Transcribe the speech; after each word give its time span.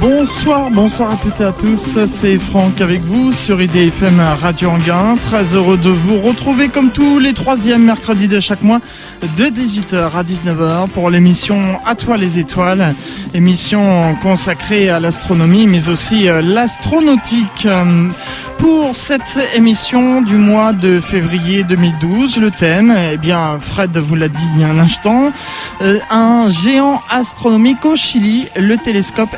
Bonsoir, 0.00 0.70
bonsoir 0.70 1.10
à 1.10 1.16
toutes 1.16 1.40
et 1.40 1.44
à 1.44 1.50
tous, 1.50 1.98
c'est 2.06 2.38
Franck 2.38 2.80
avec 2.80 3.00
vous 3.00 3.32
sur 3.32 3.60
IDFM 3.60 4.20
Radio 4.40 4.70
Anguin. 4.70 5.16
Très 5.20 5.56
heureux 5.56 5.76
de 5.76 5.90
vous 5.90 6.20
retrouver 6.20 6.68
comme 6.68 6.92
tous 6.92 7.18
les 7.18 7.34
troisièmes 7.34 7.82
mercredis 7.82 8.28
de 8.28 8.38
chaque 8.38 8.62
mois 8.62 8.80
de 9.36 9.44
18h 9.46 10.12
à 10.16 10.22
19h 10.22 10.88
pour 10.90 11.10
l'émission 11.10 11.80
À 11.84 11.96
toi 11.96 12.16
les 12.16 12.38
étoiles, 12.38 12.94
émission 13.34 14.14
consacrée 14.22 14.88
à 14.88 15.00
l'astronomie 15.00 15.66
mais 15.66 15.88
aussi 15.88 16.28
euh, 16.28 16.42
l'astronautique. 16.42 17.66
Euh, 17.66 18.08
pour 18.58 18.96
cette 18.96 19.38
émission 19.54 20.20
du 20.20 20.34
mois 20.34 20.72
de 20.72 21.00
février 21.00 21.62
2012, 21.62 22.38
le 22.38 22.50
thème, 22.50 22.92
eh 23.12 23.16
bien 23.16 23.58
Fred 23.60 23.96
vous 23.96 24.16
l'a 24.16 24.28
dit 24.28 24.46
il 24.54 24.60
y 24.60 24.64
a 24.64 24.68
un 24.68 24.78
instant, 24.78 25.30
euh, 25.80 26.00
un 26.10 26.48
géant 26.48 27.00
astronomique 27.08 27.84
au 27.84 27.94
Chili, 27.94 28.48
le 28.56 28.76
télescope 28.76 29.34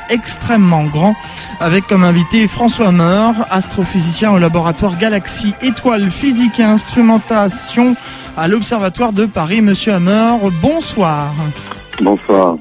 extrêmement 0.50 0.82
grand, 0.82 1.14
avec 1.60 1.86
comme 1.86 2.02
invité 2.02 2.48
François 2.48 2.90
Meur, 2.90 3.34
astrophysicien 3.52 4.32
au 4.32 4.38
laboratoire 4.38 4.98
Galaxie 4.98 5.54
Étoile 5.62 6.10
Physique 6.10 6.58
et 6.58 6.64
Instrumentation 6.64 7.94
à 8.36 8.48
l'Observatoire 8.48 9.12
de 9.12 9.26
Paris. 9.26 9.60
Monsieur 9.60 9.92
Hammer, 9.92 10.32
bonsoir. 10.60 11.32
Bonsoir. 12.00 12.56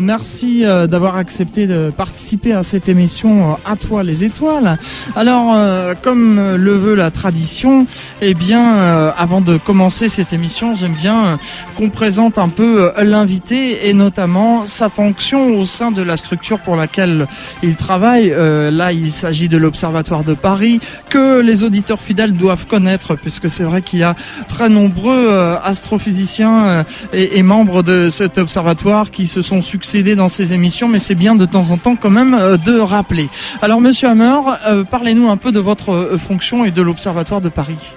Merci 0.00 0.64
euh, 0.64 0.86
d'avoir 0.86 1.16
accepté 1.16 1.66
de 1.66 1.92
participer 1.96 2.52
à 2.52 2.62
cette 2.62 2.88
émission 2.88 3.52
euh, 3.52 3.54
À 3.64 3.76
toi 3.76 4.02
les 4.02 4.24
étoiles. 4.24 4.78
Alors, 5.14 5.52
euh, 5.54 5.94
comme 6.00 6.56
le 6.56 6.76
veut 6.76 6.94
la 6.94 7.10
tradition, 7.10 7.86
eh 8.20 8.34
bien, 8.34 9.12
avant 9.16 9.40
de 9.40 9.56
commencer 9.56 10.08
cette 10.08 10.32
émission, 10.32 10.74
j'aime 10.74 10.92
bien 10.92 11.38
qu'on 11.76 11.90
présente 11.90 12.38
un 12.38 12.48
peu 12.48 12.92
l'invité 13.02 13.88
et 13.88 13.92
notamment 13.92 14.66
sa 14.66 14.88
fonction 14.88 15.58
au 15.58 15.64
sein 15.64 15.90
de 15.90 16.02
la 16.02 16.16
structure 16.16 16.60
pour 16.60 16.76
laquelle 16.76 17.26
il 17.62 17.76
travaille. 17.76 18.30
là, 18.30 18.92
il 18.92 19.12
s'agit 19.12 19.48
de 19.48 19.56
l'Observatoire 19.56 20.24
de 20.24 20.34
Paris 20.34 20.80
que 21.08 21.40
les 21.40 21.62
auditeurs 21.62 22.00
fidèles 22.00 22.32
doivent 22.32 22.66
connaître 22.66 23.14
puisque 23.14 23.50
c'est 23.50 23.64
vrai 23.64 23.82
qu'il 23.82 24.00
y 24.00 24.04
a 24.04 24.14
très 24.48 24.68
nombreux 24.68 25.28
astrophysiciens 25.62 26.84
et, 27.12 27.38
et 27.38 27.42
membres 27.42 27.82
de 27.82 28.10
cet 28.10 28.38
observatoire 28.38 29.10
qui 29.10 29.26
se 29.26 29.42
sont 29.42 29.62
succédés 29.62 29.83
dans 29.92 30.28
ces 30.28 30.52
émissions, 30.52 30.88
mais 30.88 30.98
c'est 30.98 31.14
bien 31.14 31.36
de 31.36 31.44
temps 31.44 31.70
en 31.70 31.76
temps 31.76 31.94
quand 31.94 32.10
même 32.10 32.34
euh, 32.34 32.56
de 32.56 32.78
rappeler. 32.78 33.28
Alors, 33.62 33.80
Monsieur 33.80 34.08
Hammer, 34.08 34.40
euh, 34.66 34.82
parlez-nous 34.82 35.28
un 35.28 35.36
peu 35.36 35.52
de 35.52 35.60
votre 35.60 35.90
euh, 35.90 36.18
fonction 36.18 36.64
et 36.64 36.70
de 36.70 36.82
l'Observatoire 36.82 37.40
de 37.40 37.48
Paris. 37.48 37.94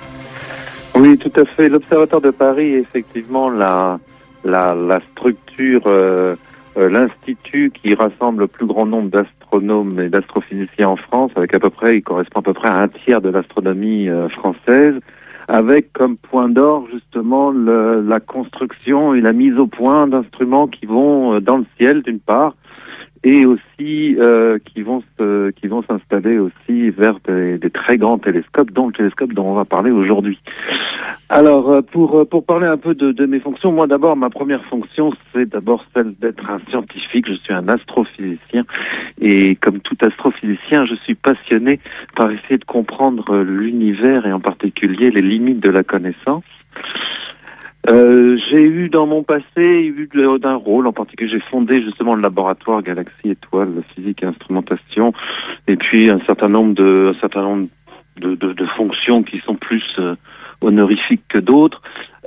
Oui, 0.96 1.18
tout 1.18 1.32
à 1.40 1.46
fait. 1.46 1.70
L'Observatoire 1.70 2.22
de 2.22 2.32
Paris 2.32 2.74
est 2.74 2.80
effectivement 2.80 3.50
la, 3.50 4.00
la 4.44 5.00
structure, 5.12 5.88
l'institut 6.76 7.72
qui 7.72 7.94
rassemble 7.94 8.42
le 8.42 8.48
plus 8.48 8.66
grand 8.66 8.86
nombre 8.86 9.10
d'astronomes 9.10 10.00
et 10.00 10.10
d'astrophysiciens 10.10 10.90
en 10.90 10.98
France, 10.98 11.32
avec 11.36 11.54
à 11.54 11.60
peu 11.60 11.70
près, 11.70 11.98
il 11.98 12.02
correspond 12.02 12.40
à 12.40 12.44
peu 12.44 12.54
près 12.54 12.68
à 12.68 12.78
un 12.78 12.88
tiers 12.88 13.22
de 13.22 13.30
l'astronomie 13.30 14.08
française 14.30 14.96
avec 15.48 15.94
comme 15.94 16.18
point 16.18 16.50
d'or 16.50 16.88
justement 16.92 17.52
le, 17.52 18.02
la 18.02 18.20
construction 18.20 19.14
et 19.14 19.22
la 19.22 19.34
mise 19.34 19.58
au 19.58 19.68
point 19.68 20.08
d'instruments 20.08 20.68
qui 20.68 20.86
vont 20.86 21.36
euh, 21.36 21.42
dans 21.42 21.58
le 21.58 21.66
ciel 21.78 22.02
d'une 22.02 22.20
part 22.20 22.56
et 23.24 23.46
aussi 23.46 24.16
euh, 24.20 24.60
qui 24.60 24.82
vont 24.82 25.04
se, 25.18 25.52
qui 25.52 25.68
vont 25.68 25.84
s'installer 25.84 26.40
aussi 26.40 26.90
vers 26.90 27.20
des, 27.28 27.58
des, 27.58 27.70
très 27.70 27.98
grands 27.98 28.18
télescopes, 28.18 28.72
dont 28.72 28.88
le 28.88 28.94
télescope 28.94 29.34
dont 29.34 29.46
on 29.46 29.54
va 29.54 29.66
parler 29.66 29.92
aujourd'hui. 29.92 30.40
Alors 31.30 31.70
euh, 31.70 31.82
pour 31.82 32.20
euh, 32.20 32.26
pour 32.26 32.46
parler 32.46 32.68
un 32.68 32.78
peu 32.78 32.96
de, 32.96 33.12
de 33.12 33.26
mes 33.26 33.40
fonctions, 33.40 33.72
moi 33.72 33.88
d'abord 33.88 34.16
ma 34.16 34.30
première 34.30 34.64
fonction 34.66 35.14
c'est 35.34 35.50
d'abord 35.50 35.84
celle 35.96 36.14
d'être 36.16 36.50
un 36.50 36.60
scientifique. 36.70 37.28
Je 37.28 37.34
suis 37.34 37.54
un 37.54 37.68
astrophysicien 37.68 38.66
et 39.20 39.56
comme 39.56 39.80
tout 39.80 39.98
astrophysicien, 40.02 40.86
je 40.86 40.96
suis 40.96 41.16
passionné 41.16 41.80
par 42.16 42.32
essayer 42.32 42.58
de 42.58 42.66
comprendre 42.66 43.38
l'univers 43.38 44.26
et 44.26 44.34
en 44.34 44.40
particulier 44.40 45.12
les 45.12 45.22
limites 45.22 45.60
de 45.60 45.70
la 45.70 45.84
connaissance. 45.84 46.44
Euh, 47.90 48.38
j'ai 48.50 48.64
eu 48.64 48.90
dans 48.90 49.08
mon 49.08 49.24
passé 49.24 49.44
eu 49.58 50.10
d'un 50.40 50.56
rôle 50.56 50.88
en 50.88 50.94
particulier. 50.94 51.30
J'ai 51.30 51.40
fondé 51.40 51.82
justement 51.82 52.16
le 52.16 52.22
laboratoire 52.22 52.82
Galaxie 52.82 53.30
Étoile 53.30 53.82
Physique 53.96 54.24
et 54.24 54.26
Instrumentation, 54.26 55.14
et 55.68 55.78
puis 55.78 56.10
un 56.10 56.20
certain 56.26 56.50
nombre 56.50 56.74
de 56.74 57.14
un 57.16 57.20
certain 57.20 57.42
nombre 57.44 57.68
de, 58.18 58.36
de, 58.36 58.54
de 58.54 58.66
fonctions 58.66 59.24
qui 59.24 59.40
sont 59.40 59.56
plus 59.56 59.86
euh, 60.00 60.16
honorifiques 60.62 61.24
que 61.30 61.40
d'autres. 61.40 61.82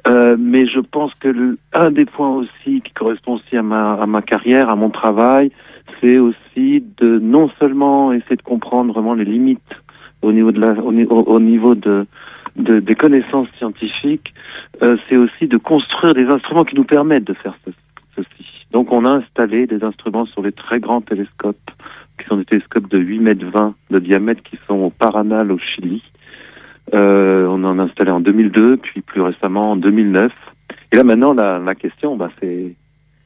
Euh, 0.06 0.37
mais 0.38 0.66
je 0.66 0.81
pense 0.81 1.12
que 1.20 1.28
le, 1.28 1.59
un 1.75 1.91
des 1.91 2.06
points 2.06 2.31
aussi 2.31 2.81
qui 2.81 2.93
correspond 2.94 3.34
aussi 3.34 3.56
à 3.56 3.62
ma, 3.62 3.94
à 3.94 4.06
ma 4.06 4.22
carrière, 4.22 4.70
à 4.70 4.76
mon 4.76 4.88
travail, 4.88 5.53
c'est 6.00 6.19
aussi 6.19 6.82
de 6.97 7.19
non 7.19 7.50
seulement 7.59 8.10
essayer 8.12 8.37
de 8.37 8.43
comprendre 8.43 8.94
vraiment 8.94 9.12
les 9.12 9.26
limites 9.26 9.60
au 10.22 10.32
niveau 10.32 10.53
de 10.53 10.60
la, 10.60 10.72
au, 10.72 10.93
au 10.93 11.41
niveau 11.41 11.75
de 11.75 12.06
de, 12.56 12.81
des 12.81 12.94
connaissances 12.94 13.49
scientifiques, 13.59 14.34
euh, 14.83 14.97
c'est 15.09 15.16
aussi 15.16 15.47
de 15.47 15.56
construire 15.56 16.15
des 16.15 16.27
instruments 16.27 16.65
qui 16.65 16.77
nous 16.77 16.84
permettent 16.84 17.25
de 17.25 17.34
faire 17.34 17.55
ceci. 17.65 18.66
Donc 18.71 18.93
on 18.93 19.05
a 19.05 19.11
installé 19.11 19.66
des 19.66 19.83
instruments 19.84 20.27
sur 20.27 20.43
les 20.43 20.53
très 20.53 20.78
grands 20.78 21.00
télescopes, 21.00 21.71
qui 22.19 22.27
sont 22.27 22.37
des 22.37 22.44
télescopes 22.44 22.88
de 22.88 22.99
8 22.99 23.19
mètres 23.21 23.47
20 23.47 23.75
de 23.91 23.99
diamètre, 23.99 24.43
qui 24.43 24.59
sont 24.69 24.77
au 24.77 24.91
Paranal 24.91 25.50
au 25.50 25.59
Chili. 25.59 26.03
Euh, 26.94 27.47
on 27.49 27.65
en 27.65 27.78
a 27.78 27.84
installé 27.84 28.11
en 28.11 28.21
2002, 28.21 28.77
puis 28.77 29.00
plus 29.00 29.21
récemment 29.21 29.72
en 29.72 29.77
2009. 29.77 30.32
Et 30.93 30.97
là 30.97 31.05
maintenant, 31.05 31.34
la, 31.34 31.59
la 31.59 31.75
question, 31.75 32.17
bah, 32.17 32.31
c'est 32.41 32.75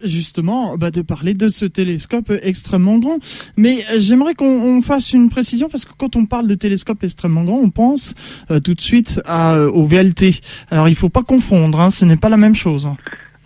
justement 0.05 0.77
bah, 0.77 0.91
de 0.91 1.03
parler 1.03 1.35
de 1.35 1.49
ce 1.49 1.65
télescope 1.65 2.33
extrêmement 2.43 2.99
grand. 2.99 3.19
Mais 3.57 3.79
euh, 3.91 3.99
j'aimerais 3.99 4.35
qu'on 4.35 4.81
fasse 4.83 5.13
une 5.13 5.29
précision 5.29 5.69
parce 5.69 5.85
que 5.85 5.93
quand 5.97 6.17
on 6.17 6.27
parle 6.27 6.47
de 6.47 6.55
télescope 6.55 7.03
extrêmement 7.03 7.45
grand, 7.45 7.59
on 7.59 7.71
pense 7.71 8.15
euh, 8.51 8.61
tout 8.61 8.75
de 8.75 8.81
suite 8.81 9.21
à, 9.27 9.55
euh, 9.57 9.71
au 9.71 9.85
VLT. 9.85 10.41
Alors 10.71 10.89
il 10.89 10.95
faut 10.95 11.09
pas 11.09 11.23
confondre, 11.23 11.81
hein, 11.81 11.91
ce 11.91 12.05
n'est 12.05 12.17
pas 12.17 12.29
la 12.29 12.37
même 12.37 12.55
chose. 12.55 12.89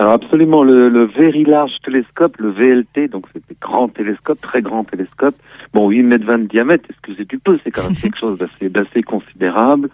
Alors 0.01 0.13
absolument, 0.13 0.63
le, 0.63 0.89
le 0.89 1.07
Very 1.07 1.45
Large 1.45 1.73
Telescope, 1.83 2.37
le 2.39 2.51
VLT, 2.51 3.09
donc 3.09 3.27
c'est 3.33 3.43
des 3.49 3.57
grands 3.61 3.89
télescopes, 3.89 4.41
très 4.41 4.63
grands 4.63 4.85
télescopes. 4.85 5.35
Bon, 5.75 5.89
8 5.89 6.03
mètres 6.05 6.25
20 6.25 6.39
de 6.39 6.45
diamètre, 6.45 6.85
excusez 6.89 7.25
du 7.25 7.39
peu, 7.39 7.59
c'est 7.65 7.73
quand 7.73 7.83
même 7.83 7.97
quelque 8.01 8.19
chose 8.19 8.39
d'assez 8.39 9.03
considérable. 9.03 9.91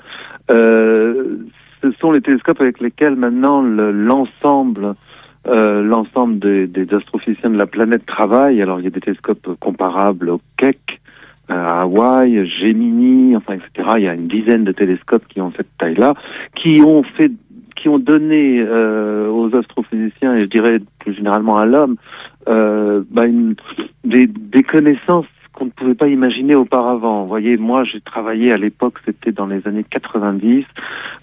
Euh, 0.51 1.39
ce 1.83 1.91
sont 2.01 2.13
les 2.13 2.21
télescopes 2.21 2.61
avec 2.61 2.81
lesquels 2.81 3.17
maintenant 3.17 3.63
l'ensemble 3.63 4.95
euh, 5.47 5.83
l'ensemble 5.83 6.39
des, 6.39 6.67
des, 6.67 6.95
astrophysiciens 6.95 7.51
de 7.51 7.59
la 7.59 7.67
planète 7.67 8.07
travaillent. 8.07 8.63
Alors 8.63 8.81
il 8.81 8.85
y 8.85 8.87
a 8.87 8.91
des 8.91 9.01
télescopes 9.01 9.57
comparables 9.61 10.31
au 10.31 10.41
Keck, 10.57 11.01
euh, 11.51 11.55
à 11.55 11.83
Hawaï, 11.83 12.49
Gemini, 12.49 13.37
enfin 13.37 13.55
etc. 13.55 13.89
Il 13.99 14.05
y 14.05 14.09
a 14.09 14.15
une 14.15 14.29
dizaine 14.29 14.65
de 14.65 14.73
télescopes 14.73 15.27
qui 15.29 15.41
ont 15.41 15.53
cette 15.57 15.77
taille-là, 15.79 16.15
qui 16.55 16.81
ont 16.81 17.03
fait, 17.03 17.31
qui 17.77 17.89
ont 17.89 17.99
donné 17.99 18.61
euh, 18.61 19.29
aux 19.29 19.55
astrophysiciens 19.55 20.35
et 20.35 20.41
je 20.41 20.47
dirais 20.47 20.81
plus 21.01 21.13
généralement 21.15 21.59
à 21.59 21.67
l'homme 21.67 21.97
euh, 22.49 23.03
bah 23.11 23.25
des, 24.05 24.27
des 24.27 24.63
connaissances 24.63 25.27
qu'on 25.55 25.67
ne 25.67 25.71
pouvait 25.71 25.95
pas 25.95 26.09
imaginer 26.09 26.55
auparavant. 26.55 27.23
Vous 27.23 27.29
voyez, 27.29 27.57
moi, 27.57 27.85
j'ai 27.85 28.01
travaillé 28.01 28.53
à 28.53 28.57
l'époque, 28.57 28.99
c'était 29.05 29.33
dans 29.33 29.47
les 29.47 29.67
années 29.67 29.85
90. 29.89 30.65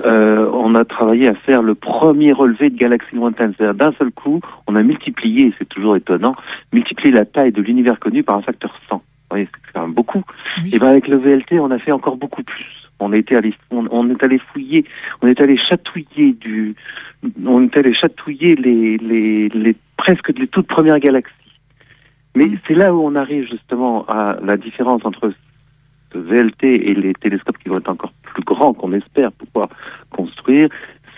Euh, 0.06 0.50
on 0.54 0.74
a 0.76 0.86
travaillé 0.86 1.28
à 1.28 1.36
faire 1.36 1.62
le 1.62 1.76
premier 1.76 2.32
relevé 2.32 2.70
de 2.70 2.78
galaxies 2.78 3.16
lointaines. 3.16 3.54
C'est-à-dire 3.58 3.76
d'un 3.76 3.94
seul 3.98 4.12
coup, 4.12 4.40
on 4.68 4.76
a 4.76 4.84
multiplié, 4.84 5.54
c'est 5.60 5.68
toujours 5.68 5.96
étonnant, 5.96 6.36
multiplié 6.74 7.14
la 7.14 7.26
taille 7.26 7.52
de 7.52 7.62
l'univers 7.62 8.00
connu 8.00 8.24
par 8.24 8.38
un 8.38 8.42
facteur 8.42 8.74
100. 8.90 8.96
Vous 8.96 9.02
voyez, 9.30 9.48
c'est 9.54 9.74
quand 9.74 9.82
même 9.82 9.94
beaucoup. 9.94 10.24
Et 10.74 10.80
ben 10.80 10.88
avec 10.88 11.08
le 11.08 11.18
VLT, 11.18 11.60
on 11.60 11.72
a 11.72 11.80
fait 11.80 11.92
encore 11.92 12.18
beaucoup 12.18 12.44
plus. 12.44 12.66
On 13.00 13.14
était 13.14 13.36
allé, 13.36 13.54
on, 13.72 13.88
on 13.92 14.10
est 14.10 14.24
allé 14.24 14.38
fouiller, 14.38 14.86
on 15.22 15.28
est 15.28 15.42
allé 15.42 15.58
chatouiller 15.58 16.34
du, 16.34 16.76
on 17.46 17.64
est 17.64 17.76
allé 17.76 17.94
chatouiller 17.94 18.56
les, 18.56 18.98
les, 18.98 19.50
les 19.50 19.76
presque 19.98 20.38
les 20.38 20.48
toutes 20.48 20.68
premières 20.68 21.00
galaxies. 21.00 21.34
Mais 22.36 22.50
c'est 22.68 22.76
là 22.76 22.94
où 22.94 23.02
on 23.02 23.16
arrive 23.16 23.50
justement 23.50 24.06
à 24.08 24.38
la 24.42 24.58
différence 24.58 25.06
entre 25.06 25.34
ce 26.14 26.18
VLT 26.18 26.64
et 26.64 26.94
les 26.94 27.14
télescopes 27.14 27.58
qui 27.58 27.70
vont 27.70 27.78
être 27.78 27.90
encore 27.90 28.14
plus 28.24 28.44
grands 28.44 28.74
qu'on 28.74 28.94
espère 28.94 29.32
pouvoir 29.32 29.70
construire, 30.10 30.70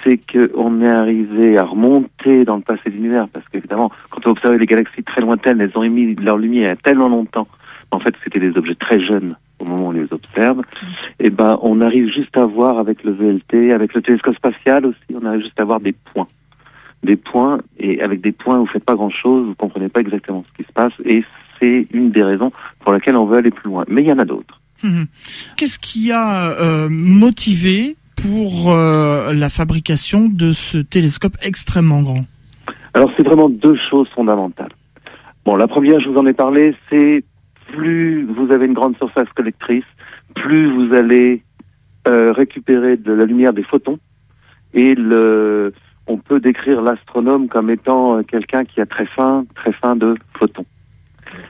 c'est 0.03 0.19
qu'on 0.31 0.81
est 0.81 0.89
arrivé 0.89 1.57
à 1.57 1.63
remonter 1.63 2.45
dans 2.45 2.57
le 2.57 2.61
passé 2.61 2.81
de 2.87 2.91
l'univers, 2.91 3.27
parce 3.29 3.47
qu'évidemment, 3.49 3.91
quand 4.09 4.27
on 4.27 4.31
observe 4.31 4.55
les 4.55 4.65
galaxies 4.65 5.03
très 5.03 5.21
lointaines, 5.21 5.61
elles 5.61 5.71
ont 5.75 5.83
émis 5.83 6.15
leur 6.15 6.37
lumière 6.37 6.63
il 6.63 6.67
y 6.67 6.71
a 6.71 6.75
tellement 6.75 7.09
longtemps, 7.09 7.47
en 7.91 7.99
fait 7.99 8.13
c'était 8.23 8.39
des 8.39 8.57
objets 8.57 8.75
très 8.75 8.99
jeunes 8.99 9.37
au 9.59 9.65
moment 9.65 9.85
où 9.85 9.87
on 9.89 9.91
les 9.91 10.11
observe, 10.11 10.61
et 11.19 11.29
ben 11.29 11.57
on 11.61 11.79
arrive 11.79 12.11
juste 12.11 12.35
à 12.35 12.45
voir 12.45 12.79
avec 12.79 13.03
le 13.03 13.11
VLT, 13.11 13.71
avec 13.71 13.93
le 13.93 14.01
télescope 14.01 14.35
spatial 14.35 14.85
aussi, 14.85 14.99
on 15.13 15.25
arrive 15.25 15.41
juste 15.41 15.59
à 15.59 15.63
voir 15.63 15.79
des 15.79 15.93
points 15.93 16.27
des 17.03 17.15
points, 17.15 17.59
et 17.77 18.01
avec 18.01 18.21
des 18.21 18.31
points, 18.31 18.57
vous 18.57 18.65
faites 18.65 18.85
pas 18.85 18.95
grand-chose, 18.95 19.47
vous 19.47 19.55
comprenez 19.55 19.89
pas 19.89 20.01
exactement 20.01 20.43
ce 20.49 20.57
qui 20.57 20.67
se 20.67 20.73
passe, 20.73 20.93
et 21.05 21.23
c'est 21.59 21.87
une 21.91 22.11
des 22.11 22.23
raisons 22.23 22.51
pour 22.79 22.91
laquelle 22.91 23.15
on 23.15 23.25
veut 23.25 23.37
aller 23.37 23.51
plus 23.51 23.69
loin. 23.69 23.83
Mais 23.87 24.01
il 24.01 24.07
y 24.07 24.11
en 24.11 24.19
a 24.19 24.25
d'autres. 24.25 24.61
Mmh. 24.83 25.03
Qu'est-ce 25.57 25.79
qui 25.79 26.11
a 26.11 26.51
euh, 26.51 26.87
motivé 26.89 27.95
pour 28.15 28.71
euh, 28.71 29.33
la 29.33 29.49
fabrication 29.49 30.27
de 30.29 30.51
ce 30.51 30.77
télescope 30.77 31.37
extrêmement 31.41 32.01
grand? 32.01 32.25
Alors 32.93 33.11
c'est 33.15 33.23
vraiment 33.23 33.49
deux 33.49 33.77
choses 33.89 34.07
fondamentales. 34.09 34.71
Bon, 35.45 35.55
la 35.55 35.67
première, 35.67 35.99
je 35.99 36.09
vous 36.09 36.17
en 36.17 36.25
ai 36.25 36.33
parlé, 36.33 36.75
c'est 36.89 37.23
plus 37.71 38.25
vous 38.25 38.51
avez 38.51 38.65
une 38.65 38.73
grande 38.73 38.95
surface 38.97 39.27
collectrice, 39.35 39.83
plus 40.35 40.71
vous 40.71 40.93
allez 40.93 41.41
euh, 42.07 42.31
récupérer 42.33 42.97
de 42.97 43.13
la 43.13 43.25
lumière 43.25 43.53
des 43.53 43.63
photons. 43.63 43.99
Et 44.73 44.95
le, 44.95 45.73
on 46.07 46.17
peut 46.17 46.39
décrire 46.39 46.81
l'astronome 46.81 47.47
comme 47.47 47.69
étant 47.69 48.17
euh, 48.17 48.23
quelqu'un 48.23 48.65
qui 48.65 48.81
a 48.81 48.85
très 48.85 49.05
fin, 49.05 49.45
très 49.55 49.71
fin 49.71 49.95
de 49.95 50.15
photons. 50.37 50.65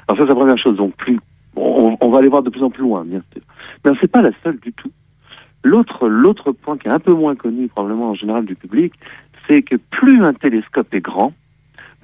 Alors 0.08 0.18
ça, 0.18 0.24
c'est 0.24 0.30
la 0.30 0.36
première 0.36 0.58
chose. 0.58 0.78
Donc 0.78 0.96
plus, 0.96 1.20
on, 1.56 1.98
on, 2.00 2.10
va 2.10 2.20
aller 2.20 2.30
voir 2.30 2.44
de 2.44 2.50
plus 2.50 2.64
en 2.64 2.70
plus 2.70 2.84
loin, 2.84 3.04
bien 3.04 3.22
sûr. 3.32 3.42
Mais 3.84 3.92
c'est 4.00 4.12
pas 4.12 4.22
la 4.22 4.32
seule 4.44 4.60
du 4.60 4.72
tout. 4.74 4.92
L'autre, 5.64 6.08
l'autre 6.08 6.52
point 6.52 6.78
qui 6.78 6.88
est 6.88 6.92
un 6.92 7.00
peu 7.00 7.14
moins 7.14 7.36
connu 7.36 7.68
probablement 7.68 8.10
en 8.10 8.14
général 8.14 8.46
du 8.46 8.56
public, 8.56 8.94
c'est 9.48 9.62
que 9.62 9.76
plus 9.76 10.24
un 10.24 10.34
télescope 10.34 10.94
est 10.94 11.02
grand, 11.02 11.34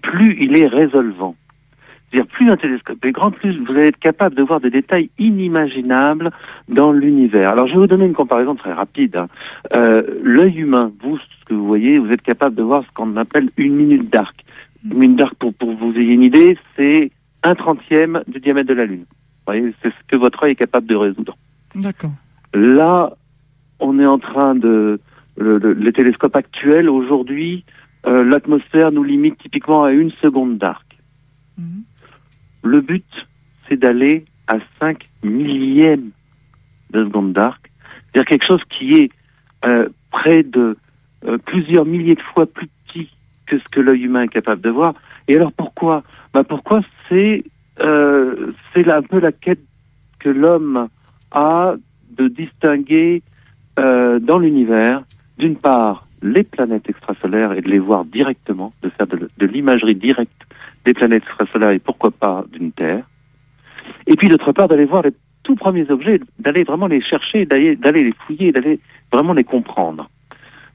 plus 0.01 0.37
il 0.39 0.57
est 0.57 0.67
résolvant. 0.67 1.35
C'est-à-dire, 2.11 2.27
plus 2.27 2.49
un 2.49 2.57
télescope 2.57 3.05
est 3.05 3.11
grand, 3.11 3.31
plus 3.31 3.57
vous 3.57 3.71
allez 3.71 3.87
être 3.89 3.99
capable 3.99 4.35
de 4.35 4.41
voir 4.41 4.59
des 4.59 4.71
détails 4.71 5.09
inimaginables 5.19 6.31
dans 6.67 6.91
l'univers. 6.91 7.51
Alors, 7.51 7.67
je 7.67 7.73
vais 7.73 7.79
vous 7.79 7.87
donner 7.87 8.05
une 8.05 8.13
comparaison 8.13 8.55
très 8.55 8.73
rapide. 8.73 9.15
Hein. 9.17 9.27
Euh, 9.73 10.01
L'œil 10.23 10.59
humain, 10.59 10.91
vous, 11.01 11.19
ce 11.19 11.45
que 11.45 11.53
vous 11.53 11.67
voyez, 11.67 11.99
vous 11.99 12.11
êtes 12.11 12.23
capable 12.23 12.55
de 12.55 12.63
voir 12.63 12.83
ce 12.83 12.91
qu'on 12.93 13.15
appelle 13.15 13.49
une 13.57 13.75
minute 13.75 14.09
d'arc. 14.11 14.43
Une 14.83 14.97
minute 14.97 15.17
d'arc, 15.17 15.35
pour, 15.35 15.53
pour 15.53 15.75
vous 15.75 15.93
ayez 15.97 16.13
une 16.13 16.23
idée, 16.23 16.57
c'est 16.75 17.11
un 17.43 17.55
trentième 17.55 18.23
du 18.27 18.39
diamètre 18.39 18.69
de 18.69 18.73
la 18.73 18.85
Lune. 18.85 19.05
Vous 19.09 19.53
voyez, 19.53 19.73
c'est 19.81 19.89
ce 19.89 20.07
que 20.07 20.15
votre 20.15 20.43
œil 20.43 20.53
est 20.53 20.55
capable 20.55 20.87
de 20.87 20.95
résoudre. 20.95 21.37
D'accord. 21.75 22.11
Là, 22.53 23.13
on 23.79 23.99
est 23.99 24.05
en 24.05 24.19
train 24.19 24.55
de... 24.55 24.99
Le, 25.37 25.57
le, 25.57 25.71
les 25.71 25.93
télescopes 25.93 26.35
actuels, 26.35 26.89
aujourd'hui, 26.89 27.63
euh, 28.05 28.25
l'atmosphère 28.25 28.91
nous 28.91 29.03
limite 29.03 29.37
typiquement 29.37 29.85
à 29.85 29.91
une 29.93 30.11
seconde 30.21 30.57
d'arc. 30.57 30.85
Mmh. 31.57 31.81
Le 32.63 32.81
but, 32.81 33.27
c'est 33.67 33.77
d'aller 33.77 34.25
à 34.47 34.57
5 34.79 35.07
millièmes 35.23 36.11
de 36.91 37.03
seconde 37.05 37.33
d'arc, 37.33 37.71
c'est-à-dire 38.11 38.27
quelque 38.27 38.45
chose 38.45 38.63
qui 38.69 38.95
est 38.95 39.11
euh, 39.65 39.89
près 40.11 40.43
de 40.43 40.77
euh, 41.25 41.37
plusieurs 41.37 41.85
milliers 41.85 42.15
de 42.15 42.21
fois 42.21 42.45
plus 42.45 42.67
petit 42.85 43.09
que 43.45 43.59
ce 43.59 43.63
que 43.69 43.81
l'œil 43.81 44.03
humain 44.03 44.23
est 44.23 44.29
capable 44.29 44.61
de 44.61 44.69
voir. 44.69 44.93
Et 45.27 45.35
alors 45.35 45.51
pourquoi? 45.51 46.03
Bah 46.33 46.43
Pourquoi 46.43 46.81
c'est 47.07 47.43
euh, 47.81 48.53
c'est 48.73 48.89
un 48.89 49.01
peu 49.01 49.19
la 49.19 49.31
quête 49.31 49.63
que 50.19 50.29
l'homme 50.29 50.89
a 51.31 51.75
de 52.11 52.27
distinguer 52.27 53.21
euh, 53.77 54.19
dans 54.19 54.39
l'univers, 54.39 55.03
d'une 55.37 55.55
part, 55.55 56.07
les 56.21 56.43
planètes 56.43 56.89
extrasolaires 56.89 57.53
et 57.53 57.61
de 57.61 57.69
les 57.69 57.79
voir 57.79 58.05
directement, 58.05 58.73
de 58.81 58.89
faire 58.89 59.07
de, 59.07 59.45
l'imagerie 59.45 59.95
directe 59.95 60.31
des 60.85 60.93
planètes 60.93 61.23
extrasolaires 61.23 61.71
et 61.71 61.79
pourquoi 61.79 62.11
pas 62.11 62.45
d'une 62.51 62.71
Terre. 62.71 63.03
Et 64.07 64.15
puis 64.15 64.29
d'autre 64.29 64.51
part, 64.51 64.67
d'aller 64.67 64.85
voir 64.85 65.03
les 65.03 65.13
tout 65.43 65.55
premiers 65.55 65.89
objets, 65.89 66.19
d'aller 66.37 66.63
vraiment 66.63 66.87
les 66.87 67.01
chercher, 67.01 67.45
d'aller 67.45 67.75
les 67.75 68.13
fouiller, 68.25 68.51
d'aller 68.51 68.79
vraiment 69.11 69.33
les 69.33 69.43
comprendre. 69.43 70.09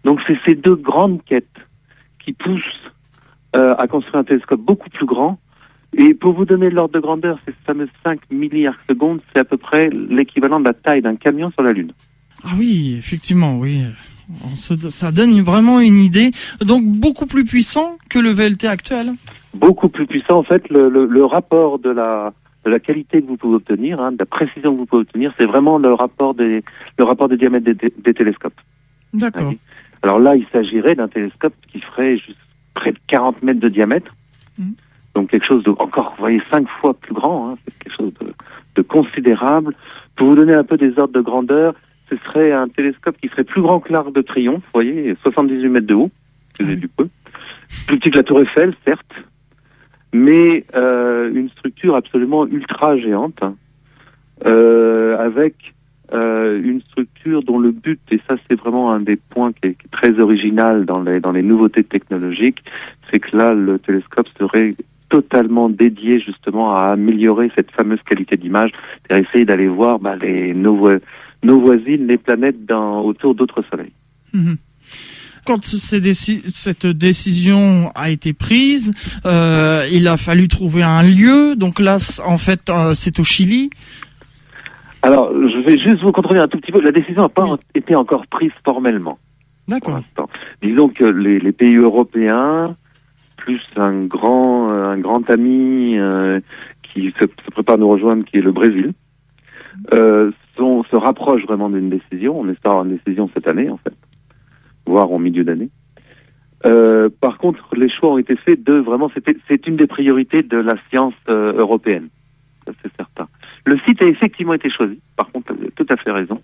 Donc 0.05 0.20
c'est 0.26 0.38
ces 0.44 0.55
deux 0.55 0.76
grandes 0.76 1.23
quêtes 1.25 1.46
qui 2.19 2.32
poussent 2.32 2.93
euh, 3.56 3.75
à 3.76 3.87
construire 3.87 4.17
un 4.17 4.25
télescope 4.25 4.61
beaucoup 4.61 4.91
plus 4.91 5.06
grand. 5.06 5.38
Et 5.96 6.12
pour 6.14 6.32
vous 6.32 6.44
donner 6.44 6.70
l'ordre 6.70 6.94
de 6.94 7.00
grandeur, 7.00 7.38
ces 7.46 7.55
fameux 7.64 7.88
5 8.05 8.19
milliards 8.31 8.75
de 8.88 8.94
secondes, 8.94 9.20
c'est 9.32 9.41
à 9.41 9.44
peu 9.44 9.56
près 9.56 9.91
l'équivalent 9.91 10.58
de 10.58 10.64
la 10.64 10.75
taille 10.75 11.02
d'un 11.02 11.14
camion 11.14 11.50
sur 11.52 11.62
la 11.62 11.73
Lune. 11.73 11.93
Ah 12.43 12.55
oui, 12.58 12.96
effectivement, 12.99 13.56
oui. 13.56 13.85
Ça 14.56 15.10
donne 15.10 15.40
vraiment 15.42 15.80
une 15.80 15.98
idée. 15.98 16.30
Donc 16.60 16.84
beaucoup 16.84 17.26
plus 17.26 17.44
puissant 17.44 17.98
que 18.08 18.18
le 18.18 18.30
VLT 18.30 18.64
actuel 18.66 19.14
beaucoup 19.54 19.88
plus 19.88 20.06
puissant. 20.06 20.38
En 20.38 20.42
fait, 20.42 20.68
le, 20.68 20.88
le, 20.88 21.06
le 21.06 21.24
rapport 21.24 21.78
de 21.78 21.90
la, 21.90 22.32
de 22.64 22.70
la 22.70 22.80
qualité 22.80 23.22
que 23.22 23.26
vous 23.26 23.36
pouvez 23.36 23.56
obtenir, 23.56 24.00
hein, 24.00 24.12
de 24.12 24.18
la 24.18 24.26
précision 24.26 24.72
que 24.72 24.78
vous 24.78 24.86
pouvez 24.86 25.02
obtenir, 25.02 25.32
c'est 25.38 25.46
vraiment 25.46 25.78
le 25.78 25.92
rapport 25.94 26.34
des, 26.34 26.62
le 26.98 27.04
rapport 27.04 27.28
des 27.28 27.36
diamètres 27.36 27.64
des, 27.64 27.74
des 27.74 28.14
télescopes. 28.14 28.60
D'accord. 29.12 29.52
Alors 30.02 30.18
là, 30.18 30.36
il 30.36 30.46
s'agirait 30.52 30.94
d'un 30.94 31.08
télescope 31.08 31.54
qui 31.72 31.80
ferait 31.80 32.18
juste 32.18 32.38
près 32.74 32.92
de 32.92 32.98
40 33.06 33.42
mètres 33.42 33.60
de 33.60 33.68
diamètre. 33.68 34.14
Mmh. 34.58 34.72
Donc 35.14 35.30
quelque 35.30 35.46
chose 35.46 35.62
de 35.62 35.70
encore, 35.70 36.14
vous 36.16 36.22
voyez, 36.22 36.42
cinq 36.50 36.68
fois 36.68 36.92
plus 36.92 37.14
grand. 37.14 37.50
Hein, 37.50 37.58
c'est 37.64 37.78
quelque 37.78 37.96
chose 37.96 38.12
de, 38.20 38.34
de, 38.74 38.82
considérable. 38.82 39.74
Pour 40.16 40.28
vous 40.28 40.34
donner 40.34 40.54
un 40.54 40.64
peu 40.64 40.76
des 40.76 40.98
ordres 40.98 41.14
de 41.14 41.20
grandeur, 41.20 41.74
ce 42.08 42.16
serait 42.16 42.52
un 42.52 42.68
télescope 42.68 43.16
qui 43.20 43.28
serait 43.28 43.44
plus 43.44 43.62
grand 43.62 43.80
que 43.80 43.92
l'Arc 43.92 44.12
de 44.12 44.20
Triomphe, 44.20 44.62
vous 44.62 44.70
voyez, 44.74 45.16
78 45.22 45.68
mètres 45.68 45.86
de 45.86 45.94
haut, 45.94 46.10
c'est 46.56 46.66
ah 46.70 46.74
du 46.74 46.88
peu. 46.88 47.08
Plus 47.86 47.98
petit 47.98 48.10
que 48.10 48.18
la 48.18 48.22
Tour 48.22 48.40
Eiffel, 48.40 48.74
certes, 48.86 49.14
mais 50.12 50.64
euh, 50.74 51.30
une 51.34 51.48
structure 51.50 51.96
absolument 51.96 52.46
ultra 52.46 52.96
géante, 52.96 53.40
euh, 54.46 55.18
avec 55.18 55.74
euh, 56.12 56.60
une 56.62 56.80
structure 56.82 57.42
dont 57.42 57.58
le 57.58 57.72
but, 57.72 58.00
et 58.10 58.20
ça 58.28 58.36
c'est 58.48 58.54
vraiment 58.54 58.92
un 58.92 59.00
des 59.00 59.16
points 59.16 59.52
qui 59.52 59.68
est, 59.68 59.74
qui 59.74 59.86
est, 59.86 59.90
très 59.90 60.20
original 60.20 60.84
dans 60.84 61.02
les, 61.02 61.18
dans 61.18 61.32
les 61.32 61.42
nouveautés 61.42 61.82
technologiques, 61.82 62.62
c'est 63.10 63.18
que 63.18 63.36
là 63.36 63.54
le 63.54 63.78
télescope 63.78 64.28
serait 64.38 64.74
totalement 65.08 65.68
dédié 65.68 66.20
justement 66.20 66.76
à 66.76 66.92
améliorer 66.92 67.50
cette 67.54 67.70
fameuse 67.70 68.02
qualité 68.02 68.36
d'image, 68.36 68.70
c'est-à-dire 69.02 69.28
essayer 69.28 69.44
d'aller 69.44 69.68
voir 69.68 69.98
bah, 69.98 70.16
les, 70.16 70.54
nos, 70.54 70.88
nos 71.44 71.61
voisines, 71.61 72.06
les 72.06 72.19
planètes 72.19 72.67
dans, 72.67 73.00
autour 73.02 73.35
d'autres 73.35 73.62
soleils. 73.70 73.93
Mmh 74.32 74.55
quand 75.44 75.62
cette 75.64 76.87
décision 76.87 77.93
a 77.94 78.11
été 78.11 78.32
prise, 78.32 78.93
euh, 79.26 79.87
il 79.93 80.08
a 80.08 80.17
fallu 80.17 80.49
trouver 80.49 80.82
un 80.82 81.02
lieu. 81.02 81.55
Donc 81.56 81.81
là, 81.81 81.96
en 82.25 82.38
fait, 82.38 82.70
euh, 82.70 82.94
c'est 82.94 83.20
au 83.20 83.25
Chili. 83.25 83.70
Alors, 85.02 85.31
je 85.35 85.58
vais 85.58 85.79
juste 85.79 86.02
vous 86.02 86.12
contrôler 86.12 86.41
un 86.41 86.49
tout 86.49 86.58
petit 86.58 86.73
peu. 86.73 86.81
La 86.81 86.93
décision 86.93 87.23
n'a 87.23 87.29
pas 87.29 87.44
oui. 87.44 87.58
été 87.75 87.94
encore 87.94 88.26
prise 88.26 88.52
formellement. 88.64 89.19
D'accord. 89.69 90.00
Disons 90.62 90.88
que 90.88 91.05
les, 91.05 91.38
les, 91.38 91.52
pays 91.52 91.76
européens, 91.76 92.76
plus 93.37 93.61
un 93.76 94.05
grand, 94.05 94.70
un 94.70 94.99
grand 94.99 95.29
ami 95.29 95.99
euh, 95.99 96.41
qui 96.82 97.12
se, 97.19 97.25
se, 97.25 97.50
prépare 97.50 97.75
à 97.75 97.79
nous 97.79 97.88
rejoindre, 97.88 98.25
qui 98.25 98.38
est 98.38 98.43
le 98.43 98.52
Brésil, 98.52 98.93
sont, 100.56 100.84
se 100.84 100.96
rapprochent 100.96 101.44
vraiment 101.44 101.68
d'une 101.68 101.90
décision. 101.90 102.38
On 102.38 102.48
espère 102.48 102.72
avoir 102.72 102.84
une 102.84 102.96
décision 102.96 103.28
cette 103.34 103.48
année, 103.48 103.70
en 103.70 103.76
fait 103.78 103.94
voire 104.86 105.10
en 105.10 105.18
milieu 105.18 105.44
d'année. 105.44 105.70
Euh, 106.66 107.10
par 107.20 107.38
contre, 107.38 107.68
les 107.76 107.90
choix 107.90 108.12
ont 108.12 108.18
été 108.18 108.36
faits 108.36 108.62
de 108.62 108.74
vraiment, 108.74 109.10
c'est 109.48 109.66
une 109.66 109.76
des 109.76 109.86
priorités 109.86 110.42
de 110.42 110.56
la 110.56 110.74
science 110.88 111.14
euh, 111.28 111.52
européenne, 111.52 112.08
c'est 112.66 112.96
certain. 112.96 113.28
Le 113.66 113.78
site 113.86 114.00
a 114.02 114.06
effectivement 114.06 114.54
été 114.54 114.70
choisi. 114.70 114.98
Par 115.16 115.30
contre, 115.30 115.52
vous 115.52 115.60
avez 115.60 115.70
tout 115.72 115.86
à 115.90 115.96
fait 115.96 116.10
raison. 116.10 116.40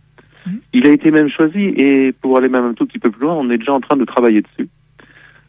Mmh. 0.46 0.50
Il 0.74 0.86
a 0.86 0.90
été 0.90 1.10
même 1.10 1.30
choisi 1.30 1.72
et 1.76 2.12
pour 2.12 2.36
aller 2.36 2.48
même 2.48 2.64
un 2.64 2.74
tout 2.74 2.86
petit 2.86 2.98
peu 2.98 3.10
plus 3.10 3.22
loin, 3.22 3.34
on 3.34 3.48
est 3.50 3.58
déjà 3.58 3.72
en 3.72 3.80
train 3.80 3.96
de 3.96 4.04
travailler 4.04 4.42
dessus. 4.42 4.68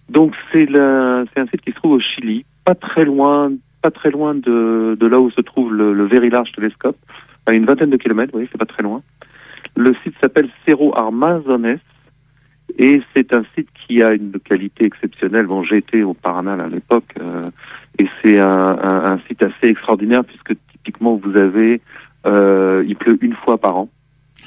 Donc 0.10 0.36
c'est 0.54 0.68
un 0.78 1.26
site 1.52 1.62
qui 1.62 1.72
se 1.72 1.76
trouve 1.76 1.94
au 1.94 2.00
Chili, 2.00 2.46
pas 2.66 2.76
très 2.76 3.06
loin, 3.06 3.52
pas 3.82 3.92
très 3.92 4.12
loin 4.12 4.36
de, 4.36 4.98
de 5.00 5.08
là 5.08 5.20
où 5.20 5.32
se 5.32 5.42
trouve 5.42 5.74
le, 5.74 5.94
le 5.94 6.06
Very 6.06 6.30
Large 6.30 6.52
Telescope, 6.52 6.98
à 7.46 7.54
une 7.54 7.66
vingtaine 7.66 7.90
de 7.90 7.98
kilomètres. 7.98 8.34
Oui, 8.34 8.48
c'est 8.52 8.58
pas 8.58 8.66
très 8.66 8.84
loin. 8.84 9.02
Le 9.76 9.94
site 10.04 10.16
s'appelle 10.22 10.50
Cerro 10.66 10.96
Armazones 10.98 11.80
et 12.78 13.02
c'est 13.14 13.34
un 13.34 13.44
site 13.56 13.70
qui 13.74 14.02
a 14.02 14.14
une 14.14 14.32
qualité 14.40 14.86
exceptionnelle. 14.86 15.46
Bon, 15.46 15.64
j'ai 15.64 15.78
été 15.78 16.04
au 16.04 16.14
Paranal 16.14 16.62
à 16.62 16.68
l'époque, 16.68 17.14
euh, 17.20 17.50
et 18.00 18.08
c'est 18.22 18.40
un, 18.40 18.48
un, 18.48 19.14
un, 19.14 19.20
site 19.28 19.44
assez 19.44 19.68
extraordinaire 19.68 20.24
puisque 20.24 20.54
typiquement 20.72 21.16
vous 21.16 21.36
avez, 21.36 21.82
euh, 22.26 22.84
il 22.88 22.96
pleut 22.96 23.18
une 23.22 23.34
fois 23.34 23.58
par 23.58 23.78
an, 23.78 23.90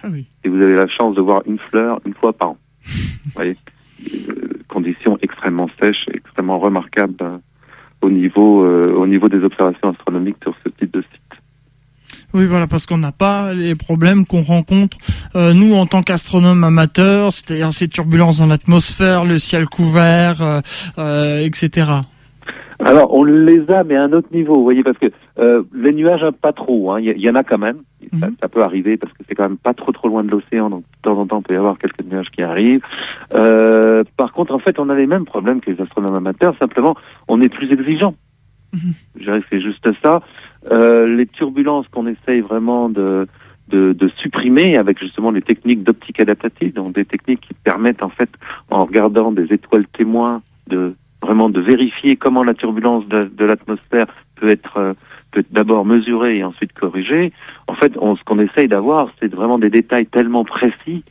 ah 0.03 0.09
oui. 0.11 0.27
et 0.45 0.49
vous 0.49 0.61
avez 0.61 0.75
la 0.75 0.89
chance 0.89 1.15
de 1.15 1.21
voir 1.21 1.43
une 1.47 1.59
fleur 1.59 2.01
une 2.07 2.15
fois 2.15 2.33
par 2.33 2.51
an. 2.51 2.59
vous 2.85 3.31
voyez, 3.35 3.57
euh, 4.29 4.35
conditions 4.69 5.19
extrêmement 5.23 5.69
sèches, 5.81 6.07
extrêmement 6.13 6.59
remarquables 6.59 7.17
au 8.03 8.11
niveau, 8.11 8.67
au 8.67 9.07
niveau 9.07 9.31
des 9.31 9.43
observations 9.45 9.91
astronomiques 9.91 10.37
sur 10.43 10.55
ce 10.63 10.69
type 10.69 10.93
de 10.93 11.01
site. 11.01 12.24
Oui, 12.35 12.47
voilà, 12.47 12.67
parce 12.67 12.85
qu'on 12.85 12.99
n'a 12.99 13.13
pas 13.13 13.53
les 13.55 13.77
problèmes 13.77 14.27
qu'on 14.27 14.43
rencontre 14.43 14.99
euh, 15.37 15.55
nous 15.55 15.75
en 15.75 15.87
tant 15.87 16.03
qu'astronomes 16.03 16.65
amateurs, 16.65 17.33
c'est-à-dire 17.33 17.73
ces 17.73 17.87
turbulences 17.87 18.39
dans 18.41 18.47
l'atmosphère, 18.47 19.25
le 19.25 19.39
ciel 19.39 19.67
couvert, 19.67 20.43
euh, 20.43 20.61
euh, 20.99 21.47
etc. 21.47 21.87
Alors, 22.81 23.15
on 23.15 23.23
les 23.23 23.71
a, 23.71 23.85
mais 23.85 23.97
à 23.97 24.03
un 24.03 24.13
autre 24.13 24.29
niveau, 24.33 24.55
vous 24.55 24.65
voyez, 24.65 24.83
parce 24.83 24.99
que 24.99 25.07
euh, 25.39 25.63
les 25.75 25.93
nuages, 25.93 26.29
pas 26.43 26.53
trop, 26.53 26.99
il 26.99 27.09
hein, 27.09 27.15
y, 27.17 27.21
y, 27.23 27.31
en 27.31 27.35
a 27.37 27.45
quand 27.45 27.59
même, 27.59 27.77
mm 27.77 28.17
-hmm. 28.17 28.21
ça, 28.21 28.29
ça, 28.43 28.49
peut 28.49 28.63
arriver, 28.63 28.97
parce 28.97 29.13
que 29.13 29.23
c'est 29.27 29.35
quand 29.37 29.49
même 29.49 29.57
pas 29.57 29.75
trop 29.75 29.93
trop 29.93 30.09
loin 30.09 30.25
de 30.25 30.31
l'océan, 30.31 30.71
donc 30.71 30.83
de 30.83 31.01
temps 31.03 31.19
en 31.19 31.27
temps, 31.27 31.41
il 31.41 31.47
peut 31.47 31.55
y 31.55 31.57
avoir 31.57 31.79
quelques 31.79 32.05
nuages 32.11 32.31
qui 32.35 32.43
arrivent. 32.43 32.83
Euh, 33.35 34.03
par 34.17 34.33
contre, 34.33 34.53
en 34.55 34.59
fait, 34.59 34.79
on 34.79 34.89
a 34.91 34.97
les 34.97 35.07
mêmes 35.07 35.25
problèmes 35.25 35.61
que 35.61 35.71
les 35.71 35.81
astronomes 35.81 36.17
amateurs, 36.17 36.55
simplement, 36.59 36.95
on 37.29 37.41
est 37.41 37.49
plus 37.59 37.71
exigeant. 37.77 38.15
Mm 38.73 38.79
-hmm. 38.79 38.95
Je 39.19 39.23
dirais 39.27 39.41
que 39.43 39.49
c'est 39.51 39.65
juste 39.69 39.89
ça. 40.03 40.15
Euh, 40.71 41.07
les 41.07 41.27
turbulences 41.27 41.87
qu'on 41.89 42.07
essaye 42.07 42.41
vraiment 42.41 42.89
de, 42.89 43.27
de, 43.69 43.93
de, 43.93 44.09
supprimer 44.21 44.77
avec 44.77 44.99
justement 44.99 45.31
les 45.31 45.43
techniques 45.43 45.83
d'optique 45.83 46.21
adaptative, 46.21 46.73
donc 46.73 46.95
des 46.95 47.05
techniques 47.05 47.41
qui 47.41 47.55
permettent 47.55 48.03
en 48.03 48.09
fait, 48.09 48.31
en 48.71 48.85
regardant 48.85 49.31
des 49.33 49.53
étoiles 49.53 49.87
témoins, 49.89 50.43
de 50.69 50.95
vraiment 51.21 51.49
de 51.49 51.61
vérifier 51.61 52.17
comment 52.17 52.43
la 52.43 52.55
turbulence 52.55 53.07
de, 53.09 53.25
de 53.25 53.45
l'atmosphère 53.45 54.07
peut 54.37 54.49
être 54.49 54.95
peut 55.35 55.45
d'abord 55.51 55.85
mesurer 55.85 56.39
et 56.39 56.45
ensuite 56.45 56.73
corriger. 56.73 57.33
En 57.67 57.75
fait, 57.75 57.93
on, 58.01 58.17
ce 58.17 58.23
qu'on 58.25 58.39
essaye 58.39 58.69
d'avoir, 58.69 59.09
c'est 59.21 59.35
vraiment 59.35 59.59
des 59.59 59.71
détails 59.71 60.07
tellement 60.07 60.45
précis 60.45 61.03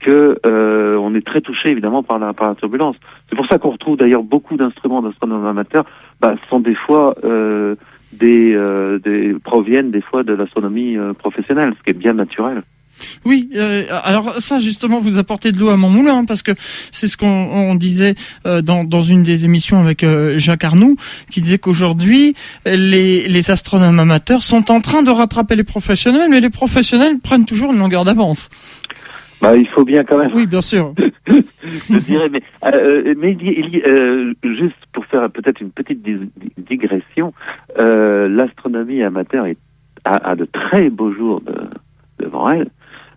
que 0.00 0.38
euh, 0.44 0.96
on 0.98 1.14
est 1.14 1.24
très 1.24 1.40
touché 1.40 1.70
évidemment 1.70 2.02
par 2.02 2.18
la, 2.18 2.32
par 2.34 2.48
la 2.48 2.54
turbulence. 2.54 2.96
C'est 3.28 3.36
pour 3.36 3.46
ça 3.46 3.58
qu'on 3.58 3.70
retrouve 3.70 3.96
d'ailleurs 3.96 4.22
beaucoup 4.22 4.56
d'instruments 4.56 5.02
d'astronomes 5.02 5.46
amateurs, 5.46 5.84
bah, 6.20 6.34
sont 6.50 6.60
des 6.60 6.74
fois 6.74 7.14
euh, 7.24 7.76
des, 8.18 8.54
euh, 8.54 8.98
des 8.98 9.34
proviennent 9.42 9.90
des 9.90 10.00
fois 10.00 10.22
de 10.22 10.32
l'astronomie 10.32 10.96
euh, 10.96 11.12
professionnelle, 11.12 11.74
ce 11.78 11.82
qui 11.82 11.90
est 11.90 11.98
bien 11.98 12.14
naturel. 12.14 12.62
Oui, 13.24 13.50
euh, 13.56 13.86
alors 14.04 14.34
ça 14.38 14.58
justement 14.58 15.00
vous 15.00 15.18
apportez 15.18 15.52
de 15.52 15.58
l'eau 15.58 15.68
à 15.68 15.76
mon 15.76 15.90
moulin 15.90 16.18
hein, 16.18 16.24
parce 16.24 16.42
que 16.42 16.52
c'est 16.90 17.08
ce 17.08 17.16
qu'on 17.16 17.74
disait 17.74 18.14
euh, 18.46 18.62
dans, 18.62 18.84
dans 18.84 19.02
une 19.02 19.22
des 19.22 19.44
émissions 19.44 19.80
avec 19.80 20.02
euh, 20.02 20.38
Jacques 20.38 20.64
Arnoux 20.64 20.96
qui 21.30 21.42
disait 21.42 21.58
qu'aujourd'hui 21.58 22.34
les, 22.64 23.28
les 23.28 23.50
astronomes 23.50 23.98
amateurs 23.98 24.42
sont 24.42 24.70
en 24.70 24.80
train 24.80 25.02
de 25.02 25.10
rattraper 25.10 25.56
les 25.56 25.64
professionnels 25.64 26.28
mais 26.30 26.40
les 26.40 26.50
professionnels 26.50 27.18
prennent 27.18 27.44
toujours 27.44 27.72
une 27.72 27.78
longueur 27.78 28.04
d'avance. 28.04 28.48
Bah, 29.40 29.56
il 29.56 29.68
faut 29.68 29.84
bien 29.84 30.04
quand 30.04 30.18
même. 30.18 30.30
Oui, 30.34 30.46
bien 30.46 30.60
sûr. 30.60 30.94
Je 31.28 31.98
dirais, 31.98 32.28
mais, 32.30 32.42
euh, 32.64 33.14
mais 33.18 33.32
il, 33.32 33.82
euh, 33.86 34.32
juste 34.44 34.76
pour 34.92 35.04
faire 35.06 35.28
peut-être 35.30 35.60
une 35.60 35.70
petite 35.70 36.06
digression, 36.56 37.34
euh, 37.78 38.28
l'astronomie 38.28 39.02
amateur 39.02 39.46
est, 39.46 39.58
a, 40.04 40.30
a, 40.30 40.36
de 40.36 40.44
très 40.44 40.88
beaux 40.88 41.12
jours 41.12 41.40
de, 41.40 42.24
devant 42.24 42.50
elle 42.50 42.70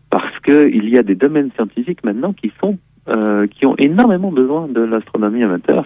parce 0.09 0.39
que 0.39 0.69
il 0.69 0.89
y 0.89 0.97
a 0.97 1.03
des 1.03 1.15
domaines 1.15 1.51
scientifiques 1.55 2.03
maintenant 2.03 2.33
qui 2.33 2.51
sont 2.59 2.77
euh, 3.09 3.47
qui 3.47 3.65
ont 3.65 3.75
énormément 3.77 4.31
besoin 4.31 4.67
de 4.67 4.81
l'astronomie 4.81 5.43
amateur. 5.43 5.83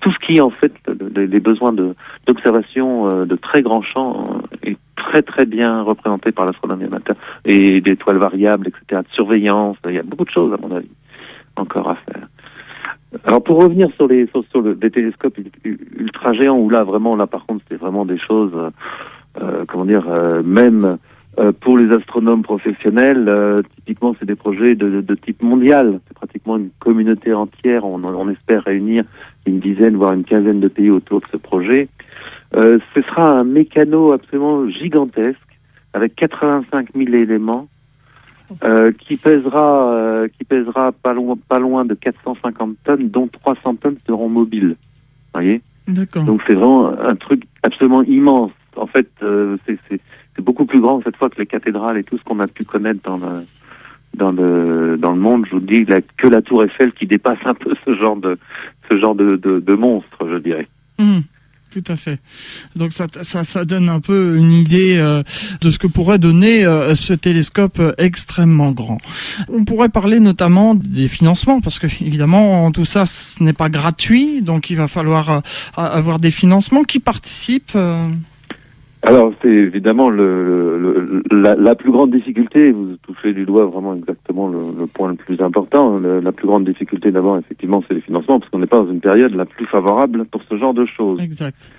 Tout 0.00 0.12
ce 0.12 0.18
qui 0.20 0.40
en 0.40 0.50
fait 0.50 0.72
les 1.16 1.40
besoins 1.40 1.72
de 1.72 1.96
d'observation 2.26 3.10
euh, 3.10 3.24
de 3.24 3.34
très 3.34 3.60
grands 3.60 3.82
champs 3.82 4.38
euh, 4.64 4.70
est 4.70 4.76
très 4.94 5.22
très 5.22 5.46
bien 5.46 5.82
représenté 5.82 6.30
par 6.30 6.46
l'astronomie 6.46 6.84
amateur 6.84 7.16
et 7.44 7.80
d'étoiles 7.80 8.18
variables, 8.18 8.68
etc. 8.68 9.02
De 9.02 9.14
surveillance, 9.14 9.76
il 9.88 9.94
y 9.94 9.98
a 9.98 10.04
beaucoup 10.04 10.24
de 10.24 10.30
choses 10.30 10.52
à 10.52 10.58
mon 10.64 10.76
avis 10.76 10.90
encore 11.56 11.90
à 11.90 11.96
faire. 11.96 12.28
Alors 13.24 13.42
pour 13.42 13.56
revenir 13.56 13.88
sur 13.96 14.06
les 14.06 14.28
sur, 14.50 14.60
le, 14.62 14.78
les 14.80 14.90
télescopes 14.92 15.38
ultra 15.64 16.32
géants 16.34 16.58
où 16.58 16.70
là 16.70 16.84
vraiment 16.84 17.16
là 17.16 17.26
par 17.26 17.46
contre 17.46 17.64
c'est 17.68 17.76
vraiment 17.76 18.04
des 18.04 18.18
choses 18.18 18.52
comment 19.66 19.86
dire 19.86 20.04
même 20.44 20.98
euh, 21.40 21.50
pour 21.52 21.78
les 21.78 21.90
astronomes 21.92 22.42
professionnels, 22.42 23.24
euh, 23.28 23.62
typiquement, 23.74 24.14
c'est 24.18 24.26
des 24.26 24.36
projets 24.36 24.76
de, 24.76 25.00
de, 25.00 25.14
type 25.16 25.42
mondial. 25.42 25.98
C'est 26.06 26.14
pratiquement 26.14 26.56
une 26.56 26.70
communauté 26.78 27.34
entière. 27.34 27.84
On, 27.84 28.04
on, 28.04 28.28
espère 28.28 28.62
réunir 28.62 29.04
une 29.44 29.58
dizaine, 29.58 29.96
voire 29.96 30.12
une 30.12 30.22
quinzaine 30.22 30.60
de 30.60 30.68
pays 30.68 30.90
autour 30.90 31.20
de 31.20 31.26
ce 31.32 31.36
projet. 31.36 31.88
Euh, 32.54 32.78
ce 32.94 33.02
sera 33.02 33.32
un 33.32 33.42
mécano 33.42 34.12
absolument 34.12 34.68
gigantesque, 34.68 35.38
avec 35.92 36.14
85 36.14 36.90
000 36.94 37.08
éléments, 37.14 37.68
qui 38.98 39.16
pèsera, 39.16 40.26
qui 40.38 40.44
pèsera 40.44 40.92
pas 40.92 41.14
loin, 41.14 41.36
pas 41.48 41.58
loin 41.58 41.84
de 41.84 41.94
450 41.94 42.76
tonnes, 42.84 43.08
dont 43.08 43.26
300 43.26 43.76
tonnes 43.76 43.96
seront 44.06 44.28
mobiles. 44.28 44.76
Voyez? 45.32 45.62
Donc 45.88 46.42
c'est 46.46 46.54
vraiment 46.54 46.88
un 46.88 47.16
truc 47.16 47.44
absolument 47.62 48.02
immense. 48.02 48.52
En 48.76 48.86
fait, 48.86 49.08
c'est 49.66 50.00
c'est 50.34 50.44
beaucoup 50.44 50.66
plus 50.66 50.80
grand 50.80 51.02
cette 51.02 51.16
fois 51.16 51.30
que 51.30 51.38
les 51.38 51.46
cathédrales 51.46 51.98
et 51.98 52.04
tout 52.04 52.18
ce 52.18 52.24
qu'on 52.24 52.40
a 52.40 52.48
pu 52.48 52.64
connaître 52.64 53.00
dans 53.02 53.18
le 53.18 53.44
dans 54.14 54.32
le 54.32 54.96
dans 54.96 55.12
le 55.12 55.20
monde. 55.20 55.46
Je 55.46 55.52
vous 55.52 55.60
dis 55.60 55.84
que 56.16 56.28
la 56.28 56.42
Tour 56.42 56.64
Eiffel 56.64 56.92
qui 56.92 57.06
dépasse 57.06 57.38
un 57.44 57.54
peu 57.54 57.74
ce 57.84 57.96
genre 57.96 58.16
de 58.16 58.38
ce 58.90 58.98
genre 58.98 59.14
de 59.14 59.36
de, 59.36 59.74
monstre, 59.74 60.28
je 60.28 60.36
dirais. 60.36 60.68
Mmh, 60.98 61.20
tout 61.70 61.84
à 61.88 61.96
fait. 61.96 62.20
Donc 62.76 62.92
ça, 62.92 63.06
ça, 63.22 63.42
ça 63.42 63.64
donne 63.64 63.88
un 63.88 64.00
peu 64.00 64.36
une 64.36 64.52
idée 64.52 64.96
euh, 64.98 65.22
de 65.60 65.70
ce 65.70 65.78
que 65.78 65.86
pourrait 65.86 66.18
donner 66.18 66.64
euh, 66.64 66.94
ce 66.94 67.14
télescope 67.14 67.80
euh, 67.80 67.92
extrêmement 67.98 68.70
grand. 68.70 68.98
On 69.48 69.64
pourrait 69.64 69.88
parler 69.88 70.20
notamment 70.20 70.74
des 70.74 71.08
financements 71.08 71.60
parce 71.60 71.78
que 71.78 71.86
évidemment 71.86 72.70
tout 72.70 72.84
ça 72.84 73.06
ce 73.06 73.42
n'est 73.42 73.52
pas 73.52 73.68
gratuit, 73.68 74.42
donc 74.42 74.70
il 74.70 74.76
va 74.76 74.88
falloir 74.88 75.42
avoir 75.76 76.18
des 76.18 76.30
financements 76.30 76.84
qui 76.84 77.00
participent. 77.00 77.76
Euh, 79.04 79.08
alors, 79.08 79.32
c'est 79.42 79.48
évidemment 79.48 80.10
le, 80.10 80.78
le, 80.78 81.22
la, 81.30 81.54
la, 81.54 81.74
plus 81.74 81.90
grande 81.90 82.10
difficulté, 82.10 82.72
vous 82.72 82.96
touchez 83.02 83.32
du 83.32 83.44
doigt 83.44 83.66
vraiment 83.66 83.94
exactement 83.94 84.48
le, 84.48 84.58
le 84.78 84.86
point 84.86 85.08
le 85.10 85.16
plus 85.16 85.40
important. 85.40 85.98
la 85.98 86.32
plus 86.32 86.46
grande 86.46 86.64
difficulté 86.64 87.10
d'abord, 87.10 87.38
effectivement, 87.38 87.82
c'est 87.86 87.94
les 87.94 88.00
financements, 88.00 88.40
parce 88.40 88.50
qu'on 88.50 88.58
n'est 88.58 88.66
pas 88.66 88.78
dans 88.78 88.90
une 88.90 89.00
période 89.00 89.34
la 89.34 89.44
plus 89.44 89.66
favorable 89.66 90.24
pour 90.26 90.42
ce 90.48 90.56
genre 90.56 90.74
de 90.74 90.86
choses. 90.86 91.20
Exact. 91.22 91.72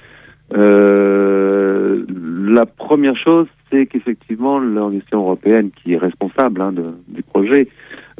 Euh, 0.53 2.05
la 2.07 2.65
première 2.65 3.17
chose, 3.17 3.47
c'est 3.71 3.87
qu'effectivement, 3.87 4.59
l'organisation 4.59 5.19
européenne 5.19 5.71
qui 5.71 5.93
est 5.93 5.97
responsable 5.97 6.61
hein, 6.61 6.71
de, 6.71 6.93
du 7.07 7.23
projet, 7.23 7.67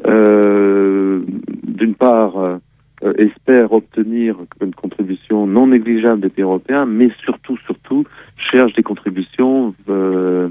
euh, 0.06 1.20
d'une 1.62 1.94
part, 1.94 2.58
euh, 3.04 3.12
espère 3.18 3.72
obtenir 3.72 4.36
une 4.60 4.74
contribution 4.74 5.46
non 5.46 5.66
négligeable 5.66 6.20
des 6.20 6.28
pays 6.28 6.44
européens, 6.44 6.86
mais 6.86 7.10
surtout, 7.22 7.58
surtout, 7.58 8.04
cherche 8.38 8.72
des 8.72 8.82
contributions 8.82 9.74
euh, 9.88 10.48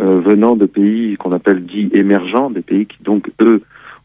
euh, 0.00 0.20
venant 0.20 0.56
de 0.56 0.66
pays 0.66 1.16
qu'on 1.16 1.32
appelle 1.32 1.64
dits 1.64 1.90
émergents, 1.92 2.50
des 2.50 2.62
pays 2.62 2.86
qui 2.86 3.02
donc, 3.02 3.30
eux, 3.40 3.62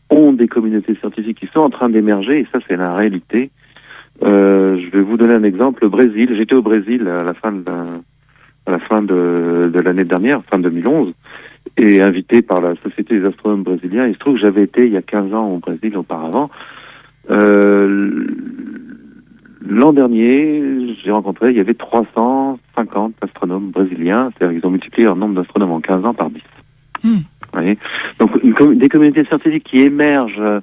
ont 0.10 0.32
des 0.32 0.48
communautés 0.48 0.96
scientifiques 0.96 1.40
qui 1.40 1.48
sont 1.48 1.62
en 1.62 1.70
train 1.70 1.90
d'émerger, 1.90 2.40
et 2.40 2.48
ça 2.52 2.60
c'est 2.68 2.78
la 2.78 2.94
réalité. 2.94 3.50
Euh, 4.24 4.80
je 4.80 4.90
vais 4.92 5.02
vous 5.02 5.18
donner 5.18 5.34
un 5.34 5.44
exemple. 5.44 5.84
Le 5.84 5.90
Brésil, 5.90 6.34
j'étais 6.38 6.56
au 6.56 6.62
Brésil 6.62 7.08
à 7.08 7.24
la 7.24 7.34
fin 7.34 7.52
de 7.52 7.64
à 8.68 8.72
la 8.72 8.80
fin 8.80 9.02
de, 9.02 9.72
de 9.74 9.80
l'année 9.80 10.04
dernière, 10.04 10.44
fin 10.46 10.60
2011, 10.60 11.14
et 11.78 12.00
invité 12.02 12.44
par 12.44 12.62
la 12.62 12.76
Société 12.84 13.20
des 13.20 13.26
astronomes 13.26 13.64
brésiliens. 13.64 14.06
Il 14.06 14.14
se 14.14 14.20
trouve 14.20 14.36
que 14.36 14.42
j'avais 14.42 14.64
été 14.64 14.86
il 14.86 14.94
y 14.94 14.98
a 14.98 15.02
15 15.02 15.34
ans 15.34 15.48
au 15.48 15.58
Brésil 15.58 15.98
auparavant. 15.98 16.52
Euh, 17.30 18.28
L'an 19.72 19.94
dernier, 19.94 20.96
j'ai 21.02 21.12
rencontré, 21.12 21.52
il 21.52 21.58
y 21.58 21.60
avait 21.60 21.76
350 21.76 23.14
astronomes 23.22 23.70
brésiliens, 23.70 24.32
c'est-à-dire 24.32 24.60
qu'ils 24.60 24.68
ont 24.68 24.72
multiplié 24.72 25.06
leur 25.06 25.16
nombre 25.16 25.36
d'astronomes 25.36 25.72
en 25.72 25.80
15 25.80 26.06
ans 26.06 26.14
par 26.14 26.30
10. 26.30 26.42
Hmm. 27.04 27.20
Voyez 27.54 27.78
Donc 28.20 28.32
une, 28.44 28.78
des 28.78 28.90
communautés 28.90 29.24
scientifiques 29.24 29.64
qui 29.64 29.80
émergent 29.80 30.62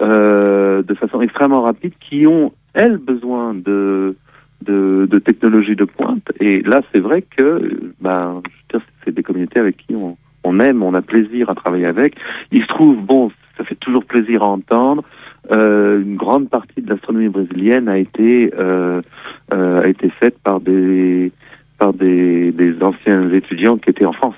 euh, 0.00 0.82
de 0.82 0.94
façon 0.94 1.20
extrêmement 1.20 1.62
rapide, 1.62 1.92
qui 2.00 2.26
ont, 2.26 2.52
elles, 2.74 2.96
besoin 2.96 3.54
de, 3.54 4.16
de, 4.62 5.06
de 5.10 5.18
technologies 5.18 5.76
de 5.76 5.84
pointe. 5.84 6.32
Et 6.40 6.62
là, 6.62 6.82
c'est 6.92 7.00
vrai 7.00 7.22
que 7.22 7.92
ben, 8.00 8.42
c'est 9.04 9.14
des 9.14 9.22
communautés 9.22 9.60
avec 9.60 9.76
qui 9.76 9.94
on, 9.94 10.16
on 10.42 10.58
aime, 10.58 10.82
on 10.82 10.94
a 10.94 11.02
plaisir 11.02 11.50
à 11.50 11.54
travailler 11.54 11.86
avec. 11.86 12.16
Il 12.50 12.62
se 12.62 12.68
trouve, 12.68 12.96
bon, 12.96 13.30
ça 13.56 13.64
fait 13.64 13.74
toujours 13.74 14.04
plaisir 14.04 14.42
à 14.42 14.46
entendre. 14.46 15.04
Euh, 15.50 16.02
une 16.02 16.16
grande 16.16 16.50
partie 16.50 16.82
de 16.82 16.90
l'astronomie 16.90 17.28
brésilienne 17.28 17.88
a 17.88 17.96
été 17.96 18.52
euh, 18.58 19.00
euh, 19.54 19.82
a 19.82 19.86
été 19.86 20.10
faite 20.10 20.38
par 20.38 20.60
des 20.60 21.32
par 21.78 21.92
des, 21.94 22.52
des 22.52 22.82
anciens 22.82 23.30
étudiants 23.32 23.78
qui 23.78 23.90
étaient 23.90 24.04
en 24.04 24.12
France. 24.12 24.34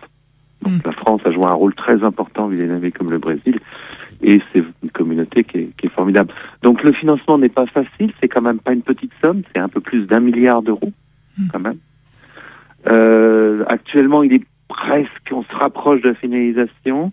Donc, 0.62 0.75
mm. 0.75 0.81
La 0.85 0.93
France 0.93 1.21
a 1.25 1.33
joué 1.33 1.47
un 1.47 1.55
rôle 1.55 1.75
très 1.75 2.05
important 2.05 2.49
vis-à-vis 2.49 2.93
comme 2.93 3.11
le 3.11 3.19
Brésil, 3.19 3.59
et 4.23 4.40
c'est 4.52 4.62
une 4.83 4.90
communauté 4.90 5.43
qui 5.43 5.59
est, 5.59 5.69
qui 5.76 5.87
est 5.87 5.90
formidable. 5.90 6.33
Donc 6.62 6.83
le 6.83 6.93
financement 6.93 7.38
n'est 7.38 7.49
pas 7.49 7.67
facile, 7.67 8.12
c'est 8.21 8.29
quand 8.29 8.43
même 8.43 8.59
pas 8.59 8.73
une 8.73 8.83
petite 8.83 9.12
somme, 9.23 9.43
c'est 9.52 9.61
un 9.61 9.69
peu 9.69 9.81
plus 9.81 10.07
d'un 10.07 10.21
milliard 10.21 10.62
d'euros 10.62 10.93
mm. 11.38 11.47
quand 11.52 11.61
même. 11.61 11.79
Euh, 12.88 13.64
actuellement, 13.69 14.23
il 14.23 14.35
est 14.35 14.45
presque, 14.69 15.31
on 15.33 15.43
se 15.43 15.55
rapproche 15.55 16.00
de 16.02 16.09
la 16.11 16.14
finalisation. 16.14 17.12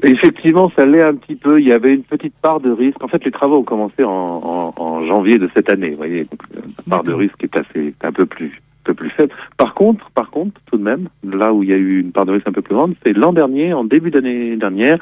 Effectivement, 0.02 0.72
ça 0.78 0.86
l'est 0.86 1.02
un 1.02 1.16
petit 1.16 1.36
peu. 1.36 1.60
Il 1.60 1.68
y 1.68 1.74
avait 1.74 1.94
une 1.94 2.04
petite 2.04 2.38
part 2.42 2.62
de 2.62 2.72
risque. 2.72 3.04
En 3.04 3.10
fait, 3.10 3.26
les 3.26 3.32
travaux 3.32 3.58
ont 3.58 3.64
commencé 3.64 4.06
en, 4.06 4.10
en, 4.10 4.82
en 4.82 5.06
janvier 5.06 5.38
de 5.38 5.50
cette 5.54 5.70
année. 5.70 5.90
Vous 5.90 5.98
voyez, 5.98 6.22
donc 6.24 6.42
la 6.56 6.84
part 6.90 7.04
de 7.04 7.12
risque 7.12 7.44
est 7.44 7.58
assez, 7.58 7.94
un 8.02 8.14
peu 8.14 8.26
plus, 8.26 8.52
un 8.84 8.86
peu 8.86 8.94
plus 8.94 9.10
faible. 9.10 9.34
Par 9.58 9.74
contre, 9.74 10.10
par 10.12 10.30
contre, 10.30 10.62
tout 10.72 10.78
de 10.78 10.84
même, 10.84 11.10
là 11.24 11.52
où 11.54 11.64
il 11.64 11.70
y 11.70 11.74
a 11.74 11.78
eu 11.78 12.00
une 12.00 12.14
part 12.14 12.26
de 12.26 12.32
risque 12.32 12.48
un 12.48 12.54
peu 12.54 12.62
plus 12.62 12.76
grande, 12.76 12.96
c'est 13.04 13.12
l'an 13.12 13.34
dernier, 13.34 13.74
en 13.74 13.84
début 13.84 14.10
d'année 14.10 14.56
dernière, 14.56 15.00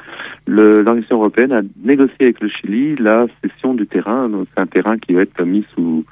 l'Organisation 0.48 1.18
européenne 1.18 1.52
a 1.52 1.62
négocié 1.84 2.16
avec 2.20 2.40
le 2.40 2.48
Chili 2.48 2.96
la 2.96 3.26
cession 3.40 3.74
du 3.74 3.86
terrain. 3.86 4.28
C'est 4.52 4.60
un 4.60 4.66
terrain 4.66 4.98
qui 4.98 5.12
va 5.12 5.22
être 5.22 5.44
mis 5.44 5.64
sous, 5.74 6.04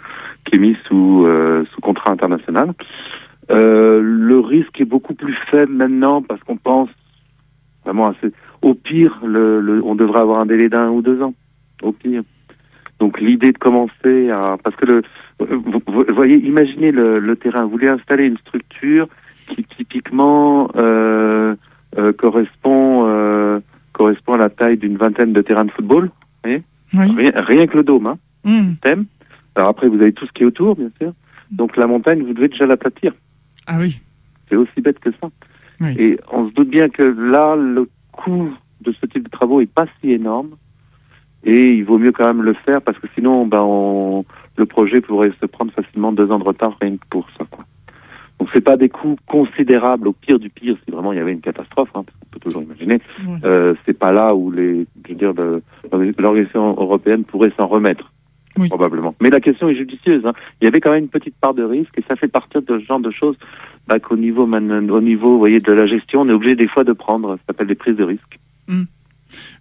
qui 0.44 0.54
est 0.54 0.60
mis 0.60 0.76
sous 0.86 1.15
Euh, 3.50 4.00
le 4.02 4.40
risque 4.40 4.80
est 4.80 4.84
beaucoup 4.84 5.14
plus 5.14 5.34
faible 5.50 5.72
maintenant 5.72 6.20
parce 6.22 6.42
qu'on 6.42 6.56
pense 6.56 6.88
vraiment 7.84 8.08
assez. 8.08 8.32
Au 8.62 8.74
pire, 8.74 9.20
le, 9.24 9.60
le, 9.60 9.82
on 9.84 9.94
devrait 9.94 10.20
avoir 10.20 10.40
un 10.40 10.46
délai 10.46 10.68
d'un 10.68 10.90
ou 10.90 11.02
deux 11.02 11.22
ans. 11.22 11.34
Au 11.82 11.92
pire. 11.92 12.22
Donc 12.98 13.20
l'idée 13.20 13.52
de 13.52 13.58
commencer 13.58 14.30
à 14.30 14.56
parce 14.62 14.74
que 14.76 14.86
le 14.86 15.02
vous, 15.38 15.82
vous 15.86 16.04
voyez 16.14 16.36
imaginez 16.36 16.90
le, 16.92 17.18
le, 17.18 17.36
terrain 17.36 17.64
vous 17.64 17.70
voulez 17.70 17.88
installer 17.88 18.24
une 18.24 18.38
structure 18.38 19.06
qui 19.48 19.64
typiquement 19.64 20.70
euh, 20.76 21.54
euh, 21.98 22.12
correspond 22.14 23.04
euh, 23.06 23.60
correspond 23.92 24.32
à 24.34 24.38
la 24.38 24.48
taille 24.48 24.78
d'une 24.78 24.96
vingtaine 24.96 25.34
de 25.34 25.42
terrains 25.42 25.66
de 25.66 25.70
football 25.72 26.10
voyez? 26.42 26.62
Oui. 26.94 27.12
rien, 27.16 27.32
rien 27.36 27.66
que 27.66 27.76
le 27.76 27.82
dôme 27.82 28.06
hein 28.06 28.18
Hmm. 28.44 28.74
thème 28.80 29.06
alors 29.56 29.70
après 29.70 29.88
vous 29.88 30.00
avez 30.00 30.12
tout 30.12 30.24
ce 30.24 30.32
qui 30.32 30.44
est 30.44 30.46
autour 30.46 30.76
bien 30.76 30.90
sûr 30.98 31.12
donc 31.50 31.76
la 31.76 31.86
montagne 31.86 32.22
vous 32.22 32.32
devez 32.34 32.48
déjà 32.48 32.66
l'aplatir 32.66 33.12
Ah 33.66 33.78
oui. 33.78 34.00
c'est 34.48 34.56
aussi 34.56 34.80
bête 34.80 34.98
que 34.98 35.10
ça 35.20 35.28
Oui. 35.80 35.94
et 35.98 36.18
on 36.32 36.48
se 36.48 36.54
doute 36.54 36.68
bien 36.70 36.88
que 36.88 37.02
là 37.02 37.56
le 37.56 37.88
coût 38.12 38.52
de 38.80 38.92
ce 38.92 39.06
type 39.06 39.24
de 39.24 39.30
travaux 39.30 39.60
est 39.60 39.66
pas 39.72 39.86
si 40.00 40.10
énorme 40.12 40.50
et 41.44 41.72
il 41.74 41.84
vaut 41.84 41.98
mieux 41.98 42.12
quand 42.12 42.26
même 42.26 42.42
le 42.42 42.54
faire 42.54 42.82
parce 42.82 42.98
que 42.98 43.06
sinon 43.14 43.46
ben 43.46 43.60
on, 43.62 44.24
le 44.56 44.66
projet 44.66 45.00
pourrait 45.00 45.32
se 45.40 45.46
prendre 45.46 45.72
facilement 45.72 46.12
deux 46.12 46.30
ans 46.30 46.38
de 46.38 46.44
retard 46.44 46.76
rien 46.80 46.96
que 46.96 47.06
pour 47.10 47.28
ça 47.38 47.44
quoi. 47.50 47.64
Donc 48.38 48.50
c'est 48.52 48.60
pas 48.60 48.76
des 48.76 48.90
coûts 48.90 49.16
considérables 49.26 50.08
au 50.08 50.12
pire 50.12 50.38
du 50.38 50.50
pire 50.50 50.76
si 50.84 50.90
vraiment 50.90 51.12
il 51.12 51.16
y 51.18 51.20
avait 51.22 51.32
une 51.32 51.40
catastrophe 51.40 51.88
hein, 51.94 52.02
parce 52.04 52.18
qu'on 52.18 52.26
peut 52.32 52.40
toujours 52.40 52.62
imaginer 52.62 53.00
Ouais. 53.26 53.38
euh, 53.44 53.74
c'est 53.86 53.98
pas 53.98 54.12
là 54.12 54.34
où 54.34 54.50
les 54.50 54.86
je 55.04 55.12
veux 55.12 55.14
dire 55.18 55.32
l'organisation 56.18 56.70
européenne 56.70 57.24
pourrait 57.24 57.52
s'en 57.56 57.66
remettre 57.66 58.12
Oui. 58.58 58.68
probablement. 58.68 59.14
Mais 59.20 59.30
la 59.30 59.40
question 59.40 59.68
est 59.68 59.74
judicieuse. 59.74 60.24
Hein. 60.26 60.32
Il 60.60 60.64
y 60.64 60.68
avait 60.68 60.80
quand 60.80 60.90
même 60.90 61.04
une 61.04 61.08
petite 61.08 61.36
part 61.40 61.54
de 61.54 61.62
risque 61.62 61.96
et 61.98 62.02
ça 62.08 62.16
fait 62.16 62.28
partir 62.28 62.62
de 62.62 62.78
ce 62.78 62.84
genre 62.84 63.00
de 63.00 63.10
choses 63.10 63.36
bah, 63.86 63.98
qu'au 64.00 64.16
niveau 64.16 64.46
man- 64.46 64.90
au 64.90 65.00
niveau 65.00 65.32
vous 65.32 65.38
voyez 65.38 65.60
de 65.60 65.72
la 65.72 65.86
gestion 65.86 66.22
on 66.22 66.28
est 66.28 66.32
obligé 66.32 66.54
des 66.56 66.66
fois 66.68 66.84
de 66.84 66.92
prendre 66.92 67.36
ça 67.36 67.42
s'appelle 67.48 67.66
des 67.68 67.74
prises 67.74 67.96
de 67.96 68.04
risque. 68.04 68.38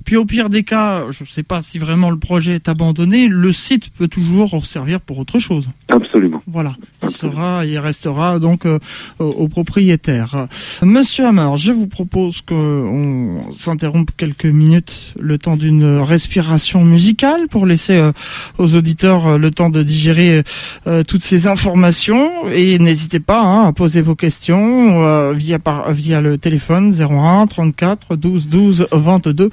Puis 0.04 0.18
au 0.18 0.26
pire 0.26 0.50
des 0.50 0.64
cas, 0.64 1.06
je 1.10 1.24
ne 1.24 1.30
sais 1.30 1.44
pas 1.44 1.62
si 1.62 1.80
vraiment 1.80 2.10
le 2.10 2.18
projet 2.18 2.56
est 2.56 2.70
abandonné, 2.70 3.28
le 3.28 3.52
site 3.52 3.90
peut 3.90 4.08
toujours 4.08 4.66
servir 4.66 5.02
pour 5.02 5.20
autre 5.20 5.40
chose. 5.40 5.70
Absolument. 5.90 6.42
Voilà, 6.48 6.76
il 7.02 7.06
Absolument. 7.08 7.38
sera, 7.38 7.66
il 7.66 7.78
restera 7.80 8.40
donc 8.40 8.66
euh, 8.66 8.80
au, 9.20 9.48
propriétaire. 9.48 10.48
Monsieur 10.82 11.26
Hammer, 11.26 11.58
je 11.58 11.72
vous 11.72 11.88
propose 11.88 12.42
qu'on 12.42 13.46
s'interrompe 13.52 14.12
quelques 14.18 14.46
minutes, 14.46 15.14
le 15.20 15.38
temps 15.38 15.58
d'une 15.58 16.00
respiration 16.00 16.84
musicale 16.84 17.48
pour 17.50 17.66
laisser 17.66 17.98
euh, 17.98 18.12
aux 18.58 18.76
auditeurs 18.76 19.28
euh, 19.28 19.38
le 19.38 19.52
temps 19.52 19.70
de 19.70 19.84
digérer 19.84 20.44
euh, 20.88 21.04
toutes 21.04 21.24
ces 21.24 21.48
informations 21.48 22.48
et 22.50 22.80
n'hésitez 22.80 23.20
pas 23.20 23.42
hein, 23.42 23.68
à 23.68 23.74
poser 23.74 24.02
vos 24.02 24.16
questions 24.16 25.32
via 25.34 25.60
par, 25.60 25.92
via 25.92 26.22
le 26.22 26.38
téléphone 26.38 26.94
01 26.94 27.48
34 27.48 28.16
12 28.16 28.48
12 28.48 28.88
22 28.92 29.50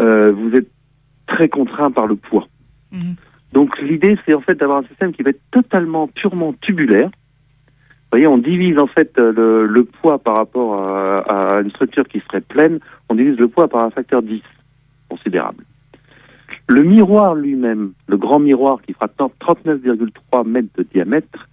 euh, 0.00 0.32
vous 0.32 0.54
êtes 0.56 0.68
très 1.26 1.48
contraint 1.48 1.90
par 1.90 2.06
le 2.06 2.16
poids. 2.16 2.48
Mhm. 2.90 3.14
Donc 3.52 3.80
l'idée, 3.80 4.18
c'est 4.26 4.34
en 4.34 4.40
fait 4.40 4.56
d'avoir 4.56 4.78
un 4.78 4.84
système 4.88 5.12
qui 5.12 5.22
va 5.22 5.30
être 5.30 5.42
totalement 5.52 6.08
purement 6.08 6.52
tubulaire. 6.60 7.06
Vous 7.06 8.18
voyez, 8.18 8.26
on 8.26 8.38
divise 8.38 8.78
en 8.78 8.86
fait 8.86 9.16
le, 9.18 9.66
le 9.66 9.84
poids 9.84 10.18
par 10.18 10.36
rapport 10.36 10.80
à, 10.80 11.56
à 11.56 11.60
une 11.60 11.70
structure 11.70 12.06
qui 12.06 12.20
serait 12.20 12.40
pleine, 12.40 12.78
on 13.08 13.14
divise 13.14 13.38
le 13.38 13.48
poids 13.48 13.68
par 13.68 13.84
un 13.84 13.90
facteur 13.90 14.22
10, 14.22 14.40
considérable. 15.14 15.64
Le 16.68 16.82
miroir 16.82 17.34
lui-même, 17.34 17.92
le 18.08 18.16
grand 18.16 18.38
miroir 18.38 18.80
qui 18.82 18.92
fera 18.94 19.06
39,3 19.06 20.46
mètres 20.46 20.68
de 20.78 20.82
diamètre, 20.94 21.48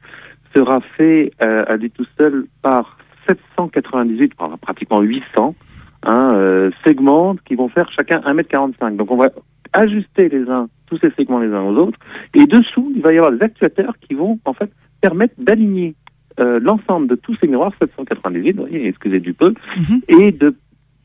sera 0.56 0.80
fait 0.82 1.32
euh, 1.42 1.64
à 1.68 1.76
lui 1.78 1.90
tout 1.92 2.06
seul 2.18 2.46
par 2.62 2.98
798, 3.28 4.34
enfin, 4.38 4.58
pratiquement 4.58 5.02
800 5.02 5.56
hein, 6.04 6.32
euh, 6.34 6.72
segments 6.84 7.36
qui 7.46 7.56
vont 7.56 7.70
faire 7.70 7.90
chacun 7.92 8.20
1m45. 8.20 8.96
Donc 8.98 9.12
on 9.12 9.18
va 9.18 9.30
ajuster 9.74 10.28
les 10.30 10.50
uns, 10.50 10.68
tous 10.88 10.98
ces 10.98 11.12
segments 11.12 11.40
les 11.40 11.54
uns 11.54 11.62
aux 11.64 11.78
autres, 11.78 11.98
et 12.34 12.46
dessous, 12.46 12.92
il 12.96 13.02
va 13.02 13.14
y 13.14 13.18
avoir 13.18 13.32
des 13.32 13.42
actuateurs 13.42 13.94
qui 14.02 14.14
vont 14.16 14.40
en 14.46 14.54
fait 14.54 14.70
permettre 15.00 15.36
d'aligner 15.38 15.96
euh, 16.40 16.60
l'ensemble 16.62 17.08
de 17.08 17.16
tous 17.16 17.36
ces 17.40 17.48
miroirs 17.48 17.74
798, 17.80 18.54
vous 18.58 18.62
voyez, 18.68 18.88
excusez 18.88 19.20
du 19.20 19.34
peu, 19.34 19.54
Mhm. 19.78 20.02
et 20.20 20.32
de 20.32 20.54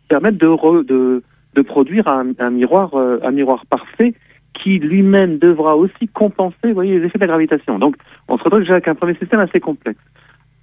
permettre 0.09 0.39
de, 0.39 0.47
re- 0.47 0.85
de, 0.87 1.23
de 1.57 1.63
produire 1.63 2.07
un, 2.07 2.51
miroir 2.51 2.95
euh, 2.95 3.19
un 3.23 3.33
miroir 3.33 3.65
parfait 3.67 4.15
qui 4.53 4.79
lui-même 4.79 5.39
devra 5.39 5.77
aussi 5.77 6.09
compenser 6.13 6.73
voyez, 6.73 6.99
les 6.99 7.07
effets 7.07 7.19
de 7.19 7.25
la 7.25 7.29
gravitation. 7.29 7.79
Donc 7.79 7.97
on 8.29 8.39
se 8.39 8.45
retrouve 8.45 8.61
déjà 8.61 8.75
avec 8.75 8.89
un 8.89 8.95
premier 8.95 9.15
système 9.15 9.41
assez 9.41 9.61
complexe. 9.61 10.01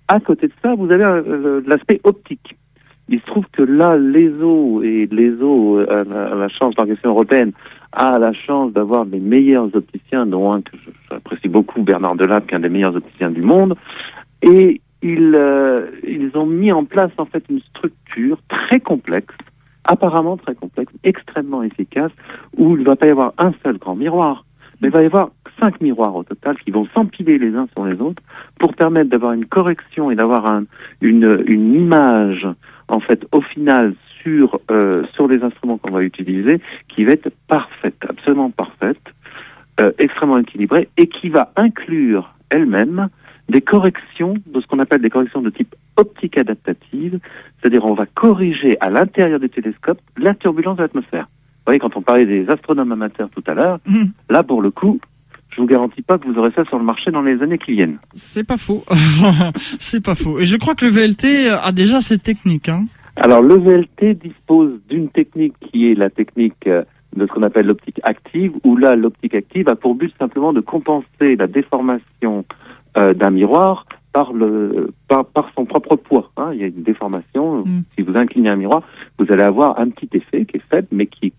À 0.07 0.19
côté 0.19 0.47
de 0.47 0.53
ça, 0.61 0.75
vous 0.75 0.91
avez 0.91 1.03
euh, 1.03 1.61
l'aspect 1.65 1.99
optique. 2.03 2.55
Il 3.09 3.19
se 3.19 3.25
trouve 3.25 3.45
que 3.51 3.63
là, 3.63 3.97
l'ESO 3.97 4.81
et 4.83 5.07
l'ESO, 5.11 5.79
euh, 5.79 6.03
la, 6.09 6.35
la 6.35 6.49
chance 6.49 6.75
européenne, 7.03 7.51
a 7.91 8.17
la 8.17 8.33
chance 8.33 8.73
d'avoir 8.73 9.05
les 9.05 9.19
meilleurs 9.19 9.69
opticiens, 9.75 10.25
dont 10.25 10.51
un 10.51 10.61
que 10.61 10.71
j'apprécie 11.11 11.47
beaucoup, 11.47 11.83
Bernard 11.83 12.15
Delap, 12.15 12.47
qui 12.47 12.53
est 12.53 12.57
un 12.57 12.61
des 12.61 12.69
meilleurs 12.69 12.95
opticiens 12.95 13.29
du 13.29 13.41
monde. 13.41 13.75
Et 14.41 14.81
ils, 15.01 15.35
euh, 15.35 15.87
ils 16.03 16.31
ont 16.35 16.45
mis 16.45 16.71
en 16.71 16.85
place 16.85 17.11
en 17.17 17.25
fait 17.25 17.43
une 17.49 17.59
structure 17.61 18.37
très 18.47 18.79
complexe, 18.79 19.35
apparemment 19.85 20.37
très 20.37 20.55
complexe, 20.55 20.93
extrêmement 21.03 21.63
efficace, 21.63 22.11
où 22.57 22.75
il 22.75 22.81
ne 22.81 22.85
va 22.85 22.95
pas 22.95 23.07
y 23.07 23.09
avoir 23.09 23.33
un 23.37 23.53
seul 23.63 23.77
grand 23.77 23.95
miroir, 23.95 24.45
mais 24.81 24.89
il 24.89 24.91
va 24.91 25.03
y 25.03 25.05
avoir 25.05 25.29
cinq 25.59 25.81
miroirs 25.81 26.15
au 26.15 26.23
total 26.23 26.57
qui 26.57 26.71
vont 26.71 26.87
s'empiler 26.93 27.37
les 27.37 27.55
uns 27.55 27.67
sur 27.73 27.85
les 27.85 27.99
autres 28.01 28.21
pour 28.59 28.73
permettre 28.73 29.09
d'avoir 29.09 29.33
une 29.33 29.45
correction 29.45 30.11
et 30.11 30.15
d'avoir 30.15 30.45
un, 30.45 30.65
une, 31.01 31.43
une 31.47 31.75
image 31.75 32.47
en 32.87 32.99
fait 32.99 33.25
au 33.31 33.41
final 33.41 33.93
sur 34.21 34.59
euh, 34.71 35.03
sur 35.13 35.27
les 35.27 35.43
instruments 35.43 35.77
qu'on 35.77 35.91
va 35.91 36.03
utiliser 36.03 36.59
qui 36.87 37.03
va 37.03 37.13
être 37.13 37.29
parfaite, 37.47 38.05
absolument 38.07 38.49
parfaite, 38.49 39.01
euh, 39.79 39.91
extrêmement 39.99 40.37
équilibrée 40.37 40.89
et 40.97 41.07
qui 41.07 41.29
va 41.29 41.51
inclure 41.55 42.33
elle-même 42.49 43.09
des 43.49 43.61
corrections 43.61 44.35
de 44.47 44.61
ce 44.61 44.67
qu'on 44.67 44.79
appelle 44.79 45.01
des 45.01 45.09
corrections 45.09 45.41
de 45.41 45.49
type 45.49 45.75
optique 45.97 46.37
adaptative, 46.37 47.19
c'est-à-dire 47.61 47.85
on 47.85 47.93
va 47.93 48.05
corriger 48.05 48.77
à 48.79 48.89
l'intérieur 48.89 49.39
du 49.39 49.49
télescope 49.49 49.99
la 50.17 50.33
turbulence 50.33 50.77
de 50.77 50.83
l'atmosphère. 50.83 51.27
voyez, 51.65 51.79
quand 51.79 51.95
on 51.95 52.01
parlait 52.01 52.25
des 52.25 52.49
astronomes 52.49 52.91
amateurs 52.91 53.29
tout 53.29 53.43
à 53.47 53.53
l'heure, 53.53 53.79
Mhm. 53.87 54.11
là, 54.29 54.43
pour 54.43 54.61
le 54.61 54.69
coup, 54.71 54.99
je 55.51 55.61
vous 55.61 55.67
garantis 55.67 56.01
pas 56.01 56.17
que 56.17 56.27
vous 56.27 56.37
aurez 56.37 56.51
ça 56.55 56.65
sur 56.65 56.77
le 56.79 56.83
marché 56.83 57.11
dans 57.11 57.21
les 57.21 57.41
années 57.41 57.57
qui 57.57 57.73
viennent. 57.73 57.97
C'est 58.13 58.43
pas 58.43 58.57
faux. 58.57 58.83
c'est 59.79 60.03
pas 60.03 60.15
faux. 60.15 60.39
Et 60.39 60.45
je 60.45 60.57
crois 60.57 60.75
que 60.75 60.83
le 60.85 60.91
VLT 60.91 61.49
a 61.49 61.71
déjà 61.71 62.01
cette 62.01 62.23
technique. 62.23 62.69
Hein. 62.69 62.85
Alors, 63.15 63.41
le 63.41 63.55
VLT 63.59 64.15
dispose 64.15 64.71
d'une 64.89 65.09
technique 65.09 65.53
qui 65.71 65.91
est 65.91 65.95
la 65.95 66.09
technique 66.09 66.65
euh, 66.67 66.83
de 67.15 67.27
ce 67.27 67.31
qu'on 67.31 67.43
appelle 67.43 67.67
l'optique 67.67 67.99
active, 68.03 68.51
où 68.63 68.75
là, 68.75 68.95
l'optique 68.95 69.35
active 69.35 69.69
a 69.69 69.75
pour 69.75 69.93
but 69.95 70.11
simplement 70.17 70.51
de 70.51 70.61
compenser 70.61 71.35
la 71.37 71.45
déformation 71.47 72.43
euh, 72.97 73.13
d'un 73.13 73.29
miroir 73.31 73.85
par, 74.11 74.33
le, 74.33 74.91
par, 75.07 75.25
par 75.25 75.49
son 75.55 75.65
propre 75.65 75.95
poids. 75.95 76.29
hein. 76.37 76.51
Il 76.53 76.59
y 76.59 76.63
a 76.63 76.67
une 76.67 76.83
déformation. 76.83 77.65
Mm. 77.65 77.83
Si 77.95 78.01
vous 78.03 78.15
inclinez 78.15 78.49
un 78.49 78.55
miroir, 78.55 78.83
vous 79.17 79.31
allez 79.31 79.43
avoir 79.43 79.79
un 79.79 79.89
petit 79.89 80.09
effet 80.13 80.45
qui 80.45 80.57
est 80.57 80.63
faible, 80.69 80.87
mais 80.91 81.07
qui 81.07 81.33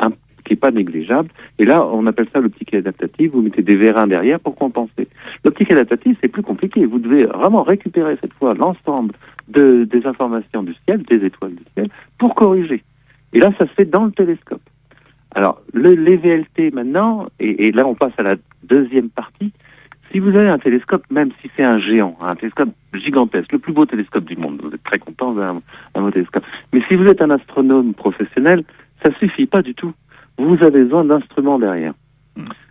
un- 0.00 0.10
qui 0.44 0.54
est 0.54 0.56
pas 0.56 0.72
négligeable. 0.72 1.28
Et 1.60 1.64
là, 1.64 1.86
on 1.86 2.04
appelle 2.06 2.26
ça 2.32 2.40
l'optique 2.40 2.74
adaptative. 2.74 3.30
Vous 3.32 3.42
mettez 3.42 3.62
des 3.62 3.76
vérins 3.76 4.08
derrière 4.08 4.40
pour 4.40 4.56
compenser. 4.56 5.06
L'optique 5.44 5.70
adaptative, 5.70 6.16
c'est 6.20 6.28
plus 6.28 6.42
compliqué. 6.42 6.84
Vous 6.84 6.98
devez 6.98 7.24
vraiment 7.26 7.62
récupérer 7.62 8.16
cette 8.20 8.32
fois 8.34 8.52
l'ensemble 8.54 9.14
de, 9.48 9.84
des 9.84 10.04
informations 10.06 10.62
du 10.64 10.74
ciel, 10.84 11.02
des 11.02 11.24
étoiles 11.24 11.54
du 11.54 11.62
ciel, 11.74 11.88
pour 12.18 12.34
corriger. 12.34 12.82
Et 13.32 13.38
là, 13.38 13.52
ça 13.58 13.66
se 13.66 13.72
fait 13.72 13.84
dans 13.84 14.04
le 14.04 14.10
télescope. 14.12 14.60
Alors, 15.34 15.62
le, 15.72 15.94
les 15.94 16.16
VLT 16.16 16.72
maintenant, 16.74 17.26
et, 17.40 17.66
et 17.68 17.72
là 17.72 17.86
on 17.86 17.94
passe 17.94 18.12
à 18.18 18.22
la 18.22 18.34
deuxième 18.64 19.08
partie, 19.10 19.50
si 20.12 20.18
vous 20.18 20.36
avez 20.36 20.48
un 20.48 20.58
télescope, 20.58 21.04
même 21.10 21.30
si 21.40 21.50
c'est 21.56 21.64
un 21.64 21.78
géant, 21.78 22.16
un 22.20 22.36
télescope 22.36 22.68
gigantesque, 22.94 23.52
le 23.52 23.58
plus 23.58 23.72
beau 23.72 23.86
télescope 23.86 24.24
du 24.24 24.36
monde, 24.36 24.60
vous 24.62 24.72
êtes 24.72 24.82
très 24.84 24.98
content 24.98 25.32
d'un 25.32 25.62
un 25.94 26.00
beau 26.00 26.10
télescope. 26.10 26.44
Mais 26.72 26.82
si 26.88 26.96
vous 26.96 27.06
êtes 27.06 27.22
un 27.22 27.30
astronome 27.30 27.94
professionnel, 27.94 28.62
ça 29.02 29.10
suffit 29.18 29.46
pas 29.46 29.62
du 29.62 29.74
tout. 29.74 29.92
Vous 30.38 30.62
avez 30.62 30.84
besoin 30.84 31.04
d'instruments 31.04 31.58
derrière. 31.58 31.94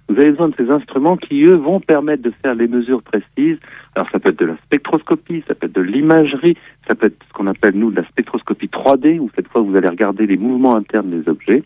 Vous 0.08 0.20
avez 0.20 0.32
besoin 0.32 0.50
de 0.50 0.56
ces 0.58 0.70
instruments 0.70 1.16
qui, 1.16 1.44
eux, 1.44 1.56
vont 1.56 1.80
permettre 1.80 2.22
de 2.22 2.32
faire 2.42 2.54
les 2.54 2.68
mesures 2.68 3.02
précises. 3.02 3.58
Alors, 3.96 4.10
ça 4.12 4.20
peut 4.20 4.30
être 4.30 4.40
de 4.40 4.46
la 4.46 4.58
spectroscopie, 4.66 5.44
ça 5.48 5.56
peut 5.56 5.68
être 5.68 5.76
de 5.76 5.82
l'imagerie, 5.82 6.58
ça 6.88 6.96
peut 6.96 7.08
être 7.08 7.24
ce 7.28 7.34
qu'on 7.34 7.48
appelle, 7.48 7.76
nous, 7.76 7.92
de 7.92 8.02
la 8.02 8.08
spectroscopie 8.08 8.68
3D, 8.68 9.20
où 9.20 9.30
cette 9.36 9.48
fois, 9.48 9.62
vous 9.62 9.76
allez 9.76 9.88
regarder 9.88 10.28
les 10.28 10.38
mouvements 10.38 10.76
internes 10.76 11.10
des 11.10 11.30
objets. 11.30 11.64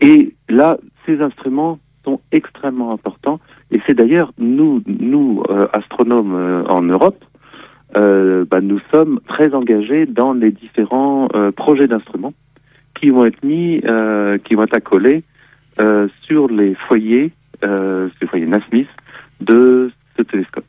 Et 0.00 0.34
là, 0.48 0.76
ces 1.06 1.20
instruments 1.20 1.78
sont 2.04 2.20
extrêmement 2.32 2.92
importants. 2.92 3.38
Et 3.70 3.80
c'est 3.86 3.94
d'ailleurs, 3.94 4.32
nous, 4.38 4.82
nous 4.86 5.42
euh, 5.50 5.66
astronomes 5.72 6.34
euh, 6.34 6.64
en 6.64 6.82
Europe, 6.82 7.22
euh, 7.96 8.44
bah, 8.44 8.60
nous 8.60 8.80
sommes 8.90 9.20
très 9.28 9.54
engagés 9.54 10.06
dans 10.06 10.32
les 10.32 10.50
différents 10.50 11.28
projets 11.56 11.88
d'instruments 11.88 12.34
qui 12.98 13.10
vont 13.10 13.24
être 13.24 13.42
mis, 13.42 13.80
qui 14.44 14.54
vont 14.54 14.64
être 14.64 14.74
accolés 14.74 15.22
sur 16.22 16.48
les 16.48 16.74
foyers, 16.74 17.30
sur 17.62 18.10
les 18.20 18.26
foyers 18.26 18.46
Nasmith 18.46 18.88
de 19.40 19.90
ce 20.16 20.22
télescope. 20.22 20.64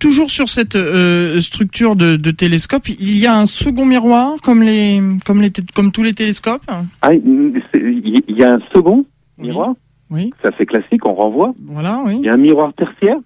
Toujours 0.00 0.30
sur 0.30 0.48
cette 0.48 0.76
euh, 0.76 1.40
structure 1.40 1.94
de, 1.94 2.16
de 2.16 2.30
télescope, 2.30 2.88
il 2.88 3.18
y 3.18 3.26
a 3.26 3.36
un 3.36 3.44
second 3.44 3.84
miroir 3.84 4.36
comme 4.42 4.62
les 4.62 4.98
comme 5.26 5.42
les 5.42 5.52
comme 5.74 5.92
tous 5.92 6.02
les 6.02 6.14
télescopes? 6.14 6.62
Ah, 7.02 7.12
il 7.12 8.22
y 8.28 8.42
a 8.42 8.54
un 8.54 8.60
second 8.72 9.04
miroir, 9.36 9.68
Oui, 9.68 9.74
c'est 10.10 10.54
assez 10.54 10.66
classique, 10.66 11.06
on 11.06 11.14
renvoie. 11.14 11.54
voilà, 11.64 12.02
oui, 12.04 12.16
Il 12.18 12.24
y 12.24 12.28
a 12.28 12.34
un 12.34 12.38
miroir 12.38 12.72
tertiaire 12.74 13.18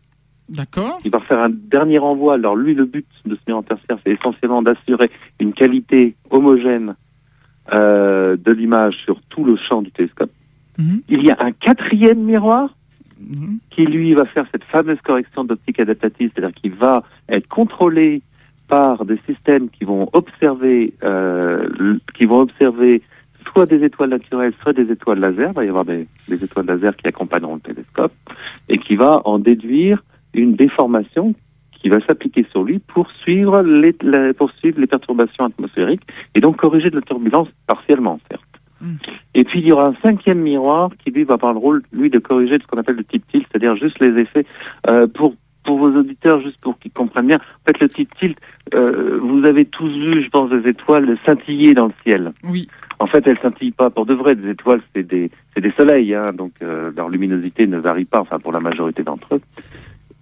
d'accord. 0.49 0.99
qui 1.03 1.09
va 1.09 1.21
faire 1.21 1.39
un 1.39 1.51
dernier 1.51 1.99
renvoi. 1.99 2.35
Alors 2.35 2.57
lui, 2.57 2.75
le 2.75 2.85
but 2.85 3.07
de 3.25 3.35
ce 3.35 3.41
miroir 3.47 3.65
tertiaire, 3.65 3.99
c'est 4.05 4.13
essentiellement 4.13 4.63
d'assurer 4.63 5.11
une 5.41 5.53
qualité 5.53 6.15
homogène 6.31 6.95
euh, 7.73 8.37
de 8.37 8.53
l'image 8.53 8.97
sur 9.05 9.21
tout 9.23 9.45
le 9.45 9.57
champ 9.57 9.83
du 9.83 9.91
télescope. 9.91 10.31
Mhm, 10.79 11.03
Il 11.09 11.25
y 11.25 11.31
a 11.31 11.37
un 11.41 11.53
quatrième 11.53 12.23
miroir 12.23 12.75
mhm. 13.21 13.59
qui 13.71 13.87
lui 13.87 14.13
va 14.13 14.27
faire 14.27 14.47
cette 14.53 14.65
fameuse 14.65 15.01
correction 15.03 15.45
d'optique 15.45 15.81
adaptative, 15.81 16.31
c'est-à-dire 16.35 16.55
qu'il 16.55 16.73
va 16.75 17.03
être 17.29 17.49
contrôlé 17.49 18.23
par 18.69 19.05
des 19.05 19.19
systèmes 19.27 19.69
qui 19.71 19.85
vont 19.85 20.09
observer, 20.13 20.95
euh, 21.05 21.69
qui 22.15 22.25
vont 22.25 22.41
observer 22.41 23.03
soit 23.55 23.67
des 23.67 23.85
étoiles 23.85 24.11
naturelles, 24.11 24.53
soit 24.63 24.73
des 24.73 24.91
étoiles 24.91 25.21
laser. 25.21 25.51
Il 25.51 25.55
va 25.55 25.65
y 25.65 25.69
avoir 25.69 25.85
des, 25.85 26.07
des 26.29 26.43
étoiles 26.45 26.67
laser 26.67 26.97
qui 26.97 27.07
accompagneront 27.07 27.55
le 27.55 27.61
télescope 27.61 28.13
et 28.69 28.79
qui 28.79 28.97
va 28.97 29.23
en 29.25 29.39
déduire 29.39 30.03
une 30.35 30.55
déformation 30.55 31.35
qui 31.81 31.89
va 31.89 32.01
s'appliquer 32.01 32.45
sur 32.51 32.65
lui 32.65 32.79
pour 32.81 33.11
suivre 33.13 33.63
les, 33.63 33.95
la- 34.03 34.35
pour 34.35 34.51
suivre 34.53 34.81
les 34.81 34.87
perturbations 34.87 35.45
atmosphériques 35.45 36.03
et 36.35 36.41
donc 36.41 36.57
corriger 36.57 36.91
de 36.91 36.97
la 36.97 37.03
turbulence 37.03 37.49
partiellement, 37.67 38.19
certes. 38.31 38.43
Mm. 38.81 38.95
Et 39.35 39.45
puis 39.45 39.61
il 39.61 39.67
y 39.69 39.73
aura 39.73 39.87
un 39.89 39.95
cinquième 40.03 40.41
miroir 40.41 40.91
qui 41.05 41.11
lui 41.11 41.25
va 41.25 41.35
avoir 41.35 41.53
le 41.53 41.59
rôle, 41.59 41.83
lui, 41.93 42.11
de 42.11 42.19
corriger 42.19 42.59
ce 42.61 42.67
qu'on 42.67 42.79
appelle 42.79 42.97
le 42.97 43.05
type 43.05 43.25
tilt, 43.31 43.47
c'est-à-dire 43.51 43.77
juste 43.77 44.01
les 44.01 44.21
effets 44.21 44.47
euh, 44.89 45.07
pour 45.07 45.35
pour 45.63 45.79
vos 45.79 45.97
auditeurs, 45.99 46.43
juste 46.43 46.59
pour 46.61 46.79
qu'ils 46.79 46.93
comprennent 46.93 47.27
bien. 47.27 47.39
En 47.39 47.65
fait, 47.73 47.81
le 47.81 47.89
type 47.89 48.15
tilt, 48.19 48.37
euh, 48.75 49.19
vous 49.23 49.47
avez 49.47 49.65
tous 49.65 49.89
vu, 49.89 50.23
je 50.23 50.29
pense, 50.29 50.51
des 50.51 50.69
étoiles 50.69 51.17
scintiller 51.25 51.73
dans 51.73 51.87
le 51.87 51.93
ciel. 52.03 52.33
Oui, 52.45 52.69
En 52.99 53.07
fait, 53.07 53.27
elles 53.27 53.39
scintillent 53.39 53.73
pas 53.73 53.91
pour 53.91 54.07
de 54.07 54.15
vrai. 54.15 54.35
Des 54.35 54.51
étoiles, 54.51 54.81
c'est 54.95 55.03
des, 55.03 55.31
c'est 55.55 55.61
des 55.61 55.73
soleils, 55.73 56.15
hein, 56.15 56.33
donc 56.33 56.53
euh, 56.63 56.91
leur 56.97 57.09
luminosité 57.09 57.67
ne 57.67 57.79
varie 57.79 58.05
pas, 58.05 58.21
enfin 58.21 58.39
pour 58.39 58.53
la 58.53 58.61
majorité 58.61 59.03
d'entre 59.03 59.37
eux. 59.37 59.41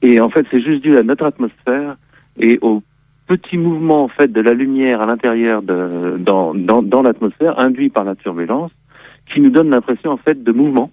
Et 0.03 0.21
en 0.21 0.31
fait, 0.31 0.47
c'est 0.51 0.61
juste 0.61 0.83
dû 0.83 0.97
à 0.97 1.03
notre 1.03 1.25
atmosphère 1.25 1.97
et 2.39 2.59
au 2.63 2.83
petit 3.27 3.57
mouvement 3.57 4.05
en 4.05 4.09
fait 4.09 4.33
de 4.33 4.41
la 4.41 4.53
lumière 4.53 5.01
à 5.01 5.07
l'intérieur 5.07 5.63
de 5.63 6.17
dans 6.19 6.55
dans, 6.55 6.83
dans 6.83 7.03
l'atmosphère 7.03 7.59
induit 7.59 7.89
par 7.89 8.05
la 8.05 8.15
turbulence, 8.15 8.73
qui 9.33 9.41
nous 9.41 9.51
donne 9.51 9.71
l'impression 9.71 10.11
en 10.11 10.17
fait 10.17 10.43
de 10.43 10.53
mouvement. 10.53 10.91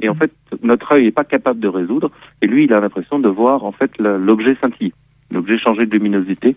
Et 0.00 0.08
en 0.08 0.14
fait, 0.14 0.32
notre 0.62 0.92
œil 0.92 1.04
n'est 1.04 1.10
pas 1.12 1.24
capable 1.24 1.60
de 1.60 1.68
résoudre. 1.68 2.10
Et 2.40 2.46
lui, 2.46 2.64
il 2.64 2.72
a 2.72 2.80
l'impression 2.80 3.18
de 3.18 3.28
voir 3.28 3.64
en 3.64 3.72
fait 3.72 3.92
l'objet 3.98 4.56
scintiller, 4.60 4.92
l'objet 5.30 5.58
changer 5.58 5.86
de 5.86 5.92
luminosité. 5.92 6.56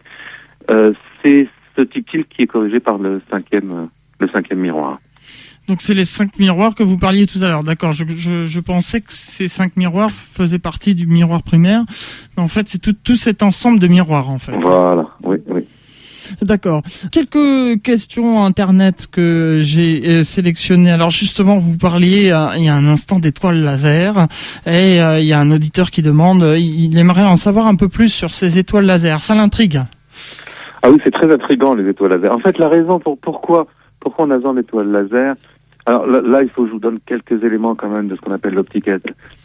Euh, 0.72 0.94
c'est 1.22 1.48
ce 1.76 1.82
type 1.82 2.08
qui 2.08 2.44
est 2.44 2.48
corrigé 2.48 2.80
par 2.80 2.98
le 2.98 3.22
cinquième 3.30 3.72
euh, 3.72 3.86
le 4.20 4.28
cinquième 4.30 4.60
miroir. 4.60 5.00
donc 5.68 5.82
c'est 5.82 5.94
les 5.94 6.06
cinq 6.06 6.38
miroirs 6.40 6.76
que 6.76 6.84
vous 6.84 6.98
parliez 6.98 7.26
tout 7.26 7.40
à 7.44 7.48
l'heure. 7.50 7.64
D'accord. 7.64 7.92
Je, 7.92 8.06
je, 8.16 8.46
je 8.46 8.60
pensais 8.60 9.02
que 9.02 9.12
ces 9.14 9.48
cinq 9.48 9.76
miroirs 9.78 10.12
faisaient 10.12 10.60
partie 10.60 10.96
du 10.96 11.08
miroir 11.08 11.42
primaire, 11.44 11.84
mais 12.38 12.44
en 12.44 12.48
fait 12.48 12.68
c'est 12.70 12.80
tout 12.80 12.94
tout 12.94 13.16
cet 13.16 13.44
ensemble 13.44 13.80
de 13.80 13.88
miroirs 13.88 14.30
en 14.30 14.40
fait. 14.40 14.56
Voilà, 14.62 15.08
oui, 15.24 15.38
oui. 15.48 15.64
D'accord. 16.42 16.82
Quelques 17.12 17.84
questions 17.84 18.44
internet 18.44 19.06
que 19.12 19.60
j'ai 19.62 20.02
euh, 20.08 20.24
sélectionnées. 20.24 20.90
Alors 20.90 21.12
justement, 21.12 21.60
vous 21.60 21.78
parliez 21.78 22.32
euh, 22.32 22.48
il 22.58 22.64
y 22.64 22.68
a 22.68 22.76
un 22.76 22.88
instant 22.88 23.20
d'étoiles 23.20 23.62
laser 23.62 24.28
et 24.66 25.00
euh, 25.02 25.20
il 25.20 25.28
y 25.28 25.34
a 25.34 25.40
un 25.40 25.52
auditeur 25.52 25.92
qui 25.92 26.02
demande, 26.02 26.42
euh, 26.42 26.58
il 26.58 26.98
aimerait 26.98 27.26
en 27.26 27.36
savoir 27.36 27.68
un 27.68 27.76
peu 27.76 27.90
plus 27.90 28.10
sur 28.10 28.34
ces 28.34 28.58
étoiles 28.58 28.86
laser. 28.86 29.22
Ça 29.22 29.36
l'intrigue. 29.36 29.84
Ah 30.82 30.90
oui, 30.90 30.98
c'est 31.04 31.12
très 31.12 31.32
intriguant 31.32 31.76
les 31.76 31.88
étoiles 31.88 32.14
laser. 32.14 32.34
En 32.34 32.40
fait, 32.40 32.58
la 32.58 32.70
raison 32.70 33.00
pour 33.00 33.20
pourquoi 33.20 33.68
pourquoi 34.06 34.28
on 34.28 34.30
a 34.30 34.36
besoin 34.36 34.54
d'étoiles 34.54 34.92
laser. 34.92 35.36
Alors 35.88 36.06
là, 36.06 36.22
là, 36.22 36.44
il 36.44 36.50
faut 36.50 36.62
que 36.62 36.68
je 36.68 36.74
vous 36.74 36.80
donne 36.80 37.00
quelques 37.08 37.44
éléments 37.44 37.74
quand 37.74 37.90
même 37.90 38.08
de 38.08 38.16
ce 38.16 38.22
qu'on 38.22 38.34
appelle 38.34 38.54
l'optique 38.54 38.88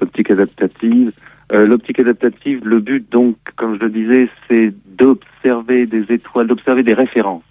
l'optique 0.01 0.31
adaptative. 0.31 1.12
Euh, 1.53 1.66
l'optique 1.66 1.99
adaptative, 1.99 2.61
le 2.68 2.79
but 2.79 3.11
donc, 3.11 3.37
comme 3.57 3.77
je 3.77 3.87
le 3.87 3.90
disais, 3.90 4.29
c'est 4.46 4.75
d'observer 4.99 5.87
des 5.87 6.12
étoiles, 6.12 6.46
d'observer 6.46 6.83
des 6.83 6.92
références. 6.92 7.42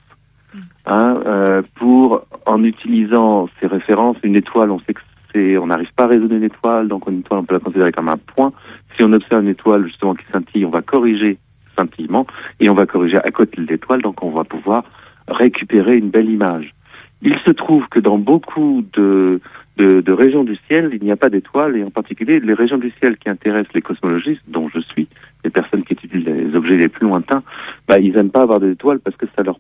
Hein, 0.86 1.20
euh, 1.26 1.64
pour 1.76 2.22
en 2.46 2.64
utilisant 2.64 3.50
ces 3.60 3.66
références, 3.66 4.18
une 4.22 4.36
étoile, 4.36 4.70
on 4.70 4.80
sait 4.82 4.94
que 4.94 5.02
c'est, 5.34 5.58
on 5.58 5.66
n'arrive 5.66 5.92
pas 5.96 6.04
à 6.04 6.08
raisonner 6.08 6.36
une 6.36 6.44
étoile, 6.44 6.88
donc 6.88 7.08
une 7.08 7.22
étoile 7.22 7.40
on 7.40 7.44
peut 7.44 7.56
la 7.56 7.60
considérer 7.60 7.92
comme 7.92 8.10
un 8.10 8.18
point. 8.18 8.54
Si 8.96 9.04
on 9.04 9.12
observe 9.14 9.42
une 9.42 9.50
étoile 9.50 9.88
justement 9.88 10.14
qui 10.14 10.26
scintille, 10.32 10.64
on 10.64 10.70
va 10.70 10.84
corriger 10.84 11.40
scintillement 11.76 12.28
et 12.60 12.70
on 12.70 12.76
va 12.76 12.86
corriger 12.86 13.18
à 13.18 13.32
côté 13.32 13.62
de 13.62 13.68
l'étoile, 13.68 14.04
donc 14.04 14.24
on 14.24 14.30
va 14.30 14.44
pouvoir 14.44 14.84
récupérer 15.28 15.98
une 15.98 16.10
belle 16.10 16.30
image. 16.30 16.74
Il 17.22 17.38
se 17.46 17.52
trouve 17.52 17.88
que 17.90 18.00
dans 18.00 18.18
beaucoup 18.18 18.84
de, 18.94 19.42
de, 19.78 20.02
de 20.02 20.12
régions 20.12 20.44
du 20.44 20.58
ciel, 20.68 20.92
il 20.94 21.04
n'y 21.04 21.12
a 21.12 21.18
pas 21.18 21.30
d'étoiles, 21.30 21.76
et 21.78 21.84
en 21.84 21.90
particulier 21.90 22.40
les 22.40 22.54
régions 22.54 22.78
du 22.78 22.92
ciel 23.00 23.18
qui 23.18 23.30
intéressent 23.30 23.74
les 23.74 23.82
cosmologistes, 23.82 24.44
dont 24.48 24.70
je 24.70 24.80
suis, 24.80 25.08
les 25.44 25.50
personnes 25.50 25.84
qui 25.84 25.94
étudient 25.94 26.34
les 26.34 26.56
objets 26.56 26.78
les 26.78 26.88
plus 26.88 27.08
lointains, 27.08 27.44
bah, 27.88 28.00
ils 28.00 28.14
n'aiment 28.14 28.32
pas 28.32 28.44
avoir 28.44 28.60
des 28.60 28.72
étoiles 28.72 29.00
parce 29.00 29.18
que 29.18 29.26
ça 29.36 29.44
leur 29.44 29.60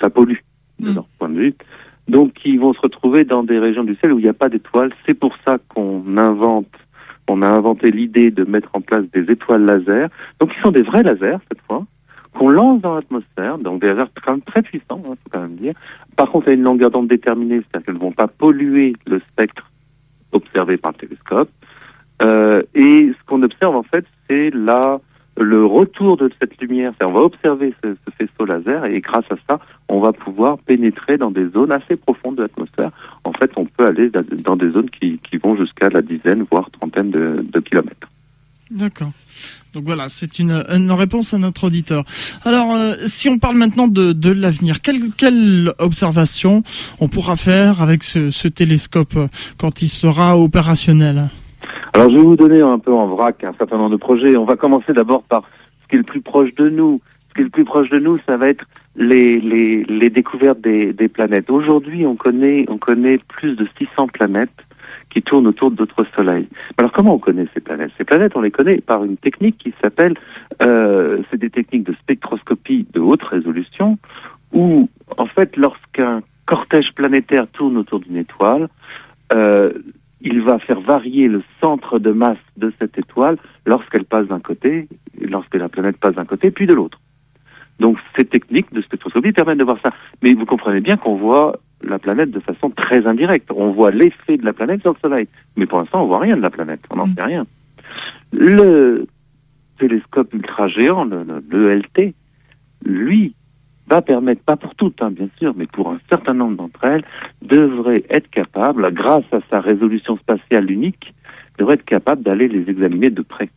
ça 0.00 0.10
pollue 0.10 0.38
de 0.80 0.90
Mm. 0.90 0.94
leur 0.94 1.06
point 1.18 1.28
de 1.28 1.38
vue. 1.38 1.54
Donc 2.08 2.44
ils 2.44 2.58
vont 2.58 2.74
se 2.74 2.80
retrouver 2.80 3.24
dans 3.24 3.42
des 3.42 3.58
régions 3.58 3.84
du 3.84 3.94
ciel 3.96 4.12
où 4.12 4.18
il 4.18 4.22
n'y 4.22 4.28
a 4.28 4.34
pas 4.34 4.48
d'étoiles. 4.48 4.90
C'est 5.06 5.14
pour 5.14 5.34
ça 5.44 5.58
qu'on 5.68 6.16
invente, 6.16 6.68
on 7.28 7.42
a 7.42 7.48
inventé 7.48 7.90
l'idée 7.90 8.30
de 8.30 8.44
mettre 8.44 8.68
en 8.74 8.80
place 8.80 9.04
des 9.12 9.30
étoiles 9.30 9.64
laser. 9.64 10.08
Donc 10.40 10.52
ils 10.56 10.60
sont 10.60 10.70
des 10.72 10.82
vrais 10.82 11.02
lasers 11.02 11.38
cette 11.48 11.60
fois, 11.66 11.86
qu'on 12.34 12.48
lance 12.48 12.80
dans 12.80 12.94
l'atmosphère, 12.94 13.58
donc 13.58 13.80
des 13.80 13.92
même 13.92 14.40
très 14.42 14.62
puissants, 14.62 15.00
il 15.04 15.10
faut 15.10 15.30
quand 15.30 15.40
même 15.40 15.56
dire. 15.56 15.74
Par 16.16 16.30
contre, 16.30 16.48
à 16.48 16.52
une 16.52 16.62
longueur 16.62 16.90
d'onde 16.90 17.08
déterminée, 17.08 17.56
c'est-à-dire 17.56 17.86
qu'elles 17.86 17.94
ne 17.94 18.00
vont 18.00 18.12
pas 18.12 18.28
polluer 18.28 18.94
le 19.06 19.20
spectre 19.20 19.70
observé 20.32 20.76
par 20.76 20.92
le 20.92 21.06
télescope. 21.06 21.50
Euh, 22.22 22.62
et 22.74 23.12
ce 23.18 23.26
qu'on 23.26 23.42
observe 23.42 23.74
en 23.76 23.82
fait, 23.82 24.04
c'est 24.28 24.50
la 24.50 25.00
le 25.36 25.66
retour 25.66 26.16
de 26.16 26.30
cette 26.38 26.60
lumière, 26.62 26.92
on 27.02 27.10
va 27.10 27.22
observer 27.22 27.74
ce, 27.82 27.94
ce, 27.94 28.10
faisceau 28.16 28.44
laser 28.44 28.84
et 28.84 29.00
grâce 29.00 29.24
à 29.32 29.36
ça, 29.48 29.58
on 29.88 29.98
va 29.98 30.12
pouvoir 30.12 30.58
pénétrer 30.58 31.18
dans 31.18 31.32
des 31.32 31.48
zones 31.48 31.72
assez 31.72 31.96
profondes 31.96 32.36
de 32.36 32.42
l'atmosphère. 32.42 32.92
En 33.24 33.32
fait, 33.32 33.50
on 33.56 33.64
peut 33.64 33.84
aller 33.84 34.10
dans 34.10 34.54
des 34.54 34.70
zones 34.70 34.90
qui, 34.90 35.18
vont 35.42 35.56
jusqu'à 35.56 35.88
la 35.88 36.02
dizaine, 36.02 36.46
voire 36.48 36.70
trentaine 36.70 37.10
de 37.10 37.60
kilomètres. 37.60 38.08
D'accord. 38.70 39.10
Donc 39.74 39.84
voilà, 39.84 40.08
c'est 40.08 40.38
une, 40.38 40.64
une, 40.68 40.92
réponse 40.92 41.34
à 41.34 41.38
notre 41.38 41.64
auditeur. 41.64 42.04
Alors, 42.44 42.74
euh, 42.74 42.94
si 43.06 43.28
on 43.28 43.38
parle 43.38 43.56
maintenant 43.56 43.88
de, 43.88 44.12
de 44.12 44.30
l'avenir, 44.30 44.80
quelle, 44.80 45.10
quelle 45.16 45.72
observation 45.80 46.62
on 47.00 47.08
pourra 47.08 47.34
faire 47.34 47.82
avec 47.82 48.04
ce, 48.04 48.30
ce 48.30 48.46
télescope 48.46 49.18
quand 49.58 49.82
il 49.82 49.88
sera 49.88 50.38
opérationnel? 50.38 51.28
Alors 51.92 52.08
je 52.10 52.16
vais 52.16 52.22
vous 52.22 52.36
donner 52.36 52.60
un 52.60 52.78
peu 52.78 52.92
en 52.92 53.06
vrac 53.06 53.42
un 53.42 53.52
certain 53.58 53.76
nombre 53.76 53.90
de 53.90 53.96
projets. 53.96 54.36
On 54.36 54.44
va 54.44 54.54
commencer 54.54 54.92
d'abord 54.92 55.24
par 55.24 55.42
ce 55.82 55.88
qui 55.88 55.96
est 55.96 55.98
le 55.98 56.04
plus 56.04 56.20
proche 56.20 56.54
de 56.54 56.68
nous. 56.68 57.00
Ce 57.30 57.34
qui 57.34 57.40
est 57.40 57.44
le 57.44 57.50
plus 57.50 57.64
proche 57.64 57.90
de 57.90 57.98
nous, 57.98 58.18
ça 58.26 58.36
va 58.36 58.48
être 58.48 58.64
les, 58.94 59.40
les, 59.40 59.82
les 59.84 60.10
découvertes 60.10 60.60
des, 60.60 60.92
des 60.92 61.08
planètes. 61.08 61.50
Aujourd'hui, 61.50 62.06
on 62.06 62.14
connaît, 62.14 62.64
on 62.68 62.78
connaît 62.78 63.18
plus 63.18 63.56
de 63.56 63.66
600 63.78 64.06
planètes 64.08 64.63
qui 65.14 65.22
tournent 65.22 65.46
autour 65.46 65.70
d'autres 65.70 66.04
soleils. 66.16 66.48
Alors 66.76 66.90
comment 66.90 67.14
on 67.14 67.18
connaît 67.18 67.46
ces 67.54 67.60
planètes? 67.60 67.92
Ces 67.96 68.04
planètes, 68.04 68.32
on 68.34 68.40
les 68.40 68.50
connaît 68.50 68.80
par 68.80 69.04
une 69.04 69.16
technique 69.16 69.58
qui 69.58 69.72
s'appelle, 69.80 70.14
euh, 70.60 71.22
c'est 71.30 71.38
des 71.38 71.50
techniques 71.50 71.84
de 71.84 71.94
spectroscopie 71.94 72.86
de 72.92 72.98
haute 73.00 73.22
résolution, 73.22 73.96
où 74.52 74.88
en 75.16 75.26
fait, 75.26 75.56
lorsqu'un 75.56 76.22
cortège 76.46 76.92
planétaire 76.94 77.46
tourne 77.46 77.76
autour 77.76 78.00
d'une 78.00 78.16
étoile, 78.16 78.68
euh, 79.32 79.72
il 80.20 80.42
va 80.42 80.58
faire 80.58 80.80
varier 80.80 81.28
le 81.28 81.42
centre 81.60 82.00
de 82.00 82.10
masse 82.10 82.44
de 82.56 82.72
cette 82.80 82.98
étoile 82.98 83.36
lorsqu'elle 83.66 84.04
passe 84.04 84.26
d'un 84.26 84.40
côté, 84.40 84.88
lorsque 85.20 85.54
la 85.54 85.68
planète 85.68 85.96
passe 85.96 86.16
d'un 86.16 86.24
côté, 86.24 86.50
puis 86.50 86.66
de 86.66 86.74
l'autre. 86.74 86.98
Donc 87.78 87.98
ces 88.16 88.24
techniques 88.24 88.72
de 88.72 88.82
spectroscopie 88.82 89.32
permettent 89.32 89.58
de 89.58 89.64
voir 89.64 89.78
ça. 89.80 89.92
Mais 90.22 90.34
vous 90.34 90.46
comprenez 90.46 90.80
bien 90.80 90.96
qu'on 90.96 91.14
voit 91.16 91.56
la 91.88 91.98
planète 91.98 92.30
de 92.30 92.40
façon 92.40 92.70
très 92.70 93.06
indirecte. 93.06 93.50
On 93.54 93.70
voit 93.72 93.90
l'effet 93.90 94.36
de 94.36 94.44
la 94.44 94.52
planète 94.52 94.82
sur 94.82 94.92
le 94.92 94.98
Soleil. 95.00 95.28
Mais 95.56 95.66
pour 95.66 95.78
l'instant, 95.78 96.02
on 96.02 96.06
voit 96.06 96.20
rien 96.20 96.36
de 96.36 96.42
la 96.42 96.50
planète. 96.50 96.80
On 96.90 96.96
n'en 96.96 97.06
mm. 97.06 97.14
sait 97.14 97.22
rien. 97.22 97.46
Le 98.32 99.06
télescope 99.78 100.32
ultra 100.34 100.68
géant, 100.68 101.04
le, 101.04 101.24
le 101.50 101.74
LT, 101.78 102.14
lui, 102.84 103.34
va 103.86 104.02
permettre, 104.02 104.42
pas 104.42 104.56
pour 104.56 104.74
toutes, 104.74 105.02
hein, 105.02 105.10
bien 105.10 105.28
sûr, 105.38 105.54
mais 105.56 105.66
pour 105.66 105.90
un 105.90 105.98
certain 106.08 106.34
nombre 106.34 106.56
d'entre 106.56 106.84
elles, 106.84 107.04
devrait 107.42 108.04
être 108.08 108.30
capable, 108.30 108.90
grâce 108.92 109.24
à 109.32 109.40
sa 109.50 109.60
résolution 109.60 110.16
spatiale 110.16 110.70
unique, 110.70 111.12
devrait 111.58 111.74
être 111.74 111.84
capable 111.84 112.22
d'aller 112.22 112.48
les 112.48 112.68
examiner 112.70 113.10
de 113.10 113.22
près. 113.22 113.50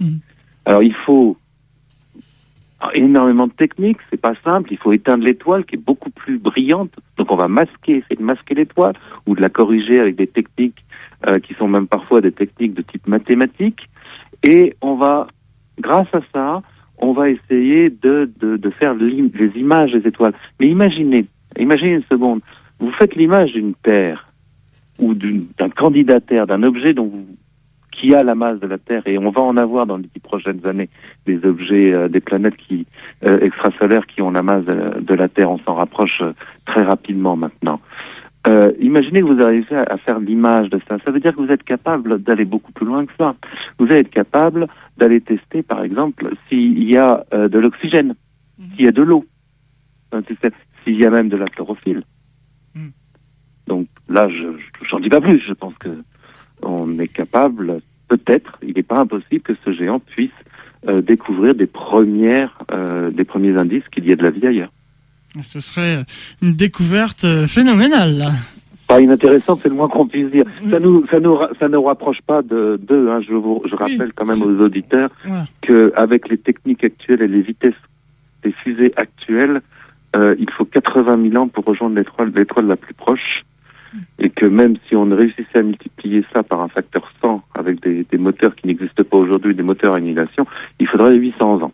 Mmh. 0.00 0.16
Alors 0.64 0.82
il 0.82 0.94
faut 0.94 1.36
énormément 2.94 3.46
de 3.46 3.52
techniques, 3.52 3.98
c'est 4.08 4.20
pas 4.20 4.34
simple, 4.44 4.72
il 4.72 4.78
faut 4.78 4.92
éteindre 4.92 5.24
l'étoile 5.24 5.64
qui 5.64 5.74
est 5.74 5.84
beaucoup 5.84 6.10
plus 6.10 6.38
brillante, 6.38 6.92
donc 7.16 7.30
on 7.30 7.36
va 7.36 7.48
masquer, 7.48 7.96
essayer 7.96 8.16
de 8.16 8.22
masquer 8.22 8.54
l'étoile, 8.54 8.94
ou 9.26 9.34
de 9.34 9.40
la 9.40 9.48
corriger 9.48 9.98
avec 9.98 10.16
des 10.16 10.28
techniques 10.28 10.84
euh, 11.26 11.40
qui 11.40 11.54
sont 11.54 11.68
même 11.68 11.88
parfois 11.88 12.20
des 12.20 12.32
techniques 12.32 12.74
de 12.74 12.82
type 12.82 13.06
mathématique, 13.08 13.88
et 14.44 14.76
on 14.80 14.94
va, 14.94 15.26
grâce 15.80 16.12
à 16.12 16.20
ça, 16.32 16.62
on 16.98 17.12
va 17.12 17.30
essayer 17.30 17.90
de, 17.90 18.30
de, 18.40 18.56
de 18.56 18.70
faire 18.70 18.94
les 18.94 19.52
images 19.56 19.92
des 19.92 20.06
étoiles. 20.06 20.34
Mais 20.58 20.68
imaginez, 20.68 21.26
imaginez 21.58 21.94
une 21.94 22.04
seconde, 22.10 22.40
vous 22.80 22.92
faites 22.92 23.14
l'image 23.16 23.52
d'une 23.52 23.74
Terre 23.74 24.26
ou 24.98 25.14
d'un 25.14 25.70
candidat 25.70 26.20
Terre, 26.20 26.46
d'un 26.46 26.62
objet 26.62 26.92
dont 26.92 27.06
vous, 27.06 27.26
qui 27.98 28.14
a 28.14 28.22
la 28.22 28.34
masse 28.34 28.60
de 28.60 28.66
la 28.66 28.78
Terre, 28.78 29.02
et 29.06 29.18
on 29.18 29.30
va 29.30 29.42
en 29.42 29.56
avoir 29.56 29.86
dans 29.86 29.96
les 29.96 30.08
dix 30.14 30.20
prochaines 30.20 30.64
années 30.66 30.88
des 31.26 31.44
objets, 31.44 31.92
euh, 31.92 32.08
des 32.08 32.20
planètes 32.20 32.56
qui 32.56 32.86
euh, 33.24 33.40
extrasolaires 33.40 34.06
qui 34.06 34.22
ont 34.22 34.30
la 34.30 34.42
masse 34.42 34.64
de, 34.64 35.14
la 35.14 35.28
Terre. 35.28 35.50
On 35.50 35.58
s'en 35.58 35.74
rapproche 35.74 36.20
euh, 36.22 36.32
très 36.64 36.82
rapidement 36.82 37.36
maintenant. 37.36 37.80
Euh, 38.46 38.72
imaginez 38.80 39.20
que 39.20 39.26
vous 39.26 39.42
arrivez 39.42 39.76
à, 39.76 39.98
faire 39.98 40.20
l'image 40.20 40.70
de 40.70 40.80
ça. 40.88 40.98
Ça 41.04 41.10
veut 41.10 41.18
dire 41.18 41.34
que 41.34 41.42
vous 41.42 41.50
êtes 41.50 41.64
capable 41.64 42.22
d'aller 42.22 42.44
beaucoup 42.44 42.70
plus 42.70 42.86
loin 42.86 43.04
que 43.04 43.12
ça. 43.18 43.34
Vous 43.78 43.86
allez 43.86 44.00
être 44.00 44.10
capable 44.10 44.68
d'aller 44.96 45.20
tester, 45.20 45.62
par 45.62 45.82
exemple, 45.82 46.30
s'il 46.48 46.84
y 46.84 46.96
a 46.96 47.24
de 47.32 47.58
l'oxygène, 47.58 48.14
mhm. 48.58 48.66
s'il 48.76 48.84
y 48.84 48.88
a 48.88 48.92
de 48.92 49.02
l'eau, 49.02 49.26
s'il 50.84 50.96
y 50.96 51.04
a 51.04 51.10
même 51.10 51.28
de 51.28 51.36
la 51.36 51.46
chlorophylle. 51.46 52.04
Mhm. 52.76 52.92
Donc 53.66 53.88
là, 54.08 54.28
je 54.28 54.46
j'en 54.88 55.00
dis 55.00 55.08
pas 55.08 55.20
plus. 55.20 55.40
Je 55.40 55.52
pense 55.52 55.74
que 55.74 55.90
on 56.62 56.98
est 56.98 57.08
capable, 57.08 57.80
peut-être, 58.08 58.58
il 58.62 58.74
n'est 58.74 58.82
pas 58.82 59.00
impossible 59.00 59.42
que 59.42 59.54
ce 59.64 59.72
géant 59.72 60.00
puisse 60.00 60.30
euh, 60.88 61.00
découvrir 61.00 61.54
des 61.54 61.66
premières, 61.66 62.58
des 63.12 63.24
premiers 63.24 63.56
indices 63.56 63.88
qu'il 63.90 64.06
y 64.06 64.12
ait 64.12 64.16
de 64.16 64.22
la 64.22 64.30
vie 64.30 64.46
ailleurs. 64.46 64.70
Ce 65.42 65.60
serait 65.60 66.04
une 66.42 66.54
découverte 66.54 67.24
euh, 67.24 67.46
phénoménale. 67.46 68.28
Pas 68.86 69.00
inintéressante, 69.00 69.60
c'est 69.62 69.68
le 69.68 69.74
moins 69.74 69.88
qu'on 69.88 70.06
puisse 70.06 70.30
dire. 70.30 70.44
Ça 70.70 70.80
nous, 70.80 71.06
ça 71.06 71.20
nous, 71.20 71.38
ça 71.60 71.68
ne 71.68 71.76
rapproche 71.76 72.22
pas 72.22 72.40
de 72.40 72.80
d'eux. 72.82 73.10
Hein. 73.10 73.20
Je, 73.20 73.34
vous, 73.34 73.62
je 73.70 73.76
rappelle 73.76 74.12
quand 74.14 74.26
même 74.26 74.42
aux 74.42 74.62
auditeurs 74.62 75.10
que 75.60 75.92
avec 75.94 76.28
les 76.30 76.38
techniques 76.38 76.84
actuelles 76.84 77.20
et 77.20 77.28
les 77.28 77.42
vitesses 77.42 77.74
des 78.42 78.52
fusées 78.52 78.94
actuelles, 78.96 79.60
euh, 80.16 80.34
il 80.38 80.50
faut 80.50 80.64
80 80.64 81.30
000 81.30 81.42
ans 81.42 81.48
pour 81.48 81.66
rejoindre 81.66 81.96
l'étoile, 81.96 82.32
l'étoile 82.34 82.66
la 82.66 82.76
plus 82.76 82.94
proche, 82.94 83.44
mm. 83.92 83.98
et 84.20 84.30
que 84.30 84.46
même 84.46 84.76
si 84.88 84.96
on 84.96 85.04
réussissait 85.04 85.58
à 85.58 85.62
multiplier 85.62 86.24
ça 86.32 86.42
par 86.42 86.62
un 86.62 86.68
facteur 86.68 87.12
100 87.20 87.42
avec 87.68 87.82
des, 87.82 88.04
des 88.04 88.18
moteurs 88.18 88.54
qui 88.54 88.66
n'existent 88.66 89.04
pas 89.04 89.16
aujourd'hui, 89.16 89.54
des 89.54 89.62
moteurs 89.62 89.94
à 89.94 89.96
annihilation, 89.96 90.46
il 90.78 90.86
faudrait 90.86 91.14
800 91.14 91.62
ans. 91.62 91.72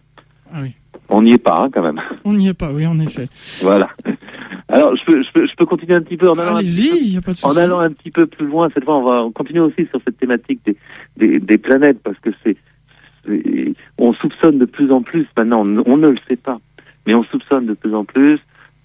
Ah 0.52 0.58
oui. 0.62 0.72
On 1.08 1.22
n'y 1.22 1.32
est 1.32 1.38
pas, 1.38 1.64
hein, 1.64 1.70
quand 1.72 1.82
même. 1.82 2.00
On 2.24 2.32
n'y 2.32 2.48
est 2.48 2.54
pas, 2.54 2.72
oui, 2.72 2.86
en 2.86 2.98
effet. 2.98 3.28
Voilà. 3.62 3.90
Alors, 4.68 4.96
je 4.96 5.04
peux, 5.04 5.22
je 5.22 5.32
peux, 5.32 5.46
je 5.46 5.54
peux 5.54 5.66
continuer 5.66 5.94
un 5.94 6.02
petit 6.02 6.16
peu 6.16 6.28
en 6.28 6.38
allant, 6.38 6.56
un 6.56 6.60
petit 6.60 7.20
peu, 7.20 7.32
en 7.42 7.56
allant 7.56 7.80
un 7.80 7.90
petit 7.90 8.10
peu 8.10 8.26
plus 8.26 8.46
loin. 8.46 8.68
Cette 8.72 8.84
fois, 8.84 8.96
on 8.96 9.02
va 9.02 9.30
continuer 9.32 9.60
aussi 9.60 9.86
sur 9.90 10.00
cette 10.04 10.18
thématique 10.18 10.60
des, 10.64 10.76
des, 11.16 11.40
des 11.40 11.58
planètes, 11.58 11.98
parce 12.02 12.18
que 12.20 12.30
c'est, 12.42 12.56
on 13.98 14.12
soupçonne 14.14 14.58
de 14.58 14.64
plus 14.64 14.90
en 14.90 15.02
plus, 15.02 15.26
maintenant, 15.36 15.60
on, 15.66 15.82
on, 15.86 15.96
ne 15.96 16.08
le 16.08 16.18
sait 16.28 16.36
pas, 16.36 16.58
mais 17.06 17.14
on 17.14 17.24
soupçonne 17.24 17.66
de 17.66 17.74
plus 17.74 17.94
en 17.94 18.04
plus 18.04 18.40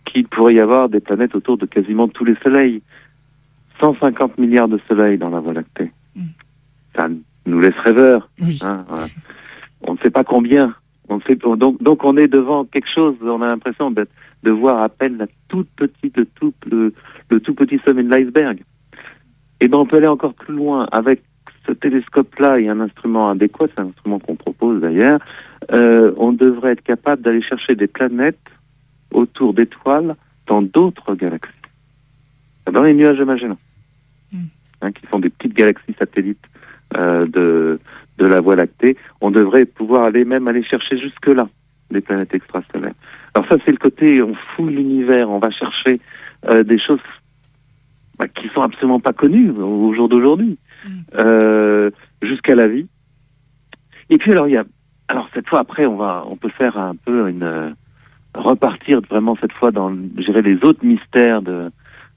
qu'il 0.06 0.28
pourrait 0.28 0.56
y 0.56 0.60
avoir 0.60 0.90
des 0.90 1.00
planètes 1.00 1.36
autour 1.36 1.58
de 1.58 1.66
quasiment 1.66 2.08
tous 2.08 2.26
les 2.26 2.36
soleils. 2.44 2.82
150 3.80 4.38
milliards 4.38 4.68
de 4.68 4.80
soleils 4.90 5.18
dans 5.18 5.30
la 5.30 5.40
Voie 5.40 5.54
lactée. 5.54 5.92
Ça 7.00 7.08
nous 7.46 7.60
laisse 7.62 7.78
rêveurs. 7.78 8.30
Oui. 8.42 8.60
Hein, 8.62 8.84
voilà. 8.90 9.06
On 9.88 9.94
ne 9.94 9.98
sait 10.00 10.10
pas 10.10 10.26
combien, 10.26 10.76
on 11.08 11.22
fait, 11.22 11.36
donc, 11.36 11.82
donc 11.82 12.04
on 12.04 12.18
est 12.18 12.28
devant 12.28 12.66
quelque 12.66 12.90
chose, 12.94 13.16
on 13.22 13.42
a 13.42 13.48
l'impression 13.48 13.90
de, 13.90 14.06
de 14.44 14.52
voir 14.52 14.84
à 14.84 14.90
peine 14.90 15.18
la 15.18 15.28
toute 15.48 15.70
petite, 15.78 16.18
le 16.18 16.26
tout, 16.26 16.54
le, 16.70 16.94
le 17.30 17.40
tout 17.40 17.54
petit 17.54 17.80
sommet 17.86 18.04
de 18.04 18.10
l'iceberg. 18.10 18.62
Et 19.62 19.70
ben 19.70 19.78
on 19.78 19.86
peut 19.86 19.96
aller 19.96 20.08
encore 20.08 20.34
plus 20.34 20.54
loin 20.54 20.88
avec 20.92 21.24
ce 21.66 21.72
télescope-là 21.72 22.60
et 22.60 22.68
un 22.68 22.82
instrument 22.82 23.30
adéquat, 23.30 23.68
c'est 23.70 23.82
un 23.82 23.88
instrument 23.88 24.20
qu'on 24.20 24.36
propose 24.36 24.82
d'ailleurs, 24.82 25.22
euh, 25.72 26.14
on 26.18 26.34
devrait 26.34 26.74
être 26.74 26.84
capable 26.84 27.22
d'aller 27.22 27.42
chercher 27.42 27.76
des 27.76 27.88
planètes 27.88 28.50
autour 29.12 29.54
d'étoiles 29.54 30.18
dans 30.48 30.62
d'autres 30.62 31.16
galaxies, 31.16 31.54
dans 32.70 32.84
les 32.84 32.94
nuages 32.94 33.18
de 33.18 33.24
Magellan, 33.24 33.58
hmm. 34.34 34.46
hein, 34.82 34.92
qui 34.92 35.08
sont 35.08 35.20
des 35.20 35.30
petites 35.30 35.54
galaxies 35.54 35.96
satellites 35.98 36.46
euh, 36.98 37.26
de, 37.26 37.80
de 38.18 38.26
la 38.26 38.42
Voie 38.42 38.56
lactée, 38.56 38.98
on 39.22 39.32
devrait 39.32 39.66
pouvoir 39.66 40.04
aller 40.04 40.26
même 40.26 40.48
aller 40.48 40.64
chercher 40.64 40.98
jusque-là 40.98 41.48
des 41.92 42.02
planètes 42.02 42.34
extrasolaires. 42.34 42.94
Alors 43.34 43.48
ça, 43.48 43.58
c'est 43.66 43.72
le 43.72 43.78
côté, 43.78 44.22
on 44.22 44.34
fouille 44.34 44.76
l'univers, 44.76 45.30
on 45.30 45.40
va 45.40 45.50
chercher 45.50 46.00
euh, 46.48 46.64
des 46.64 46.80
choses 46.80 47.00
bah, 48.18 48.28
qui 48.28 48.48
sont 48.50 48.62
absolument 48.62 49.00
pas 49.00 49.14
connues 49.14 49.52
au 49.52 49.94
jour 49.94 50.10
d'aujourd'hui, 50.10 50.58
mm. 50.86 50.90
euh, 51.16 51.90
jusqu'à 52.22 52.56
la 52.56 52.68
vie. 52.68 52.88
Et 54.10 54.18
puis 54.18 54.32
alors 54.32 54.48
il 54.48 54.54
y 54.54 54.58
a, 54.58 54.66
alors 55.08 55.30
cette 55.34 55.48
fois 55.48 55.60
après, 55.60 55.86
on 55.86 55.96
va, 55.96 56.26
on 56.28 56.36
peut 56.36 56.50
faire 56.50 56.78
un 56.78 56.96
peu 56.96 57.30
une 57.30 57.44
euh, 57.44 57.70
repartir 58.36 59.02
vraiment 59.10 59.36
cette 59.42 59.54
fois 59.54 59.72
dans, 59.72 59.96
gérer 60.18 60.42
les 60.42 60.64
autres 60.64 60.86
mystères 60.86 61.42
de 61.42 61.72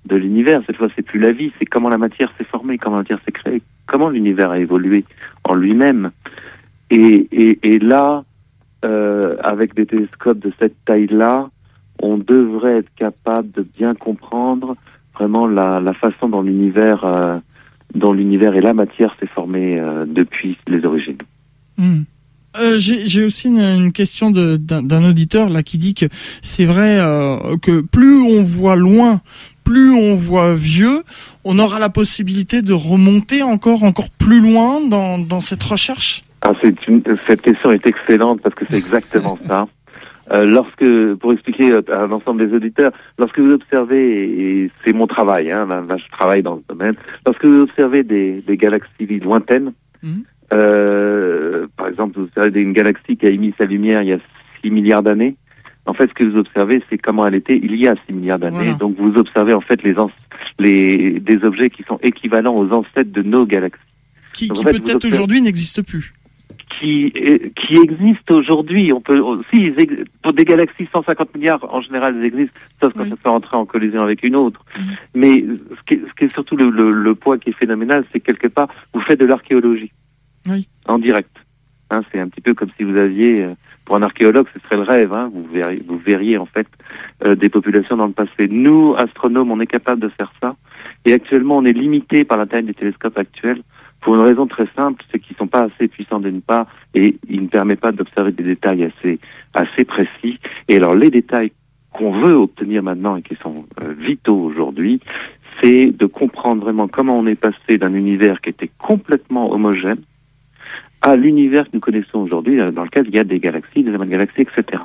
de 0.04 0.16
l'univers. 0.16 0.62
Cette 0.66 0.76
fois, 0.76 0.88
c'est 0.96 1.02
plus 1.02 1.20
la 1.20 1.32
vie, 1.32 1.52
c'est 1.58 1.64
comment 1.64 1.88
la 1.88 1.98
matière 1.98 2.32
s'est 2.36 2.44
formée, 2.44 2.76
comment 2.78 2.96
la 2.96 3.02
matière 3.02 3.20
s'est 3.24 3.32
créée, 3.32 3.62
comment 3.92 4.08
l'univers 4.08 4.50
a 4.50 4.58
évolué 4.58 5.04
en 5.44 5.54
lui-même. 5.54 6.10
Et, 6.90 7.78
là, 7.78 8.24
euh, 8.84 9.36
avec 9.42 9.74
des 9.74 9.86
télescopes 9.86 10.38
de 10.38 10.52
cette 10.58 10.74
taille-là, 10.84 11.50
on 12.02 12.16
devrait 12.18 12.78
être 12.78 12.94
capable 12.96 13.50
de 13.52 13.62
bien 13.62 13.94
comprendre 13.94 14.76
vraiment 15.14 15.46
la, 15.46 15.92
façon 15.94 16.28
dont 16.28 16.42
l'univers, 16.42 17.04
euh, 17.04 17.38
l'univers 17.94 18.54
et 18.56 18.60
la 18.60 18.74
matière 18.74 19.14
s'est 19.20 19.26
formée 19.26 19.78
euh, 19.78 20.04
depuis 20.06 20.58
les 20.66 20.84
origines. 20.84 21.18
Hmm. 21.78 22.02
J'ai 22.76 23.24
aussi 23.24 23.48
une, 23.48 23.92
question 23.92 24.30
d'un 24.30 25.04
auditeur 25.04 25.48
là 25.48 25.62
qui 25.62 25.78
dit 25.78 25.94
que 25.94 26.04
c'est 26.42 26.66
vrai 26.66 26.98
que 27.62 27.80
plus 27.80 28.20
on 28.20 28.42
voit 28.42 28.76
loin, 28.76 29.22
plus 29.64 29.90
on 29.92 30.14
voit 30.14 30.54
vieux, 30.54 31.02
on 31.44 31.58
aura 31.58 31.78
la 31.78 31.88
possibilité 31.88 32.62
de 32.62 32.72
remonter 32.72 33.42
encore 33.42 33.82
encore 33.84 34.10
plus 34.10 34.40
loin 34.40 34.80
dans, 34.88 35.18
dans 35.18 35.40
cette 35.40 35.62
recherche? 35.62 36.24
Ah, 36.42 36.52
une, 36.88 37.02
cette 37.26 37.42
question 37.42 37.70
est 37.72 37.86
excellente 37.86 38.40
parce 38.42 38.54
que 38.54 38.64
c'est 38.68 38.78
exactement 38.78 39.38
ça. 39.46 39.66
Euh, 40.30 40.46
lorsque, 40.46 41.14
pour 41.16 41.32
expliquer 41.32 41.72
à 41.92 42.06
l'ensemble 42.06 42.46
des 42.46 42.54
auditeurs, 42.54 42.92
lorsque 43.18 43.38
vous 43.38 43.50
observez, 43.50 44.62
et 44.62 44.70
c'est 44.82 44.92
mon 44.92 45.06
travail, 45.06 45.50
hein, 45.50 45.66
là, 45.66 45.82
là, 45.86 45.96
je 45.98 46.10
travaille 46.10 46.42
dans 46.42 46.56
ce 46.58 46.62
domaine, 46.68 46.94
lorsque 47.26 47.44
vous 47.44 47.62
observez 47.62 48.02
des, 48.02 48.40
des 48.40 48.56
galaxies 48.56 49.18
lointaines, 49.22 49.72
Mhm. 50.02 50.22
euh, 50.54 51.66
par 51.76 51.88
exemple, 51.88 52.18
vous 52.18 52.24
observez 52.24 52.62
une 52.62 52.72
galaxie 52.72 53.16
qui 53.16 53.26
a 53.26 53.30
émis 53.30 53.52
sa 53.58 53.64
lumière 53.64 54.02
il 54.02 54.08
y 54.08 54.12
a 54.12 54.18
6 54.62 54.70
milliards 54.70 55.02
d'années, 55.02 55.36
en 55.86 55.94
fait, 55.94 56.08
ce 56.08 56.14
que 56.14 56.24
vous 56.24 56.38
observez, 56.38 56.82
c'est 56.88 56.98
comment 56.98 57.26
elle 57.26 57.34
était 57.34 57.58
il 57.60 57.74
y 57.76 57.88
a 57.88 57.94
6 58.06 58.12
milliards 58.12 58.38
d'années. 58.38 58.56
Voilà. 58.56 58.72
Donc, 58.74 58.96
vous 58.98 59.14
observez 59.16 59.52
en 59.52 59.60
fait 59.60 59.82
les, 60.58 61.18
des 61.20 61.44
objets 61.44 61.70
qui 61.70 61.82
sont 61.84 61.98
équivalents 62.02 62.54
aux 62.56 62.70
ancêtres 62.72 63.12
de 63.12 63.22
nos 63.22 63.46
galaxies. 63.46 63.80
Qui, 64.32 64.48
fait, 64.48 64.54
peut-être 64.80 64.94
observez- 64.96 65.14
aujourd'hui 65.14 65.42
n'existe 65.42 65.82
plus. 65.86 66.14
qui 66.80 67.12
est- 67.14 67.52
qui 67.54 67.74
existent 67.76 68.34
aujourd'hui. 68.34 68.92
On 68.92 69.00
peut 69.00 69.20
si 69.50 69.60
ils 69.60 69.74
ex- 69.78 70.04
pour 70.22 70.32
des 70.32 70.44
galaxies 70.44 70.88
150 70.92 71.34
milliards 71.34 71.62
en 71.74 71.80
général 71.82 72.16
ils 72.18 72.24
existent, 72.24 72.58
sauf 72.80 72.92
quand 72.94 73.02
Oui. 73.02 73.10
ça 73.10 73.16
peut 73.16 73.28
entrer 73.28 73.56
en 73.56 73.66
collision 73.66 74.00
avec 74.02 74.22
une 74.24 74.36
autre. 74.36 74.64
Mhm. 74.78 74.84
Mais 75.14 75.44
ce 75.76 75.82
qui, 75.86 75.94
est, 75.94 76.02
ce 76.08 76.14
qui 76.14 76.24
est 76.24 76.32
surtout 76.32 76.56
le, 76.56 76.70
le, 76.70 76.90
le 76.90 77.14
point 77.14 77.38
qui 77.38 77.50
est 77.50 77.52
phénoménal, 77.58 78.04
c'est 78.10 78.20
que 78.20 78.32
quelque 78.32 78.48
part 78.48 78.68
vous 78.94 79.00
faites 79.02 79.20
de 79.20 79.26
l'archéologie 79.26 79.92
Oui. 80.48 80.66
en 80.86 80.98
direct. 80.98 81.30
Hein, 81.90 82.02
c'est 82.10 82.20
un 82.20 82.28
petit 82.28 82.40
peu 82.40 82.54
comme 82.54 82.70
si 82.78 82.84
vous 82.84 82.96
aviez 82.96 83.42
euh, 83.42 83.54
pour 83.84 83.96
un 83.96 84.02
archéologue, 84.02 84.46
ce 84.54 84.60
serait 84.60 84.76
le 84.76 84.82
rêve. 84.82 85.12
Hein, 85.12 85.30
vous 85.32 85.44
verriez, 85.52 85.82
vous 85.86 85.98
verriez 85.98 86.38
en 86.38 86.46
fait 86.46 86.66
euh, 87.24 87.34
des 87.34 87.48
populations 87.48 87.96
dans 87.96 88.06
le 88.06 88.12
passé. 88.12 88.48
Nous, 88.48 88.94
astronomes, 88.96 89.50
on 89.50 89.60
est 89.60 89.66
capable 89.66 90.00
de 90.00 90.08
faire 90.08 90.32
ça. 90.40 90.56
Et 91.04 91.12
actuellement, 91.12 91.58
on 91.58 91.64
est 91.64 91.72
limité 91.72 92.24
par 92.24 92.38
la 92.38 92.46
taille 92.46 92.64
des 92.64 92.74
télescopes 92.74 93.18
actuels 93.18 93.62
pour 94.02 94.16
une 94.16 94.20
raison 94.20 94.46
très 94.46 94.66
simple, 94.76 95.02
c'est 95.10 95.20
qu'ils 95.20 95.36
sont 95.36 95.46
pas 95.46 95.62
assez 95.62 95.88
puissants 95.88 96.18
d'une 96.18 96.42
part 96.42 96.66
et 96.92 97.16
ils 97.28 97.42
ne 97.42 97.46
permettent 97.46 97.80
pas 97.80 97.92
d'observer 97.92 98.32
des 98.32 98.42
détails 98.42 98.84
assez 98.84 99.18
assez 99.54 99.84
précis. 99.84 100.38
Et 100.68 100.76
alors 100.76 100.94
les 100.94 101.08
détails 101.08 101.52
qu'on 101.92 102.20
veut 102.20 102.34
obtenir 102.34 102.82
maintenant 102.82 103.16
et 103.16 103.22
qui 103.22 103.36
sont 103.36 103.64
euh, 103.80 103.92
vitaux 103.96 104.36
aujourd'hui, 104.36 105.00
c'est 105.60 105.86
de 105.86 106.06
comprendre 106.06 106.62
vraiment 106.62 106.88
comment 106.88 107.16
on 107.16 107.26
est 107.26 107.36
passé 107.36 107.78
d'un 107.78 107.94
univers 107.94 108.40
qui 108.40 108.50
était 108.50 108.70
complètement 108.78 109.52
homogène 109.52 110.00
à 111.02 111.16
l'univers 111.16 111.64
que 111.64 111.70
nous 111.74 111.80
connaissons 111.80 112.20
aujourd'hui, 112.20 112.60
euh, 112.60 112.70
dans 112.70 112.84
lequel 112.84 113.06
il 113.08 113.14
y 113.14 113.18
a 113.18 113.24
des 113.24 113.40
galaxies, 113.40 113.82
des 113.82 113.94
amas 113.94 114.06
de 114.06 114.10
galaxies, 114.10 114.42
etc. 114.42 114.82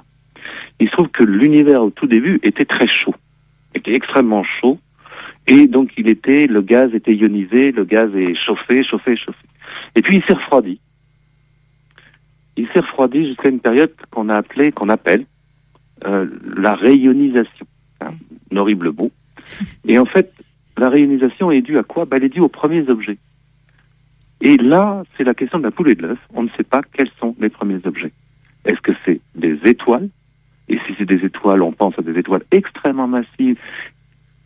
Il 0.79 0.87
se 0.87 0.93
trouve 0.93 1.09
que 1.09 1.23
l'univers 1.23 1.83
au 1.83 1.89
tout 1.91 2.07
début 2.07 2.39
était 2.43 2.65
très 2.65 2.87
chaud, 2.87 3.15
était 3.75 3.93
extrêmement 3.93 4.43
chaud, 4.43 4.79
et 5.47 5.67
donc 5.67 5.91
il 5.97 6.09
était, 6.09 6.47
le 6.47 6.61
gaz 6.61 6.93
était 6.93 7.13
ionisé, 7.13 7.71
le 7.71 7.85
gaz 7.85 8.13
est 8.15 8.35
chauffé, 8.35 8.83
chauffé, 8.83 9.15
chauffé. 9.15 9.39
Et 9.95 10.01
puis 10.01 10.17
il 10.17 10.23
s'est 10.23 10.33
refroidi. 10.33 10.79
Il 12.57 12.67
s'est 12.69 12.79
refroidi 12.79 13.27
jusqu'à 13.27 13.49
une 13.49 13.59
période 13.59 13.93
qu'on 14.09 14.29
a 14.29 14.35
appelée, 14.35 14.71
qu'on 14.71 14.89
appelle 14.89 15.25
euh, 16.05 16.27
la 16.57 16.75
rayonisation. 16.75 17.67
Hein, 18.01 18.11
un 18.51 18.57
horrible 18.57 18.91
mot. 18.91 19.11
Et 19.85 19.97
en 19.97 20.05
fait, 20.05 20.33
la 20.77 20.89
rayonisation 20.89 21.51
est 21.51 21.61
due 21.61 21.77
à 21.77 21.83
quoi? 21.83 22.05
Ben, 22.05 22.17
Elle 22.17 22.25
est 22.25 22.29
due 22.29 22.41
aux 22.41 22.49
premiers 22.49 22.89
objets. 22.89 23.17
Et 24.41 24.57
là, 24.57 25.03
c'est 25.15 25.23
la 25.23 25.33
question 25.33 25.59
de 25.59 25.63
la 25.63 25.71
poule 25.71 25.89
et 25.89 25.95
de 25.95 26.07
l'œuf. 26.07 26.19
On 26.33 26.43
ne 26.43 26.49
sait 26.49 26.63
pas 26.63 26.81
quels 26.93 27.09
sont 27.19 27.35
les 27.39 27.49
premiers 27.49 27.79
objets. 27.85 28.11
Est-ce 28.65 28.81
que 28.81 28.91
c'est 29.05 29.19
des 29.35 29.57
étoiles? 29.65 30.09
Et 30.69 30.79
si 30.85 30.93
c'est 30.97 31.05
des 31.05 31.25
étoiles, 31.25 31.61
on 31.61 31.71
pense 31.71 31.97
à 31.97 32.01
des 32.01 32.17
étoiles 32.19 32.43
extrêmement 32.51 33.07
massives 33.07 33.57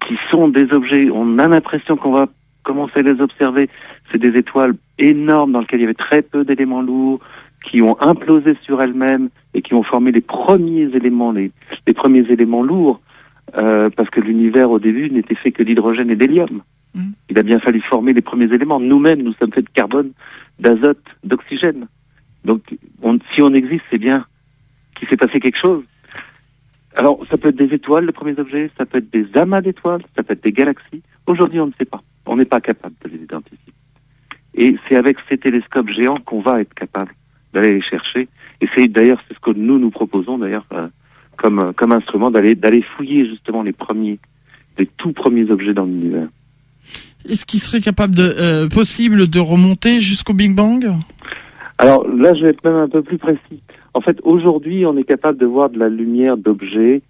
qui 0.08 0.18
sont 0.30 0.48
des 0.48 0.74
objets, 0.74 1.10
on 1.12 1.38
a 1.40 1.48
l'impression 1.48 1.96
qu'on 1.96 2.12
va 2.12 2.28
commencer 2.64 3.00
à 3.00 3.04
les 3.04 3.22
observer. 3.22 3.70
C'est 4.12 4.18
des 4.18 4.38
étoiles 4.38 4.74
énormes 4.98 5.52
dans 5.52 5.60
lesquelles 5.60 5.80
il 5.80 5.84
y 5.84 5.86
avait 5.86 5.94
très 5.94 6.22
peu 6.22 6.44
d'éléments 6.44 6.82
lourds, 6.82 7.20
qui 7.64 7.82
ont 7.82 7.96
implosé 8.02 8.58
sur 8.64 8.82
elles-mêmes 8.82 9.30
et 9.54 9.62
qui 9.62 9.74
ont 9.74 9.84
formé 9.84 10.12
les 10.12 10.22
premiers 10.22 10.90
éléments, 10.96 11.32
les, 11.32 11.52
premiers 11.94 12.26
éléments 12.32 12.64
lourds, 12.64 13.02
euh, 13.56 13.90
parce 13.96 14.10
que 14.10 14.20
l'univers 14.20 14.72
au 14.72 14.80
début 14.80 15.12
n'était 15.12 15.36
fait 15.36 15.52
que 15.52 15.62
d'hydrogène 15.62 16.10
et 16.10 16.16
d'hélium. 16.16 16.62
Mhm. 16.94 17.14
Il 17.30 17.40
a 17.40 17.44
bien 17.44 17.60
fallu 17.60 17.82
former 17.82 18.14
les 18.14 18.22
premiers 18.22 18.54
éléments. 18.54 18.80
Nous-mêmes, 18.80 19.22
nous 19.22 19.34
sommes 19.34 19.52
faits 19.54 19.66
de 19.66 19.72
carbone, 19.72 20.12
d'azote, 20.60 21.04
d'oxygène. 21.24 21.88
Donc, 22.44 22.62
on- 23.02 23.20
si 23.34 23.42
on 23.42 23.54
existe, 23.54 23.84
c'est 23.90 23.98
bien 23.98 24.26
qu'il 24.96 25.08
s'est 25.08 25.18
passé 25.18 25.40
quelque 25.40 25.60
chose. 25.60 25.84
Alors, 26.96 27.26
ça 27.28 27.38
peut 27.38 27.50
être 27.50 27.56
des 27.56 27.74
étoiles, 27.74 28.06
les 28.06 28.12
premiers 28.12 28.38
objets, 28.40 28.70
ça 28.78 28.86
peut 28.86 28.98
être 28.98 29.10
des 29.12 29.26
amas 29.38 29.62
d'étoiles, 29.62 30.02
ça 30.16 30.24
peut 30.24 30.34
être 30.34 30.44
des 30.44 30.52
galaxies. 30.52 31.02
Aujourd'hui, 31.28 31.60
on 31.60 31.68
ne 31.68 31.72
sait 31.78 31.86
pas. 31.86 32.02
On 32.26 32.36
n'est 32.36 32.46
pas 32.46 32.60
capable 32.62 32.96
de 33.04 33.10
les 33.10 33.24
identifier. 33.24 33.74
Et 34.54 34.76
c'est 34.88 34.98
avec 34.98 35.18
ces 35.30 35.38
télescopes 35.38 35.90
géants 35.90 36.18
qu'on 36.18 36.42
va 36.42 36.60
être 36.60 36.74
capable 36.74 37.14
d'aller 37.54 37.76
les 37.76 37.82
chercher. 37.82 38.28
Et 38.60 38.68
c'est 38.76 38.88
d'ailleurs 38.90 39.22
c'est 39.28 39.34
ce 39.36 39.40
que 39.40 39.52
nous 39.52 39.80
nous 39.80 39.90
proposons 39.92 40.38
d'ailleurs 40.38 40.66
euh, 40.74 40.88
comme 41.38 41.60
euh, 41.60 41.72
comme 41.72 41.94
instrument 41.94 42.30
d'aller 42.32 42.56
d'aller 42.56 42.82
fouiller 42.82 43.26
justement 43.26 43.64
les 43.64 43.72
premiers, 43.72 44.20
les 44.78 44.86
tout 44.86 45.14
premiers 45.14 45.50
objets 45.50 45.74
dans 45.74 45.86
l'univers. 45.86 46.28
Est-ce 47.30 47.46
qu'il 47.46 47.60
serait 47.60 47.80
euh, 47.80 48.68
possible 48.68 49.28
de 49.28 49.40
remonter 49.40 50.00
jusqu'au 50.00 50.34
Big 50.34 50.56
Bang? 50.56 50.86
Alors 51.78 52.08
là, 52.08 52.34
je 52.34 52.44
vais 52.44 52.50
être 52.50 52.64
même 52.64 52.76
un 52.76 52.90
peu 52.90 53.02
plus 53.02 53.18
précis. 53.18 53.62
En 53.94 54.02
fait, 54.02 54.20
aujourd'hui, 54.24 54.86
on 54.86 54.98
est 54.98 55.04
capable 55.04 55.38
de 55.38 55.46
voir 55.46 55.70
de 55.70 55.80
la 55.80 55.90
lumière 55.90 56.38
d'objets, 56.38 57.02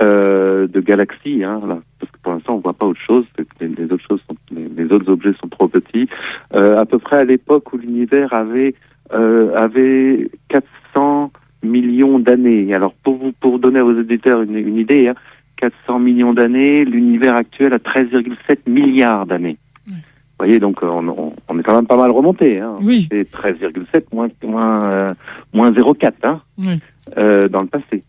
euh, 0.00 0.66
de 0.66 0.80
galaxies, 0.80 1.42
hein, 1.44 1.60
parce 1.98 2.12
que 2.12 2.18
pour 2.22 2.32
l'instant, 2.32 2.54
on 2.54 2.58
voit 2.58 2.72
pas 2.72 2.86
autre 2.86 3.00
chose. 3.00 3.24
Les, 3.60 3.84
autres 3.84 4.04
choses, 4.08 4.20
les, 4.50 4.92
autres 4.92 5.10
objets 5.10 5.32
sont 5.42 5.48
trop 5.48 5.68
petits. 5.68 6.08
Euh, 6.54 6.78
à 6.78 6.86
peu 6.86 6.98
près 6.98 7.18
à 7.18 7.24
l'époque 7.24 7.72
où 7.72 7.78
l'univers 7.78 8.32
avait 8.32 8.74
avait 9.12 10.30
400 10.48 11.32
millions 11.64 12.20
d'années. 12.20 12.72
Alors 12.72 12.94
pour 13.02 13.16
vous 13.16 13.32
pour 13.32 13.58
donner 13.58 13.80
à 13.80 13.84
vos 13.84 13.98
auditeurs 13.98 14.42
une, 14.42 14.56
une 14.56 14.76
idée, 14.76 15.08
hein, 15.08 15.14
400 15.60 15.98
millions 15.98 16.32
d'années, 16.32 16.84
l'univers 16.84 17.34
actuel 17.34 17.72
a 17.74 17.78
13,7 17.78 18.58
milliards 18.66 19.26
d'années. 19.26 19.58
Oui. 19.86 19.92
Vous 19.94 20.46
voyez, 20.46 20.58
donc 20.58 20.82
on, 20.82 21.06
on, 21.08 21.34
on 21.48 21.58
est 21.58 21.62
quand 21.62 21.74
même 21.76 21.86
pas 21.86 21.96
mal 21.96 22.10
remonté. 22.10 22.60
Hein 22.60 22.76
Oui, 22.80 23.06
c'est 23.10 23.30
13,7 23.30 24.04
moins 24.12 24.28
moins 24.42 24.90
euh, 24.90 25.14
moins 25.52 25.70
0,4 25.70 26.12
hein, 26.22 26.40
oui. 26.58 26.80
euh, 27.18 27.48
dans 27.48 27.60
le 27.60 27.66
passé. 27.66 28.02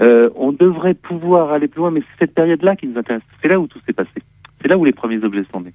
Euh, 0.00 0.30
on 0.36 0.52
devrait 0.52 0.94
pouvoir 0.94 1.52
aller 1.52 1.68
plus 1.68 1.80
loin, 1.80 1.90
mais 1.90 2.00
c'est 2.00 2.26
cette 2.26 2.34
période-là 2.34 2.76
qui 2.76 2.86
nous 2.86 2.98
intéresse. 2.98 3.22
C'est 3.42 3.48
là 3.48 3.58
où 3.60 3.66
tout 3.66 3.80
s'est 3.86 3.92
passé. 3.92 4.22
C'est 4.62 4.68
là 4.68 4.78
où 4.78 4.84
les 4.84 4.92
premiers 4.92 5.22
objets 5.24 5.44
sont 5.52 5.60
nés. 5.60 5.74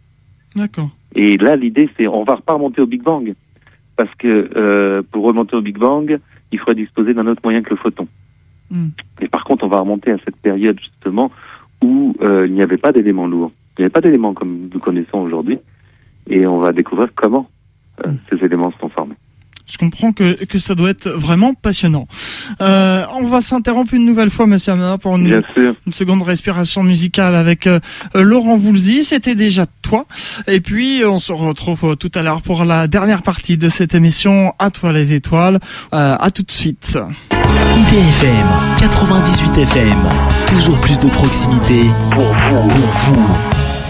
D'accord. 0.56 0.90
Et 1.14 1.38
là, 1.38 1.56
l'idée, 1.56 1.90
c'est 1.98 2.08
on 2.08 2.24
va 2.24 2.38
pas 2.38 2.54
remonter 2.54 2.82
au 2.82 2.86
Big 2.88 3.04
Bang, 3.04 3.34
parce 3.96 4.14
que 4.16 4.50
euh, 4.56 5.02
pour 5.12 5.26
remonter 5.26 5.56
au 5.56 5.62
Big 5.62 5.78
Bang, 5.78 6.20
il 6.52 6.60
faudrait 6.60 6.76
disposer 6.76 7.14
d'un 7.14 7.28
autre 7.28 7.42
moyen 7.44 7.62
que 7.62 7.70
le 7.72 7.76
photon. 7.76 8.08
Hmm. 8.72 8.88
Et 9.20 9.28
par 9.28 9.44
contre, 9.44 9.66
on 9.66 9.68
va 9.68 9.80
remonter 9.80 10.12
à 10.12 10.18
cette 10.26 10.38
période 10.38 10.80
justement 10.80 11.30
où 11.84 12.16
euh, 12.22 12.48
il 12.48 12.54
n'y 12.54 12.62
avait 12.62 12.78
pas 12.78 12.92
d'éléments 12.92 13.28
lourds. 13.28 13.52
Il 13.78 13.82
n'y 13.82 13.86
avait 13.86 13.92
pas 13.92 14.02
d'éléments 14.02 14.34
comme 14.34 14.70
nous 14.74 14.80
connaissons 14.80 15.20
aujourd'hui, 15.20 15.60
et 16.28 16.48
on 16.48 16.60
va 16.60 16.72
découvrir 16.72 17.10
comment 17.14 17.50
euh, 18.06 18.12
Hmm. 18.12 18.16
ces 18.30 18.44
éléments 18.46 18.72
se 18.72 18.80
sont 18.80 18.90
formés. 18.90 19.16
Je 19.72 19.78
comprends 19.78 20.12
que, 20.12 20.44
que 20.46 20.60
ça 20.60 20.76
doit 20.76 20.90
être 20.90 21.10
vraiment 21.10 21.54
passionnant. 21.54 22.08
Euh, 22.60 23.06
on 23.16 23.26
va 23.26 23.40
s'interrompre 23.40 23.94
une 23.94 24.06
nouvelle 24.06 24.30
fois, 24.30 24.46
Monsieur 24.46 24.74
Hammer, 24.74 24.96
pour 25.02 25.16
une, 25.16 25.42
seconde 25.92 26.24
respiration 26.24 26.84
musicale 26.84 27.36
avec 27.36 27.68
euh, 27.68 27.80
euh, 28.16 28.22
Laurent 28.22 28.58
Voulzy. 28.58 29.04
C'était 29.04 29.36
déjà 29.36 29.66
toi. 29.82 30.06
Et 30.48 30.60
puis, 30.60 31.04
on 31.06 31.20
se 31.20 31.32
retrouve 31.32 31.92
euh, 31.92 31.96
tout 31.96 32.12
à 32.16 32.22
l'heure 32.22 32.42
pour 32.42 32.66
la 32.66 32.88
dernière 32.88 33.22
partie 33.22 33.58
de 33.58 33.70
cette 33.70 33.96
émission. 33.96 34.54
À 34.60 34.72
toi 34.72 34.92
les 34.92 35.14
étoiles. 35.14 35.60
Euh, 35.94 36.18
à 36.20 36.32
tout 36.32 36.44
de 36.44 36.52
suite. 36.52 36.98
IDFM 37.32 38.48
98 38.80 39.58
FM. 39.58 39.98
Toujours 40.48 40.80
plus 40.82 41.00
de 41.00 41.08
proximité 41.08 41.86
Pour 42.12 42.24
vous. 42.24 42.68
pour 42.68 42.92
vous. 42.92 43.81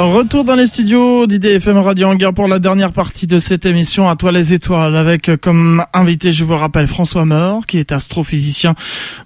Retour 0.00 0.44
dans 0.44 0.54
les 0.54 0.68
studios 0.68 1.26
d'IDFM 1.26 1.78
Radio 1.78 2.06
Hangar 2.06 2.32
pour 2.32 2.46
la 2.46 2.60
dernière 2.60 2.92
partie 2.92 3.26
de 3.26 3.40
cette 3.40 3.66
émission 3.66 4.08
à 4.08 4.14
toi 4.14 4.30
les 4.30 4.52
étoiles 4.52 4.94
avec 4.94 5.28
euh, 5.28 5.36
comme 5.36 5.84
invité, 5.92 6.30
je 6.30 6.44
vous 6.44 6.54
rappelle, 6.54 6.86
François 6.86 7.24
Meur 7.24 7.66
qui 7.66 7.78
est 7.78 7.90
astrophysicien 7.90 8.76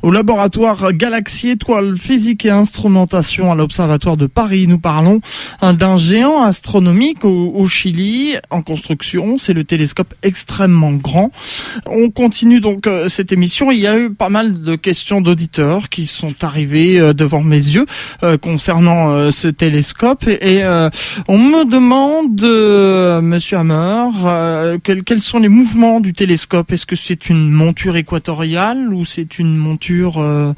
au 0.00 0.10
laboratoire 0.10 0.94
Galaxie 0.94 1.50
Étoiles 1.50 1.94
Physique 1.98 2.46
et 2.46 2.50
Instrumentation 2.50 3.52
à 3.52 3.54
l'Observatoire 3.54 4.16
de 4.16 4.26
Paris. 4.26 4.66
Nous 4.66 4.78
parlons 4.78 5.20
hein, 5.60 5.74
d'un 5.74 5.98
géant 5.98 6.42
astronomique 6.42 7.22
au, 7.26 7.52
au 7.54 7.66
Chili 7.66 8.36
en 8.48 8.62
construction. 8.62 9.36
C'est 9.36 9.52
le 9.52 9.64
télescope 9.64 10.14
extrêmement 10.22 10.92
grand. 10.92 11.32
On 11.84 12.08
continue 12.08 12.60
donc 12.60 12.86
euh, 12.86 13.08
cette 13.08 13.30
émission. 13.30 13.70
Il 13.72 13.80
y 13.80 13.86
a 13.86 13.98
eu 13.98 14.14
pas 14.14 14.30
mal 14.30 14.62
de 14.62 14.74
questions 14.76 15.20
d'auditeurs 15.20 15.90
qui 15.90 16.06
sont 16.06 16.42
arrivées 16.42 16.98
euh, 16.98 17.12
devant 17.12 17.42
mes 17.42 17.56
yeux 17.56 17.84
concernant 18.40 19.30
ce 19.30 19.48
télescope 19.48 20.26
et, 20.28 20.61
et, 20.62 20.64
euh, 20.64 20.90
on 21.28 21.38
me 21.38 21.68
demande, 21.70 22.42
euh, 22.42 23.20
Monsieur 23.20 23.58
Hammer, 23.58 24.10
euh, 24.24 24.78
quels, 24.82 25.02
quels 25.02 25.20
sont 25.20 25.38
les 25.38 25.48
mouvements 25.48 26.00
du 26.00 26.12
télescope? 26.14 26.70
Est-ce 26.72 26.86
que 26.86 26.96
c'est 26.96 27.28
une 27.28 27.50
monture 27.50 27.96
équatoriale 27.96 28.92
ou 28.94 29.04
c'est 29.04 29.38
une 29.38 29.56
monture 29.56 30.18
euh, 30.18 30.52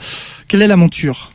Quelle 0.49 0.63
est 0.63 0.69
la 0.69 0.77
monture? 0.77 1.31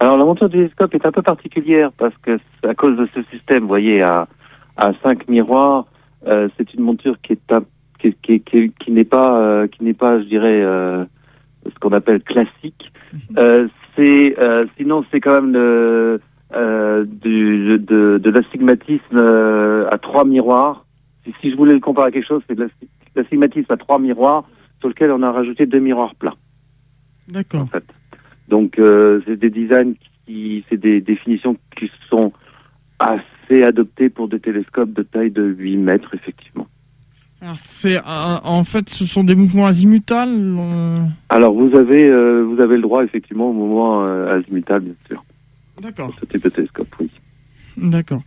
Alors 0.00 0.16
la 0.16 0.24
monture 0.24 0.48
du 0.48 0.58
télescope 0.58 0.94
est 0.94 1.06
un 1.06 1.12
peu 1.12 1.22
particulière 1.22 1.90
parce 1.96 2.14
que 2.22 2.38
à 2.66 2.74
cause 2.74 2.96
de 2.96 3.08
ce 3.14 3.20
système, 3.32 3.62
vous 3.62 3.68
voyez, 3.68 4.02
à, 4.02 4.28
à 4.76 4.92
cinq 5.02 5.28
miroirs, 5.28 5.86
c'est 6.24 6.74
une 6.74 6.82
monture 6.82 7.16
qui 7.22 7.32
est 7.32 7.52
un 7.52 7.62
qui, 7.98 8.14
qui, 8.22 8.40
qui, 8.40 8.72
qui 8.78 8.92
n'est 8.92 9.04
pas, 9.04 9.66
qui 9.66 9.82
n'est 9.82 9.94
pas, 9.94 10.20
je 10.20 10.24
dirais, 10.24 10.60
ce 10.60 11.78
qu'on 11.80 11.92
appelle 11.92 12.22
classique. 12.22 12.92
C'est, 13.98 14.36
euh, 14.38 14.64
sinon, 14.76 15.04
c'est 15.10 15.20
quand 15.20 15.34
même 15.42 15.52
le, 15.52 16.20
euh, 16.56 17.04
du, 17.04 17.78
de, 17.78 18.18
de 18.22 18.30
l'astigmatisme 18.30 19.16
euh, 19.16 19.88
à 19.90 19.98
trois 19.98 20.24
miroirs. 20.24 20.84
Si, 21.24 21.32
si 21.40 21.50
je 21.50 21.56
voulais 21.56 21.74
le 21.74 21.80
comparer 21.80 22.08
à 22.08 22.10
quelque 22.10 22.26
chose, 22.26 22.42
c'est 22.48 22.54
de 22.54 22.62
l'asti- 22.62 22.88
l'astigmatisme 23.14 23.70
à 23.72 23.76
trois 23.76 23.98
miroirs 23.98 24.44
sur 24.80 24.88
lequel 24.88 25.10
on 25.10 25.22
a 25.22 25.30
rajouté 25.32 25.66
deux 25.66 25.80
miroirs 25.80 26.14
plats. 26.14 26.36
D'accord. 27.28 27.62
en 27.62 27.66
fait. 27.66 27.84
Donc 28.48 28.78
euh, 28.78 29.20
c'est 29.26 29.36
des 29.36 29.50
designs 29.50 29.92
qui, 30.26 30.64
c'est 30.70 30.78
des 30.80 31.00
définitions 31.02 31.56
qui 31.76 31.90
sont 32.08 32.32
assez 32.98 33.62
adoptées 33.62 34.08
pour 34.08 34.28
des 34.28 34.40
télescopes 34.40 34.92
de 34.92 35.02
taille 35.02 35.30
de 35.30 35.42
8 35.44 35.76
mètres 35.76 36.14
effectivement. 36.14 36.66
Alors, 37.40 37.54
c'est 37.58 37.98
euh, 37.98 38.00
en 38.42 38.64
fait, 38.64 38.88
ce 38.88 39.04
sont 39.04 39.22
des 39.22 39.36
mouvements 39.36 39.66
azimutales. 39.66 40.28
euh, 40.58 40.98
Alors 41.28 41.52
vous 41.54 41.76
avez 41.76 42.10
vous 42.42 42.60
avez 42.60 42.76
le 42.76 42.82
droit 42.82 43.04
effectivement 43.04 43.50
au 43.50 44.02
euh, 44.06 44.38
azimutal 44.40 44.80
bien 44.80 44.94
sûr. 45.06 45.22
D'accord. 45.80 46.14
Oui. 47.00 47.10
D'accord. 47.80 48.22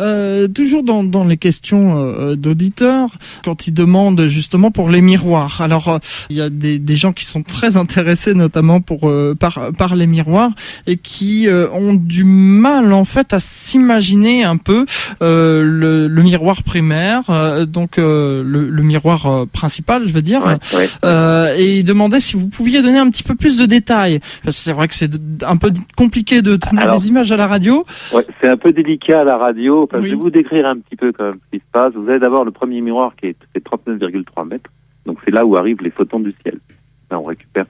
Euh, 0.00 0.48
toujours 0.48 0.82
dans, 0.82 1.04
dans 1.04 1.24
les 1.24 1.36
questions 1.36 1.94
euh, 1.98 2.34
d'auditeurs, 2.34 3.10
quand 3.44 3.66
ils 3.68 3.72
demandent 3.74 4.26
justement 4.26 4.70
pour 4.70 4.90
les 4.90 5.00
miroirs. 5.00 5.60
Alors, 5.60 5.88
euh, 5.88 5.98
il 6.30 6.36
y 6.36 6.40
a 6.40 6.50
des, 6.50 6.78
des 6.78 6.96
gens 6.96 7.12
qui 7.12 7.24
sont 7.24 7.42
très 7.42 7.76
intéressés 7.76 8.34
notamment 8.34 8.80
pour 8.80 9.08
euh, 9.08 9.34
par, 9.38 9.70
par 9.78 9.94
les 9.94 10.06
miroirs 10.06 10.50
et 10.86 10.96
qui 10.96 11.46
euh, 11.48 11.68
ont 11.72 11.94
du 11.94 12.24
mal 12.24 12.92
en 12.92 13.04
fait 13.04 13.32
à 13.32 13.38
s'imaginer 13.38 14.42
un 14.44 14.56
peu 14.56 14.84
euh, 15.22 15.62
le, 15.62 16.08
le 16.08 16.22
miroir 16.22 16.62
primaire, 16.64 17.22
euh, 17.30 17.64
donc 17.64 17.98
euh, 17.98 18.42
le, 18.44 18.68
le 18.68 18.82
miroir 18.82 19.26
euh, 19.26 19.46
principal, 19.46 20.06
je 20.08 20.12
veux 20.12 20.22
dire. 20.22 20.44
Ouais, 20.44 20.58
ouais. 20.76 20.86
Euh, 21.04 21.54
et 21.56 21.78
ils 21.78 21.84
demandaient 21.84 22.20
si 22.20 22.34
vous 22.34 22.48
pouviez 22.48 22.82
donner 22.82 22.98
un 22.98 23.08
petit 23.10 23.22
peu 23.22 23.34
plus 23.36 23.58
de 23.58 23.66
détails. 23.66 24.18
Parce 24.42 24.56
que 24.58 24.62
c'est 24.64 24.72
vrai 24.72 24.88
que 24.88 24.94
c'est 24.96 25.10
un 25.46 25.56
peu 25.56 25.70
compliqué 25.96 26.42
de 26.42 26.56
donner 26.56 26.82
Alors- 26.82 26.98
des 26.98 27.08
images 27.08 27.30
à 27.30 27.36
la 27.36 27.46
radio. 27.46 27.84
Ouais, 28.12 28.26
c'est 28.40 28.48
un 28.48 28.56
peu 28.56 28.72
délicat 28.72 28.87
à 29.08 29.24
la 29.24 29.36
radio. 29.36 29.88
Oui. 29.92 30.00
Je 30.02 30.10
vais 30.10 30.14
vous 30.14 30.30
décrire 30.30 30.66
un 30.66 30.78
petit 30.78 30.96
peu 30.96 31.12
quand 31.12 31.24
même 31.24 31.38
ce 31.46 31.58
qui 31.58 31.64
se 31.64 31.70
passe. 31.70 31.92
Vous 31.94 32.08
avez 32.08 32.18
d'abord 32.18 32.44
le 32.44 32.50
premier 32.50 32.80
miroir 32.80 33.14
qui 33.16 33.26
est 33.26 33.36
fait 33.52 33.64
39,3 33.64 34.48
mètres. 34.48 34.70
Donc 35.06 35.18
c'est 35.24 35.30
là 35.30 35.44
où 35.44 35.56
arrivent 35.56 35.82
les 35.82 35.90
photons 35.90 36.20
du 36.20 36.34
ciel. 36.42 36.58
Là, 37.10 37.18
on 37.18 37.24
récupère 37.24 37.66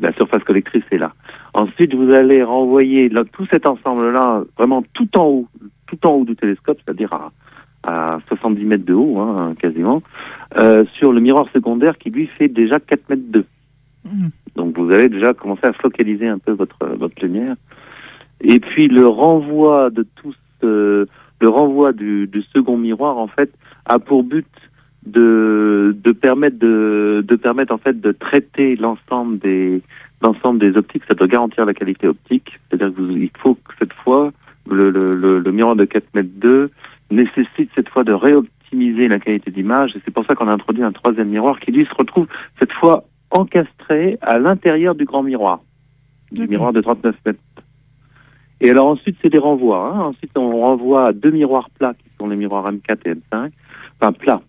la 0.00 0.12
surface 0.12 0.44
collectrice 0.44 0.84
est 0.90 0.98
là. 0.98 1.12
Ensuite, 1.54 1.94
vous 1.94 2.10
allez 2.12 2.42
renvoyer 2.42 3.08
là, 3.08 3.24
tout 3.24 3.46
cet 3.46 3.66
ensemble-là 3.66 4.44
vraiment 4.56 4.82
tout 4.92 5.08
en 5.16 5.24
haut, 5.24 5.48
tout 5.86 6.06
en 6.06 6.10
haut 6.10 6.24
du 6.24 6.36
télescope, 6.36 6.78
c'est-à-dire 6.84 7.12
à, 7.12 7.32
à 7.84 8.18
70 8.28 8.64
mètres 8.64 8.84
de 8.84 8.94
haut, 8.94 9.18
hein, 9.18 9.54
quasiment, 9.58 10.02
euh, 10.58 10.84
sur 10.94 11.12
le 11.12 11.20
miroir 11.20 11.46
secondaire 11.54 11.98
qui 11.98 12.10
lui 12.10 12.26
fait 12.26 12.48
déjà 12.48 12.78
4 12.80 13.08
mètres 13.08 13.22
2. 13.28 13.44
Mhm. 14.04 14.30
Donc 14.56 14.78
vous 14.78 14.90
allez 14.90 15.08
déjà 15.08 15.34
commencer 15.34 15.66
à 15.66 15.72
focaliser 15.72 16.28
un 16.28 16.38
peu 16.38 16.52
votre 16.52 16.78
votre 16.96 17.14
lumière. 17.22 17.54
Et 18.40 18.60
puis 18.60 18.88
le 18.88 19.06
renvoi 19.06 19.90
de 19.90 20.06
tout 20.16 20.34
ce, 20.62 21.06
le 21.40 21.48
renvoi 21.48 21.92
du, 21.92 22.26
du 22.26 22.42
second 22.54 22.76
miroir 22.76 23.18
en 23.18 23.28
fait 23.28 23.52
a 23.86 23.98
pour 23.98 24.22
but 24.22 24.46
de 25.06 25.96
de 26.02 26.12
permettre 26.12 26.58
de 26.58 27.24
de 27.26 27.36
permettre 27.36 27.72
en 27.72 27.78
fait 27.78 28.00
de 28.00 28.12
traiter 28.12 28.76
l'ensemble 28.76 29.38
des 29.38 29.82
l'ensemble 30.22 30.58
des 30.58 30.76
optiques. 30.76 31.04
Ça 31.06 31.14
doit 31.14 31.28
garantir 31.28 31.64
la 31.64 31.74
qualité 31.74 32.08
optique. 32.08 32.58
C'est-à-dire 32.68 32.94
que 32.94 33.00
vous, 33.00 33.16
il 33.16 33.30
faut 33.38 33.54
que 33.54 33.72
cette 33.78 33.92
fois 33.92 34.32
le, 34.68 34.90
le, 34.90 35.14
le, 35.14 35.38
le 35.38 35.52
miroir 35.52 35.76
de 35.76 35.84
4 35.84 36.04
mètres 36.14 36.28
2 36.36 36.70
nécessite 37.10 37.70
cette 37.74 37.88
fois 37.88 38.04
de 38.04 38.12
réoptimiser 38.12 39.08
la 39.08 39.18
qualité 39.18 39.50
d'image 39.50 39.96
et 39.96 40.00
c'est 40.04 40.10
pour 40.12 40.26
ça 40.26 40.34
qu'on 40.34 40.48
a 40.48 40.52
introduit 40.52 40.82
un 40.82 40.92
troisième 40.92 41.28
miroir 41.28 41.58
qui 41.58 41.72
lui 41.72 41.86
se 41.86 41.94
retrouve 41.94 42.26
cette 42.58 42.72
fois 42.72 43.04
encastré 43.30 44.18
à 44.20 44.38
l'intérieur 44.38 44.94
du 44.94 45.04
grand 45.04 45.22
miroir, 45.22 45.60
du 46.32 46.46
miroir 46.46 46.72
de 46.72 46.80
39 46.80 47.14
mètres. 47.24 47.38
Et 48.60 48.70
alors 48.70 48.86
ensuite, 48.86 49.16
c'est 49.22 49.30
des 49.30 49.38
renvois. 49.38 49.92
Hein. 49.94 50.00
Ensuite, 50.06 50.36
on 50.36 50.60
renvoie 50.60 51.08
à 51.08 51.12
deux 51.12 51.30
miroirs 51.30 51.70
plats 51.70 51.94
qui 51.94 52.10
sont 52.18 52.28
les 52.28 52.36
miroirs 52.36 52.70
M4 52.70 52.98
et 53.06 53.14
M5. 53.14 53.50
Enfin, 54.00 54.12
plats. 54.12 54.42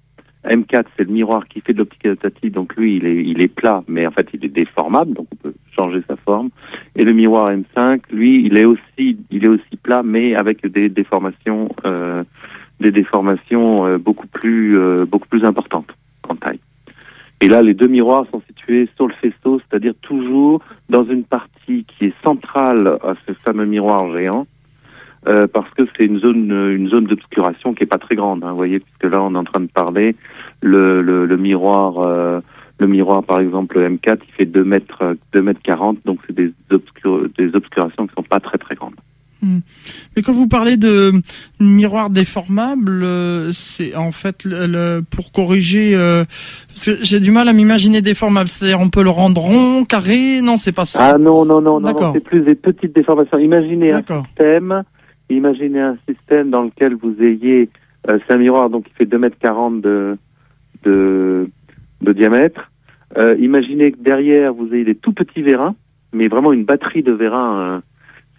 M4, 0.45 0.86
c'est 0.95 1.03
le 1.03 1.12
miroir 1.12 1.47
qui 1.47 1.60
fait 1.60 1.74
de 1.74 1.80
l'optique 1.80 2.05
adaptative, 2.05 2.53
donc 2.53 2.76
lui, 2.78 2.95
il 2.95 3.05
est, 3.05 3.24
il 3.26 3.41
est 3.41 3.49
plat, 3.49 3.84
mais 3.88 4.07
en 4.07 4.12
fait, 4.12 4.30
il 4.34 4.45
est 4.45 4.49
déformable, 4.49 5.14
donc 5.14 5.28
on 5.34 5.36
peut 5.36 5.53
changer 5.76 6.01
sa 6.10 6.16
forme. 6.16 6.49
Et 6.95 7.03
le 7.03 7.12
miroir 7.12 7.51
M5, 7.51 8.01
lui, 8.12 8.45
il 8.45 8.57
est 8.57 8.66
aussi, 8.66 9.18
il 9.30 9.43
est 9.43 9.49
aussi 9.49 9.76
plat, 9.84 10.01
mais 10.01 10.36
avec 10.36 10.66
des 10.66 10.88
déformations, 10.88 11.70
euh, 11.86 12.24
des 12.80 12.91
déformations 12.91 13.86
euh, 13.86 13.97
beaucoup 13.97 14.28
plus, 14.28 14.80
euh, 14.80 15.05
beaucoup 15.05 15.28
plus 15.28 15.43
importantes 15.43 15.93
en 16.30 16.36
taille. 16.36 16.60
Et 17.41 17.47
là, 17.47 17.61
les 17.61 17.73
deux 17.73 17.87
miroirs 17.87 18.25
sont 18.31 18.41
situés 18.47 18.89
sur 18.97 19.07
le 19.07 19.13
faisceau, 19.13 19.59
c'est-à-dire 19.59 19.93
toujours 20.01 20.61
dans 20.89 21.05
une 21.05 21.23
partie 21.23 21.85
qui 21.85 22.05
est 22.07 22.13
centrale 22.23 22.97
à 23.01 23.13
ce 23.25 23.33
fameux 23.33 23.65
miroir 23.65 24.11
géant, 24.15 24.45
euh, 25.27 25.47
parce 25.47 25.69
que 25.73 25.83
c'est 25.95 26.05
une 26.05 26.19
zone, 26.19 26.51
une 26.51 26.89
zone 26.89 27.05
d'obscuration 27.05 27.73
qui 27.73 27.83
est 27.83 27.87
pas 27.87 27.97
très 27.97 28.15
grande. 28.15 28.43
Hein, 28.43 28.51
vous 28.51 28.57
voyez, 28.57 28.79
puisque 28.79 29.05
là, 29.05 29.21
on 29.21 29.35
est 29.35 29.37
en 29.37 29.43
train 29.45 29.61
de 29.61 29.67
parler 29.67 30.15
le, 30.61 31.01
le, 31.01 31.25
le 31.25 31.37
miroir, 31.37 31.99
euh, 31.99 32.41
le 32.77 32.87
miroir, 32.87 33.23
par 33.23 33.39
exemple, 33.39 33.79
le 33.79 33.87
M4, 33.89 34.19
il 34.27 34.33
fait 34.33 34.45
2 34.45 34.63
mètres, 34.65 35.15
2 35.33 35.41
mètres 35.41 35.61
40, 35.63 35.99
donc 36.05 36.19
c'est 36.27 36.35
des, 36.35 36.51
obscur- 36.71 37.29
des 37.37 37.55
obscurations 37.55 38.05
qui 38.07 38.13
sont 38.15 38.23
pas 38.23 38.39
très 38.41 38.57
très 38.57 38.75
grandes. 38.75 38.95
Mais 39.41 40.21
quand 40.21 40.33
vous 40.33 40.47
parlez 40.47 40.75
de 40.77 41.11
miroir 41.59 42.09
déformable, 42.09 43.01
euh, 43.03 43.51
c'est 43.53 43.95
en 43.95 44.11
fait 44.11 44.43
le, 44.43 44.67
le- 44.67 45.01
pour 45.09 45.31
corriger. 45.31 45.95
euh, 45.95 46.25
parce 46.67 46.85
que 46.85 47.03
j'ai 47.03 47.19
du 47.19 47.31
mal 47.31 47.47
à 47.47 47.53
m'imaginer 47.53 48.01
déformable. 48.01 48.49
C'est-à-dire, 48.49 48.79
on 48.81 48.89
peut 48.89 49.03
le 49.03 49.09
rendre 49.09 49.41
rond, 49.41 49.85
carré. 49.85 50.41
Non, 50.41 50.57
c'est 50.57 50.71
pas 50.73 50.85
ça. 50.85 51.11
Ah 51.13 51.17
non, 51.17 51.45
non, 51.45 51.61
non, 51.61 51.79
non, 51.79 52.13
c'est 52.13 52.23
plus 52.23 52.41
des 52.41 52.55
petites 52.55 52.93
déformations. 52.95 53.37
Imaginez 53.39 53.91
un 53.91 53.97
D'accord. 53.97 54.25
système, 54.27 54.83
imaginez 55.29 55.79
un 55.81 55.97
système 56.07 56.49
dans 56.49 56.63
lequel 56.63 56.95
vous 56.95 57.15
ayez, 57.21 57.69
euh, 58.09 58.19
c'est 58.27 58.33
un 58.33 58.37
miroir 58.37 58.69
donc 58.69 58.85
qui 58.85 58.93
fait 58.93 59.05
2 59.05 59.17
mètres 59.17 59.37
40 59.39 59.81
de, 59.81 60.17
de, 60.83 61.49
de 62.01 62.13
diamètre. 62.13 62.71
Euh, 63.17 63.35
imaginez 63.39 63.91
que 63.91 63.97
derrière 63.99 64.53
vous 64.53 64.73
ayez 64.73 64.83
des 64.85 64.95
tout 64.95 65.13
petits 65.13 65.41
vérins, 65.41 65.75
mais 66.13 66.27
vraiment 66.27 66.53
une 66.53 66.63
batterie 66.65 67.03
de 67.03 67.11
vérins, 67.11 67.59
euh, 67.59 67.79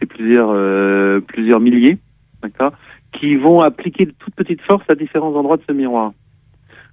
c'est 0.01 0.07
plusieurs, 0.07 0.51
euh, 0.55 1.21
plusieurs 1.21 1.61
milliers, 1.61 1.99
d'accord, 2.43 2.73
qui 3.13 3.37
vont 3.37 3.61
appliquer 3.61 4.07
de 4.07 4.15
toutes 4.19 4.35
petites 4.35 4.63
forces 4.63 4.89
à 4.89 4.95
différents 4.95 5.35
endroits 5.35 5.57
de 5.59 5.63
ce 5.69 5.73
miroir. 5.75 6.13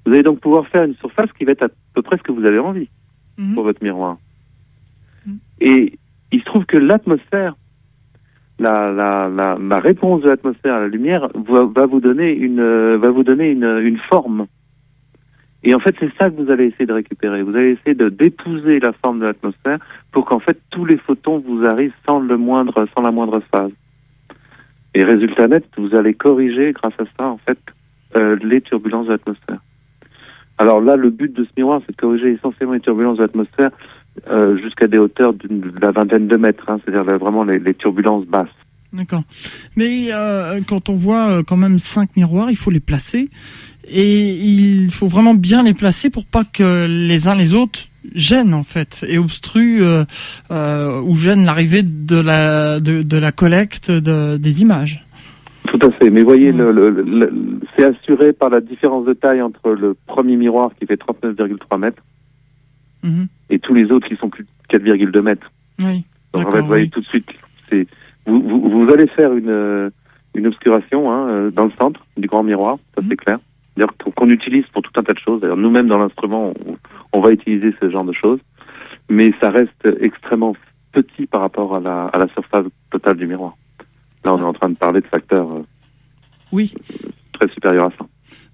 Vous 0.06 0.14
allez 0.14 0.24
donc 0.24 0.40
pouvoir 0.40 0.68
faire 0.68 0.84
une 0.84 0.96
surface 0.96 1.32
qui 1.38 1.46
va 1.46 1.54
être 1.54 1.64
à 1.64 1.70
peu 1.94 2.02
près 2.02 2.18
ce 2.18 2.24
que 2.24 2.32
vous 2.32 2.46
avez 2.46 2.60
envie 2.60 2.90
Mhm. 3.38 3.54
pour 3.54 3.64
votre 3.64 3.84
miroir. 3.84 4.18
Mhm. 5.26 5.38
Et 5.62 6.00
il 6.32 6.40
se 6.40 6.46
trouve 6.46 6.66
que 6.66 6.78
l'atmosphère, 6.78 7.56
la, 8.60 8.92
la, 8.92 9.30
la, 9.30 9.58
la 9.60 9.80
réponse 9.80 10.22
de 10.24 10.30
l'atmosphère 10.30 10.76
à 10.76 10.80
la 10.82 10.88
lumière 10.88 11.28
va, 11.36 11.66
va 11.66 11.86
vous 11.86 12.00
donner 12.00 12.32
une 12.34 12.96
va 12.96 13.12
vous 13.12 13.24
donner 13.24 13.52
une, 13.52 13.80
une 13.84 13.98
forme. 14.00 14.48
Et 15.64 15.74
en 15.74 15.80
fait, 15.80 15.96
c'est 16.00 16.12
ça 16.20 16.30
que 16.30 16.42
vous 16.42 16.52
allez 16.52 16.66
essayer 16.66 16.86
de 16.86 16.94
récupérer. 16.94 17.42
Vous 17.42 17.56
allez 17.56 17.72
essayer 17.72 17.96
de 17.96 18.10
d'épouser 18.10 18.80
la 18.80 18.94
forme 18.94 19.20
de 19.20 19.26
l'atmosphère 19.26 19.80
pour 20.12 20.26
qu'en 20.26 20.40
fait 20.40 20.60
tous 20.70 20.86
les 20.86 20.98
photons 20.98 21.40
vous 21.40 21.66
arrivent 21.66 21.94
sans 22.06 22.20
le 22.20 22.38
moindre 22.38 22.88
sans 22.96 23.02
la 23.02 23.12
moindre 23.12 23.42
phase. 23.52 23.72
Et 24.94 25.04
résultat 25.04 25.48
net, 25.48 25.66
vous 25.78 25.96
allez 25.96 26.14
corriger 26.14 26.74
grâce 26.74 26.94
à 27.00 27.06
ça 27.18 27.28
en 27.28 27.38
fait 27.38 27.60
euh, 28.16 28.38
les 28.42 28.62
turbulences 28.62 29.08
de 29.08 29.12
l'atmosphère. 29.12 29.60
Alors 30.58 30.82
là, 30.82 30.96
le 30.96 31.10
but 31.10 31.32
de 31.34 31.44
ce 31.44 31.50
miroir, 31.56 31.82
c'est 31.86 31.92
de 31.92 32.02
corriger 32.02 32.32
essentiellement 32.32 32.74
les 32.74 32.80
turbulences 32.80 33.18
de 33.18 33.24
l'atmosphère 33.24 33.72
euh, 34.30 34.58
jusqu'à 34.58 34.88
des 34.88 34.98
hauteurs 34.98 35.34
de 35.34 35.72
la 35.80 35.92
vingtaine 35.92 36.28
de 36.28 36.36
mètres, 36.36 36.64
hein, 36.68 36.80
c'est-à-dire 36.84 37.04
là, 37.04 37.18
vraiment 37.18 37.44
les, 37.44 37.74
turbulences 37.76 38.26
basses. 38.26 38.48
D'accord. 38.92 39.24
Mais 39.76 40.08
euh, 40.12 40.62
quand 40.68 40.90
on 40.90 40.94
voit 40.94 41.30
euh, 41.30 41.44
quand 41.44 41.58
même 41.58 41.78
cinq 41.78 42.16
miroirs, 42.16 42.50
il 42.50 42.56
faut 42.56 42.72
les 42.72 42.80
placer 42.80 43.30
et 43.90 44.30
il 44.36 44.92
faut 44.92 45.08
vraiment 45.08 45.34
bien 45.34 45.64
les 45.64 45.74
placer 45.74 46.10
pour 46.10 46.26
pas 46.26 46.44
que 46.44 46.86
les 46.88 47.28
uns 47.28 47.36
les 47.36 47.54
autres 47.54 47.80
gênent 48.16 48.54
en 48.54 48.64
fait 48.64 49.06
et 49.08 49.18
obstruent 49.18 49.84
euh, 49.84 50.06
euh, 50.52 51.02
ou 51.02 51.16
gênent 51.16 51.46
l'arrivée 51.46 51.82
de 51.84 52.16
la 52.18 52.80
de, 52.80 53.02
de 53.02 53.18
la 53.18 53.32
collecte 53.32 53.92
de, 53.92 54.38
des 54.38 54.62
images. 54.62 55.04
Tout 55.68 55.80
à 55.86 55.92
fait. 55.92 56.10
Mais 56.10 56.24
voyez, 56.24 56.54
le, 56.54 56.72
le- 56.72 56.90
le- 56.90 57.02
le- 57.04 57.60
c'est 57.76 57.84
assuré 57.84 58.32
par 58.32 58.50
la 58.50 58.62
différence 58.62 59.06
de 59.06 59.14
taille 59.14 59.42
entre 59.42 59.72
le 59.72 59.96
premier 60.06 60.38
miroir 60.38 60.72
qui 60.80 60.86
fait 60.86 60.96
39,3 61.00 61.78
mètres 61.80 62.02
Mhm. 63.04 63.28
et 63.52 63.60
tous 63.60 63.74
les 63.74 63.92
autres 63.92 64.08
qui 64.08 64.16
sont 64.16 64.30
plus 64.30 64.44
de 64.46 64.50
4,2 64.78 65.22
mètres. 65.22 65.52
Oui. 65.80 66.04
Donc 66.34 66.48
en 66.48 66.52
fait, 66.52 66.62
vous 66.62 66.68
voyez 66.68 66.84
oui. 66.86 66.90
tout 66.90 67.02
de 67.02 67.06
suite, 67.06 67.28
c'est 67.70 67.86
vous, 68.26 68.42
vous, 68.42 68.70
vous 68.86 68.92
allez 68.94 69.08
faire 69.08 69.34
une, 69.34 69.50
euh, 69.50 69.90
une 70.36 70.48
obscuration 70.48 71.12
hein, 71.12 71.50
dans 71.54 71.66
le 71.66 71.72
centre 71.80 72.06
du 72.18 72.28
grand 72.28 72.44
miroir, 72.44 72.78
ça 72.96 73.02
Mhm. 73.02 73.08
c'est 73.10 73.16
clair. 73.18 73.40
D'ailleurs, 73.78 73.94
qu'on- 74.16 74.30
utilise 74.30 74.66
pour 74.74 74.82
tout 74.82 74.92
un 74.98 75.04
tas 75.04 75.14
de 75.14 75.20
choses. 75.20 75.40
D'ailleurs, 75.42 75.56
nous-mêmes 75.58 75.88
dans 75.88 76.00
l'instrument, 76.00 76.52
on, 76.66 76.76
on 77.14 77.22
va 77.22 77.32
utiliser 77.32 77.74
ce 77.82 77.90
genre 77.90 78.04
de 78.04 78.12
choses, 78.12 78.40
mais 79.10 79.32
ça 79.40 79.52
reste 79.52 79.88
extrêmement 80.02 80.54
petit 80.92 81.28
par 81.28 81.42
rapport 81.42 81.76
à 81.76 81.80
la, 81.80 82.06
à 82.08 82.18
la 82.18 82.28
surface 82.34 82.66
totale 82.92 83.16
du 83.18 83.28
miroir. 83.28 83.56
Là, 84.26 84.34
on 84.34 84.40
est 84.40 84.44
en 84.44 84.54
train 84.54 84.70
de 84.70 84.76
parler 84.76 85.00
de 85.02 85.06
facteurs 85.08 85.48
euh, 85.50 85.62
Oui. 86.52 86.74
très 87.34 87.48
supérieurs 87.50 87.86
à 87.86 87.92
ça. 87.98 88.06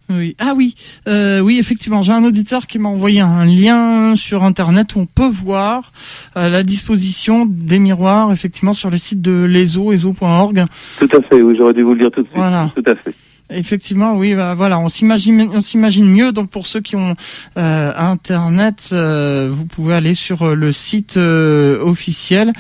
Oui. 0.10 0.36
Ah 0.38 0.54
oui, 0.56 0.76
euh, 1.08 1.40
oui, 1.40 1.58
effectivement. 1.58 2.02
J'ai 2.02 2.12
un 2.12 2.26
auditeur 2.26 2.68
qui 2.68 2.78
m'a 2.78 2.90
envoyé 2.90 3.22
un 3.22 3.46
lien 3.46 4.16
sur 4.18 4.44
Internet 4.44 4.96
où 4.96 5.00
on 5.00 5.06
peut 5.06 5.30
voir 5.30 5.92
euh, 6.36 6.50
la 6.50 6.62
disposition 6.62 7.46
des 7.50 7.80
miroirs, 7.80 8.32
effectivement, 8.34 8.74
sur 8.74 8.90
le 8.92 8.98
site 8.98 9.22
de 9.22 9.46
l'ESO, 9.46 9.94
ESO.org. 9.94 10.66
Tout 11.00 11.08
à 11.14 11.22
fait, 11.22 11.42
oui, 11.42 11.56
j'aurais 11.58 11.74
dû 11.74 11.82
vous 11.84 11.94
le 11.94 12.00
dire 12.00 12.12
tout 12.12 12.22
de 12.22 12.28
suite. 12.28 12.38
Voilà. 12.38 12.70
Tout 12.76 12.84
à 12.86 12.96
fait. 12.96 13.16
Effectivement, 13.50 14.16
oui, 14.16 14.36
bah, 14.36 14.54
voilà, 14.56 14.80
on 14.80 14.90
s'imagine, 14.90 15.50
on 15.54 15.62
s'imagine 15.62 16.08
mieux. 16.10 16.32
Donc 16.32 16.50
pour 16.50 16.66
ceux 16.66 16.80
qui 16.80 16.96
ont 16.96 17.16
euh, 17.58 17.92
Internet, 17.96 18.90
euh, 18.94 19.50
vous 19.52 19.66
pouvez 19.66 19.94
aller 19.94 20.16
sur 20.16 20.42
euh, 20.44 20.56
le 20.56 20.72
site 20.72 21.18
euh, 21.18 21.80
officiel. 21.82 22.54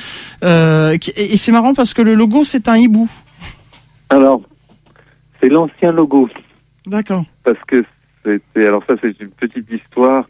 Et 0.43 0.99
et 1.15 1.37
c'est 1.37 1.51
marrant 1.51 1.73
parce 1.73 1.93
que 1.93 2.01
le 2.01 2.13
logo 2.15 2.43
c'est 2.43 2.67
un 2.67 2.77
hibou. 2.77 3.09
Alors, 4.09 4.41
c'est 5.41 5.49
l'ancien 5.49 5.91
logo. 5.91 6.29
D'accord. 6.85 7.23
parce 7.43 7.57
que 7.65 7.83
c'était 8.25 8.67
alors 8.67 8.83
ça 8.85 8.95
c'est 9.01 9.15
une 9.21 9.29
petite 9.29 9.71
histoire 9.71 10.25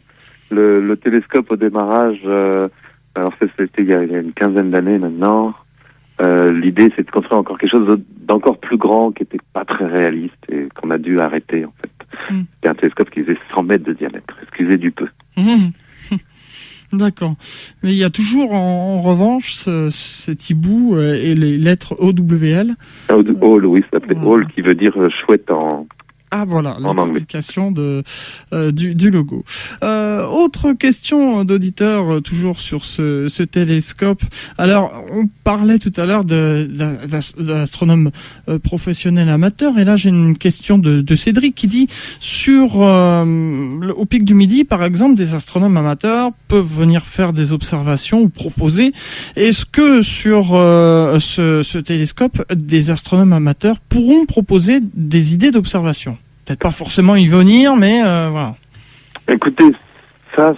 le, 0.50 0.80
le 0.80 0.96
télescope 0.96 1.50
au 1.50 1.56
démarrage 1.56 2.20
alors 3.16 3.32
ça 3.40 3.46
c'était 3.58 3.82
il 3.82 3.88
y 3.88 3.92
a, 3.92 4.04
il 4.04 4.12
y 4.12 4.14
a 4.14 4.20
une 4.20 4.32
quinzaine 4.32 4.70
d'années 4.70 4.98
maintenant 4.98 5.52
euh, 6.20 6.52
l'idée 6.52 6.92
c'est 6.96 7.04
de 7.06 7.10
construire 7.10 7.38
encore 7.40 7.58
quelque 7.58 7.70
chose 7.72 7.98
d'encore 8.26 8.58
plus 8.58 8.76
grand 8.76 9.10
qui 9.12 9.22
était 9.24 9.38
pas 9.52 9.64
très 9.64 9.86
réaliste 9.86 10.34
et 10.50 10.68
qu'on 10.74 10.90
a 10.90 10.98
dû 10.98 11.20
arrêter 11.20 11.64
en 11.64 11.72
fait 11.80 11.90
Mm. 12.30 12.42
c'était 12.54 12.68
un 12.68 12.74
télescope 12.74 13.10
qui 13.10 13.22
faisait 13.24 13.38
100 13.52 13.62
mètres 13.64 13.82
de 13.84 13.92
diamètre 13.92 14.36
excusez 14.42 14.76
du 14.78 14.92
peu 14.92 15.08
Mhm. 15.36 15.72
D'accord. 16.92 17.34
Mais 17.82 17.90
il 17.92 17.96
y 17.98 18.04
a 18.04 18.10
toujours 18.10 18.52
en, 18.52 18.98
en 18.98 19.00
revanche 19.00 19.54
ce- 19.54 19.88
cet 19.90 20.48
hibou 20.48 20.94
euh, 20.94 21.14
et 21.14 21.34
les 21.34 21.58
lettres 21.58 21.96
OWL. 21.98 22.76
Hall, 23.10 23.66
oui 23.66 23.80
ça 23.82 23.98
s'appelait 23.98 24.14
Voilà. 24.14 24.30
Hall 24.44 24.46
qui 24.46 24.60
veut 24.60 24.74
dire 24.76 24.92
euh, 24.96 25.08
chouette 25.10 25.50
en 25.50 25.88
Ah 26.36 26.44
voilà, 26.48 26.76
l'explication 27.04 27.70
de 27.70 28.02
euh, 28.52 28.72
du, 28.72 28.96
du 28.96 29.10
logo. 29.10 29.44
Euh, 29.84 30.26
autre 30.26 30.72
question 30.72 31.44
d'auditeur 31.44 32.14
euh, 32.14 32.20
toujours 32.20 32.58
sur 32.58 32.84
ce, 32.84 33.28
ce 33.28 33.44
télescope. 33.44 34.20
Alors 34.58 34.90
on 35.12 35.26
parlait 35.44 35.78
tout 35.78 35.92
à 35.96 36.06
l'heure 36.06 36.24
de 36.24 36.68
d'as- 36.68 37.06
d'as- 37.06 37.34
d'astronomes 37.38 38.10
euh, 38.48 38.58
professionnels 38.58 39.28
amateurs 39.28 39.78
et 39.78 39.84
là 39.84 39.94
j'ai 39.94 40.08
une 40.08 40.36
question 40.36 40.76
de, 40.78 41.00
de 41.02 41.14
Cédric 41.14 41.54
qui 41.54 41.68
dit 41.68 41.86
sur 42.18 42.82
euh, 42.82 43.92
au 43.96 44.04
pic 44.04 44.24
du 44.24 44.34
midi 44.34 44.64
par 44.64 44.82
exemple 44.82 45.14
des 45.14 45.34
astronomes 45.34 45.76
amateurs 45.76 46.32
peuvent 46.48 46.66
venir 46.82 47.06
faire 47.06 47.32
des 47.32 47.52
observations 47.52 48.20
ou 48.22 48.28
proposer. 48.28 48.92
Est-ce 49.36 49.64
que 49.64 50.02
sur 50.02 50.54
euh, 50.54 51.20
ce, 51.20 51.62
ce 51.62 51.78
télescope 51.78 52.44
des 52.52 52.90
astronomes 52.90 53.32
amateurs 53.32 53.78
pourront 53.88 54.26
proposer 54.26 54.80
des 54.94 55.32
idées 55.34 55.52
d'observation? 55.52 56.18
Peut-être 56.44 56.60
pas 56.60 56.70
forcément 56.70 57.16
y 57.16 57.26
venir, 57.26 57.76
mais 57.76 58.02
euh, 58.04 58.28
voilà. 58.30 58.54
Écoutez, 59.28 59.72
ça, 60.36 60.54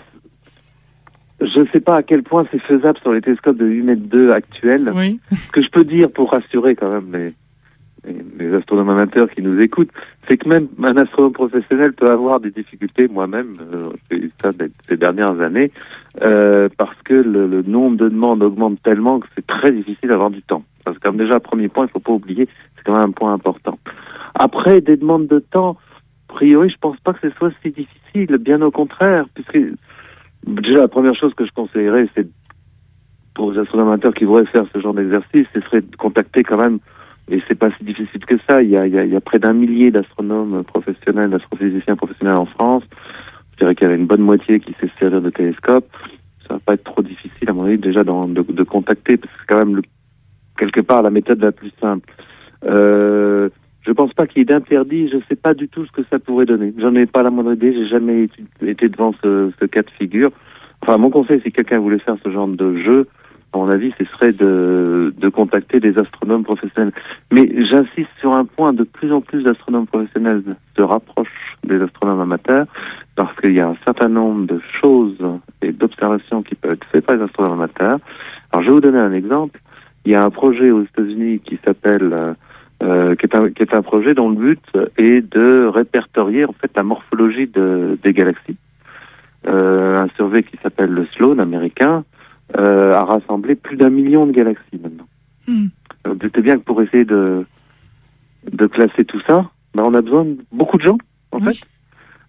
je 1.40 1.60
ne 1.60 1.66
sais 1.66 1.80
pas 1.80 1.96
à 1.96 2.02
quel 2.02 2.22
point 2.22 2.44
c'est 2.50 2.60
faisable 2.60 2.98
sur 3.00 3.12
les 3.12 3.20
télescopes 3.20 3.56
de 3.56 3.66
8 3.66 3.82
mètres 3.82 4.02
2 4.06 4.32
actuels. 4.32 4.90
Oui. 4.94 5.20
Ce 5.32 5.50
que 5.52 5.62
je 5.62 5.68
peux 5.68 5.84
dire 5.84 6.10
pour 6.10 6.32
rassurer 6.32 6.74
quand 6.74 6.90
même 6.90 7.32
les, 8.38 8.54
astronomes 8.54 8.90
amateurs 8.90 9.30
qui 9.30 9.42
nous 9.42 9.60
écoutent, 9.60 9.90
c'est 10.28 10.36
que 10.36 10.48
même 10.48 10.68
un 10.82 10.96
astronome 10.96 11.32
professionnel 11.32 11.92
peut 11.92 12.10
avoir 12.10 12.40
des 12.40 12.50
difficultés, 12.50 13.08
moi-même, 13.08 13.56
euh, 13.72 13.90
j'ai 14.10 14.18
eu 14.18 14.30
ça 14.40 14.50
ces 14.88 14.96
dernières 14.96 15.40
années, 15.40 15.72
euh, 16.22 16.68
parce 16.76 16.96
que 17.04 17.14
le, 17.14 17.46
le 17.46 17.62
nombre 17.62 17.96
de 17.96 18.08
demandes 18.08 18.42
augmente 18.42 18.80
tellement 18.82 19.18
que 19.18 19.26
c'est 19.34 19.46
très 19.46 19.72
difficile 19.72 20.08
d'avoir 20.08 20.30
du 20.30 20.42
temps. 20.42 20.64
Parce 20.84 20.98
que 20.98 21.02
comme 21.02 21.16
déjà, 21.16 21.40
premier 21.40 21.68
point, 21.68 21.86
il 21.86 21.90
faut 21.90 21.98
pas 21.98 22.12
oublier, 22.12 22.48
quand 22.86 22.94
même 22.94 23.10
un 23.10 23.10
point 23.10 23.32
important. 23.32 23.78
Après, 24.34 24.80
des 24.80 24.96
demandes 24.96 25.26
de 25.26 25.38
temps, 25.38 25.76
a 26.28 26.32
priori, 26.32 26.70
je 26.70 26.78
pense 26.78 26.98
pas 27.00 27.12
que 27.12 27.28
ce 27.28 27.36
soit 27.36 27.50
si 27.62 27.70
difficile, 27.70 28.36
bien 28.38 28.62
au 28.62 28.70
contraire, 28.70 29.26
puisque 29.34 29.58
déjà 30.46 30.80
la 30.80 30.88
première 30.88 31.14
chose 31.14 31.34
que 31.34 31.44
je 31.44 31.52
conseillerais, 31.52 32.08
c'est 32.14 32.26
pour 33.34 33.52
les 33.52 33.58
astronomes 33.58 33.88
amateurs 33.88 34.14
qui 34.14 34.24
voudraient 34.24 34.46
faire 34.46 34.64
ce 34.74 34.80
genre 34.80 34.94
d'exercice, 34.94 35.46
ce 35.54 35.60
serait 35.60 35.82
de 35.82 35.96
contacter 35.96 36.42
quand 36.42 36.56
même, 36.56 36.78
et 37.28 37.42
c'est 37.48 37.54
pas 37.54 37.70
si 37.76 37.84
difficile 37.84 38.24
que 38.24 38.36
ça, 38.48 38.62
il 38.62 38.70
y 38.70 38.76
a, 38.76 39.20
près 39.20 39.38
d'un 39.38 39.52
millier 39.52 39.90
d'astronomes 39.90 40.62
professionnels, 40.64 41.30
d'astrophysiciens 41.30 41.96
professionnels 41.96 42.36
en 42.36 42.46
France. 42.46 42.84
Je 43.52 43.58
dirais 43.58 43.74
qu'il 43.74 43.84
y 43.84 43.90
avait 43.90 43.98
une 43.98 44.06
bonne 44.06 44.20
moitié 44.20 44.60
qui 44.60 44.72
sait 44.80 44.88
se 44.88 44.98
servir 45.00 45.20
de 45.20 45.30
télescope. 45.30 45.88
Ça 46.46 46.54
va 46.54 46.60
pas 46.60 46.74
être 46.74 46.84
trop 46.84 47.02
difficile, 47.02 47.50
à 47.50 47.52
mon 47.52 47.64
avis, 47.64 47.78
déjà 47.78 48.04
de, 48.04 48.52
de 48.52 48.62
contacter, 48.62 49.16
parce 49.16 49.32
que 49.32 49.38
c'est 49.40 49.46
quand 49.48 49.64
même 49.64 49.82
quelque 50.56 50.80
part 50.80 51.02
la 51.02 51.10
méthode 51.10 51.40
la 51.40 51.50
plus 51.50 51.72
simple. 51.80 52.08
Euh, 52.64 53.48
je 53.86 53.92
pense 53.92 54.12
pas 54.12 54.26
qu'il 54.26 54.38
y 54.38 54.42
ait 54.42 54.46
d'interdit, 54.46 55.08
je 55.08 55.18
sais 55.28 55.36
pas 55.36 55.54
du 55.54 55.68
tout 55.68 55.86
ce 55.86 55.92
que 55.92 56.02
ça 56.10 56.18
pourrait 56.18 56.46
donner. 56.46 56.74
J'en 56.78 56.94
ai 56.94 57.06
pas 57.06 57.22
la 57.22 57.30
moindre 57.30 57.52
idée, 57.52 57.72
j'ai 57.72 57.86
jamais 57.86 58.28
été, 58.62 58.88
devant 58.88 59.14
ce, 59.22 59.64
cas 59.66 59.82
de 59.82 59.90
figure. 59.90 60.32
Enfin, 60.82 60.98
mon 60.98 61.10
conseil, 61.10 61.40
si 61.40 61.52
quelqu'un 61.52 61.78
voulait 61.78 62.00
faire 62.00 62.16
ce 62.24 62.30
genre 62.30 62.48
de 62.48 62.76
jeu, 62.78 63.06
à 63.52 63.58
mon 63.58 63.68
avis, 63.68 63.92
ce 63.98 64.04
serait 64.06 64.32
de, 64.32 65.14
de 65.16 65.28
contacter 65.28 65.78
des 65.78 65.98
astronomes 65.98 66.42
professionnels. 66.42 66.92
Mais 67.30 67.48
j'insiste 67.64 68.10
sur 68.20 68.34
un 68.34 68.44
point, 68.44 68.72
de 68.72 68.82
plus 68.82 69.12
en 69.12 69.20
plus 69.20 69.44
d'astronomes 69.44 69.86
professionnels 69.86 70.42
se 70.76 70.82
rapprochent 70.82 71.56
des 71.64 71.80
astronomes 71.80 72.20
amateurs, 72.20 72.66
parce 73.14 73.34
qu'il 73.36 73.54
y 73.54 73.60
a 73.60 73.68
un 73.68 73.76
certain 73.84 74.08
nombre 74.08 74.46
de 74.46 74.60
choses 74.80 75.16
et 75.62 75.72
d'observations 75.72 76.42
qui 76.42 76.56
peuvent 76.56 76.72
être 76.72 76.86
faites 76.90 77.06
par 77.06 77.16
les 77.16 77.22
astronomes 77.22 77.52
amateurs. 77.52 78.00
Alors, 78.52 78.62
je 78.62 78.68
vais 78.68 78.74
vous 78.74 78.80
donner 78.80 78.98
un 78.98 79.12
exemple. 79.12 79.60
Il 80.04 80.12
y 80.12 80.14
a 80.16 80.24
un 80.24 80.30
projet 80.30 80.70
aux 80.70 80.82
États-Unis 80.82 81.40
qui 81.44 81.58
s'appelle, 81.64 82.12
euh, 82.82 82.86
euh, 83.10 83.14
qui, 83.16 83.26
est 83.26 83.34
un, 83.34 83.50
qui 83.50 83.62
est 83.62 83.74
un 83.74 83.82
projet 83.82 84.14
dont 84.14 84.28
le 84.28 84.36
but 84.36 84.60
est 84.98 85.20
de 85.20 85.66
répertorier 85.66 86.44
en 86.44 86.52
fait 86.52 86.70
la 86.76 86.82
morphologie 86.82 87.46
de, 87.46 87.98
des 88.02 88.12
galaxies. 88.12 88.56
Euh, 89.48 90.02
un 90.02 90.08
survey 90.16 90.42
qui 90.42 90.56
s'appelle 90.62 90.90
le 90.90 91.06
Sloan 91.06 91.38
américain 91.38 92.04
euh, 92.58 92.92
a 92.92 93.04
rassemblé 93.04 93.54
plus 93.54 93.76
d'un 93.76 93.90
million 93.90 94.26
de 94.26 94.32
galaxies 94.32 94.80
maintenant. 94.82 95.06
Euh, 95.48 95.54
Vous 96.04 96.14
doutez 96.16 96.42
bien 96.42 96.56
que 96.58 96.62
pour 96.64 96.82
essayer 96.82 97.04
de, 97.04 97.44
de 98.50 98.66
classer 98.66 99.04
tout 99.04 99.20
ça, 99.20 99.48
ben, 99.74 99.84
on 99.84 99.94
a 99.94 100.00
besoin 100.00 100.24
de 100.24 100.36
beaucoup 100.52 100.78
de 100.78 100.82
gens, 100.82 100.98
en 101.32 101.38
Oui. 101.38 101.54
fait. 101.54 101.66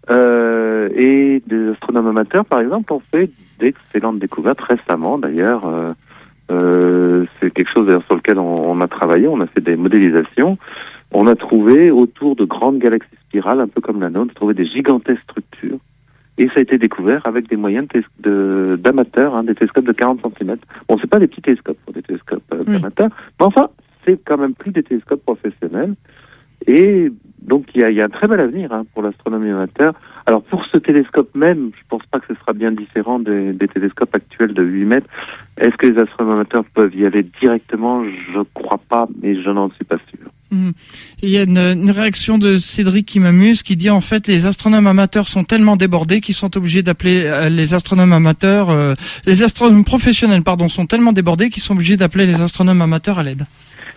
Euh, 0.09 0.89
et 0.95 1.41
des 1.47 1.69
astronomes 1.71 2.07
amateurs, 2.07 2.45
par 2.45 2.61
exemple, 2.61 2.93
ont 2.93 3.01
fait 3.11 3.29
d'excellentes 3.59 4.19
découvertes 4.19 4.61
récemment, 4.61 5.17
d'ailleurs. 5.17 5.63
Euh, 6.51 7.25
c'est 7.39 7.51
quelque 7.51 7.71
chose 7.71 7.87
sur 8.05 8.15
lequel 8.15 8.39
on, 8.39 8.71
on 8.71 8.81
a 8.81 8.87
travaillé, 8.87 9.27
on 9.27 9.41
a 9.41 9.47
fait 9.47 9.61
des 9.61 9.75
modélisations. 9.75 10.57
On 11.11 11.27
a 11.27 11.35
trouvé 11.35 11.91
autour 11.91 12.35
de 12.35 12.45
grandes 12.45 12.79
galaxies 12.79 13.15
spirales, 13.27 13.59
un 13.61 13.67
peu 13.67 13.81
comme 13.81 13.99
la 14.01 14.09
nôtre, 14.09 14.33
trouvé 14.33 14.53
des 14.53 14.65
gigantesques 14.65 15.21
structures. 15.23 15.77
Et 16.37 16.47
ça 16.47 16.53
a 16.57 16.61
été 16.61 16.77
découvert 16.77 17.21
avec 17.25 17.49
des 17.49 17.55
moyens 17.55 17.87
de- 18.19 18.77
d'amateurs, 18.79 19.35
hein, 19.35 19.43
des 19.43 19.55
télescopes 19.55 19.85
de 19.85 19.91
40 19.91 20.21
cm. 20.37 20.57
Bon, 20.87 20.97
c'est 21.01 21.09
pas 21.09 21.19
des 21.19 21.27
petits 21.27 21.41
télescopes 21.41 21.77
pour 21.83 21.93
des 21.93 22.01
télescopes 22.03 22.43
euh, 22.53 22.63
Oui. 22.67 22.75
amateurs, 22.75 23.09
mais 23.39 23.45
enfin, 23.45 23.69
c'est 24.05 24.19
quand 24.23 24.37
même 24.37 24.53
plus 24.53 24.71
des 24.71 24.83
télescopes 24.83 25.23
professionnels. 25.23 25.95
Et 26.67 27.11
donc, 27.41 27.65
il 27.73 27.81
y 27.81 27.83
a, 27.83 27.89
il 27.89 27.95
y 27.97 28.01
a 28.01 28.05
un 28.05 28.09
très 28.09 28.27
bel 28.27 28.39
avenir 28.39 28.71
hein, 28.71 28.85
pour 28.93 29.01
l'astronomie 29.03 29.49
amateur. 29.49 29.93
Alors, 30.27 30.43
pour 30.43 30.65
ce 30.65 30.77
télescope 30.77 31.33
même, 31.35 31.71
je 31.73 31.83
pense 31.87 32.03
pas 32.11 32.19
que 32.19 32.25
ce 32.27 32.37
sera 32.37 32.51
bien 32.51 32.73
différent 32.73 33.17
des, 33.17 33.53
des 33.53 33.67
télescopes 33.69 34.13
actuels 34.13 34.53
de 34.53 34.61
8 34.61 34.83
mètres. 34.83 35.07
Est-ce 35.57 35.75
que 35.77 35.87
les 35.87 35.97
astronomes 35.97 36.33
amateurs 36.33 36.65
peuvent 36.73 36.93
y 36.93 37.05
aller 37.05 37.25
directement? 37.41 38.03
Je 38.03 38.41
crois 38.53 38.79
pas, 38.89 39.07
mais 39.21 39.41
je 39.41 39.49
n'en 39.49 39.71
suis 39.71 39.85
pas 39.85 39.95
sûr. 40.09 40.29
Mhm. 40.51 40.73
Il 41.23 41.29
y 41.29 41.37
a 41.37 41.43
une, 41.43 41.57
une 41.57 41.91
réaction 41.91 42.37
de 42.37 42.57
Cédric 42.57 43.05
qui 43.05 43.21
m'amuse, 43.21 43.63
qui 43.63 43.77
dit 43.77 43.89
en 43.89 44.01
fait 44.01 44.27
les 44.27 44.45
astronomes 44.45 44.87
amateurs 44.87 45.29
sont 45.29 45.45
tellement 45.45 45.77
débordés 45.77 46.19
qu'ils 46.19 46.35
sont 46.35 46.55
obligés 46.57 46.83
d'appeler 46.83 47.23
euh, 47.23 47.47
les 47.47 47.73
astronomes 47.73 48.13
amateurs, 48.13 48.69
euh, 48.69 48.95
les 49.25 49.43
astronomes 49.43 49.83
professionnels 49.83 50.43
pardon 50.43 50.67
sont 50.67 50.85
tellement 50.85 51.13
débordés 51.13 51.49
qu'ils 51.49 51.63
sont 51.63 51.73
obligés 51.73 51.97
d'appeler 51.97 52.25
les 52.25 52.41
astronomes 52.41 52.81
amateurs 52.81 53.19
à 53.19 53.23
l'aide. 53.23 53.45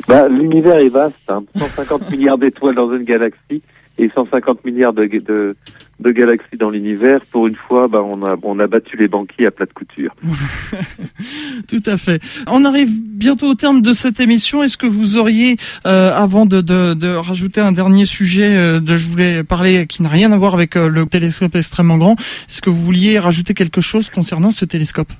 Bah, 0.09 0.29
L'univers 0.29 0.79
est 0.79 0.89
vaste, 0.89 1.29
hein. 1.29 1.43
150 1.57 2.11
milliards 2.13 2.39
d'étoiles 2.39 2.75
dans 2.75 2.93
une 2.93 3.05
galaxie 3.05 3.63
et 3.99 4.11
150 4.15 4.65
milliards 4.65 4.93
de, 4.93 5.05
de, 5.07 5.55
de 6.01 6.11
galaxies 6.11 6.57
dans 6.59 6.71
l'univers. 6.71 7.21
Pour 7.31 7.47
une 7.47 7.55
fois, 7.55 7.89
bah, 7.89 8.03
on, 8.03 8.25
a, 8.25 8.37
on 8.43 8.59
a 8.59 8.67
battu 8.67 8.97
les 8.97 9.09
banquiers 9.09 9.47
à 9.47 9.51
plat 9.51 9.67
de 9.67 9.73
couture. 9.73 10.15
Tout 11.69 11.83
à 11.87 11.97
fait. 11.97 12.23
On 12.47 12.65
arrive 12.65 12.91
bientôt 12.91 13.49
au 13.49 13.55
terme 13.55 13.83
de 13.83 13.93
cette 13.93 14.19
émission. 14.19 14.63
Est-ce 14.63 14.77
que 14.77 14.87
vous 14.87 15.19
auriez, 15.19 15.57
euh, 15.87 16.15
avant 16.15 16.47
de, 16.47 16.61
de, 16.61 17.15
rajouter 17.15 17.61
un 17.61 17.73
dernier 17.73 18.05
sujet 18.05 18.57
euh, 18.57 18.81
de 18.81 18.97
je 18.97 19.09
voulais 19.09 19.45
parler 19.45 19.87
qui 19.87 20.03
n'a 20.03 20.09
rien 20.09 20.33
à 20.33 20.37
voir 20.37 20.55
avec 20.55 20.77
euh, 20.77 20.89
le 20.89 21.07
télescope 21.07 21.55
extrêmement 21.55 21.99
grand, 21.99 22.17
est-ce 22.49 22.63
que 22.63 22.71
vous 22.71 22.83
vouliez 22.83 23.19
rajouter 23.19 23.55
quelque 23.55 23.81
chose 23.81 24.11
concernant 24.11 24.51
ce 24.51 24.65
télescope? 24.65 25.13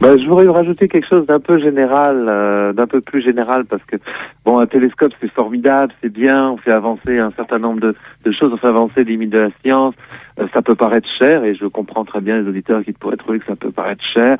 Bah, 0.00 0.16
je 0.18 0.26
voudrais 0.26 0.48
rajouter 0.48 0.88
quelque 0.88 1.06
chose 1.06 1.24
d'un 1.26 1.40
peu 1.40 1.58
général, 1.58 2.26
euh, 2.28 2.72
d'un 2.72 2.86
peu 2.86 3.00
plus 3.00 3.22
général, 3.22 3.64
parce 3.64 3.82
que 3.84 3.96
bon, 4.44 4.58
un 4.58 4.66
télescope 4.66 5.12
c'est 5.20 5.30
formidable, 5.30 5.92
c'est 6.02 6.12
bien, 6.12 6.50
on 6.50 6.56
fait 6.56 6.72
avancer 6.72 7.18
un 7.18 7.30
certain 7.30 7.58
nombre 7.58 7.80
de, 7.80 7.94
de 8.24 8.32
choses, 8.32 8.52
on 8.52 8.56
fait 8.56 8.66
avancer 8.66 9.04
les 9.04 9.12
limites 9.12 9.30
de 9.30 9.38
la 9.38 9.50
science. 9.62 9.94
Euh, 10.40 10.46
ça 10.52 10.62
peut 10.62 10.74
paraître 10.74 11.08
cher, 11.18 11.44
et 11.44 11.54
je 11.54 11.66
comprends 11.66 12.04
très 12.04 12.20
bien 12.20 12.40
les 12.40 12.48
auditeurs 12.48 12.84
qui 12.84 12.92
pourraient 12.92 13.16
trouver 13.16 13.38
que 13.38 13.46
ça 13.46 13.56
peut 13.56 13.70
paraître 13.70 14.04
cher. 14.04 14.36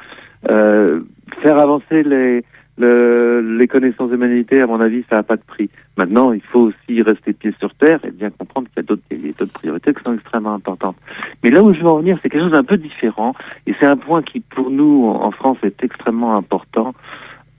Euh, 0.50 1.00
faire 1.40 1.58
avancer 1.58 2.02
les, 2.02 2.44
le, 2.76 3.56
les 3.56 3.68
connaissances 3.68 4.10
humanitaires, 4.10 4.64
à 4.64 4.66
mon 4.66 4.80
avis, 4.80 5.04
ça 5.08 5.16
n'a 5.16 5.22
pas 5.22 5.36
de 5.36 5.42
prix. 5.42 5.70
Maintenant, 5.96 6.32
il 6.32 6.40
faut 6.40 6.70
aussi 6.72 7.02
rester 7.02 7.32
pied 7.32 7.54
sur 7.60 7.72
terre 7.74 8.00
et 8.04 8.10
bien 8.10 8.30
comprendre 8.30 8.68
qu'il 8.68 8.78
y 8.78 8.80
a 8.80 8.82
d'autres, 8.82 9.02
il 9.10 9.26
y 9.26 9.30
a 9.30 9.32
d'autres 9.32 9.52
priorités 9.52 9.94
qui 9.94 10.02
sont 10.02 10.14
extrêmement 10.14 10.54
importantes. 10.54 10.96
Mais 11.42 11.50
là 11.50 11.62
où 11.62 11.72
je 11.72 11.80
veux 11.80 11.88
en 11.88 11.98
venir, 11.98 12.18
c'est 12.22 12.28
quelque 12.28 12.42
chose 12.42 12.52
d'un 12.52 12.64
peu 12.64 12.76
différent, 12.76 13.34
et 13.66 13.74
c'est 13.78 13.86
un 13.86 13.96
point 13.96 14.22
qui, 14.22 14.40
pour 14.40 14.70
nous, 14.70 15.06
en 15.06 15.30
France, 15.30 15.58
est 15.62 15.84
extrêmement 15.84 16.36
important. 16.36 16.94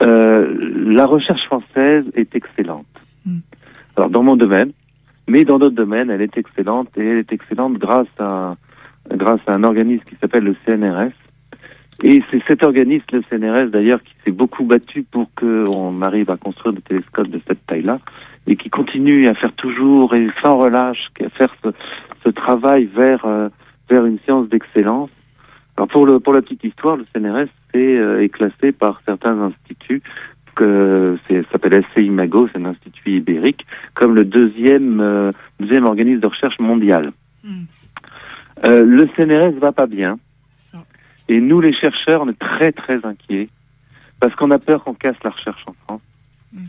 Euh, 0.04 0.54
la 0.86 1.06
recherche 1.06 1.46
française 1.46 2.04
est 2.16 2.36
excellente. 2.36 2.86
Mm. 3.26 3.38
Alors, 3.96 4.10
dans 4.10 4.24
mon 4.24 4.36
domaine, 4.36 4.72
mais 5.28 5.46
dans 5.46 5.58
d'autres 5.58 5.76
domaines, 5.76 6.10
elle 6.10 6.22
est 6.22 6.38
excellente, 6.38 6.90
et 6.98 7.08
elle 7.08 7.18
est 7.20 7.32
excellente 7.32 7.78
grâce 7.78 8.08
à, 8.20 8.56
grâce 9.14 9.40
à 9.48 9.54
un 9.54 9.64
organisme 9.64 10.04
qui 10.10 10.16
s'appelle 10.18 10.44
le 10.44 10.56
CNRS, 10.66 11.14
et 12.04 12.22
c'est 12.30 12.44
cet 12.46 12.64
organisme, 12.64 13.06
le 13.14 13.24
CNRS 13.30 13.70
d'ailleurs, 13.70 14.04
qui 14.04 14.14
s'est 14.24 14.32
beaucoup 14.32 14.66
battu 14.66 15.04
pour 15.04 15.30
qu'on 15.36 16.02
arrive 16.02 16.30
à 16.30 16.38
construire 16.38 16.74
des 16.74 16.82
télescopes 16.82 17.30
de 17.30 17.40
cette 17.48 17.66
taille-là 17.66 18.00
et 18.48 18.56
qui 18.56 18.70
continue 18.70 19.28
à 19.28 19.34
faire 19.34 19.54
toujours 19.54 20.14
et 20.14 20.28
sans 20.42 20.58
relâche, 20.58 21.10
à 21.24 21.30
faire 21.30 21.56
ce, 21.64 21.70
ce 22.24 22.30
travail 22.30 22.86
vers 22.86 23.26
euh, 23.26 23.50
vers 23.90 24.06
une 24.06 24.20
science 24.20 24.50
d'excellence. 24.50 25.10
Alors 25.78 25.88
pour 25.88 26.06
le 26.06 26.20
pour 26.20 26.34
la 26.34 26.42
petite 26.42 26.64
histoire, 26.64 26.98
le 26.98 27.06
CNRS 27.06 27.48
est, 27.74 27.98
euh, 27.98 28.22
est 28.22 28.30
classé 28.30 28.72
par 28.72 29.02
certains 29.06 29.40
instituts 29.42 30.02
que 30.56 31.18
c'est 31.28 31.46
s'appelle 31.52 31.84
SCIMAGO, 31.92 32.48
c'est 32.48 32.60
un 32.60 32.66
institut 32.66 33.12
ibérique, 33.12 33.66
comme 33.94 34.16
le 34.16 34.24
deuxième 34.26 35.02
euh, 35.02 35.32
deuxième 35.60 35.86
organisme 35.86 36.20
de 36.20 36.28
recherche 36.28 36.60
mondial. 36.60 37.12
Mm. 37.44 37.64
Euh, 38.64 38.86
le 38.86 39.08
CNRS 39.16 39.60
va 39.60 39.72
pas 39.72 39.86
bien. 39.86 40.18
Et 41.28 41.40
nous, 41.40 41.60
les 41.62 41.74
chercheurs, 41.74 42.22
on 42.22 42.30
est 42.30 42.40
très 42.40 42.72
très 42.72 43.06
inquiets 43.06 43.50
parce 44.20 44.36
qu'on 44.36 44.52
a 44.52 44.60
peur 44.60 44.84
qu'on 44.84 44.94
casse 44.94 45.18
la 45.24 45.32
recherche 45.32 45.64
en 45.68 45.74
France 45.86 46.02
Mm. 46.56 46.64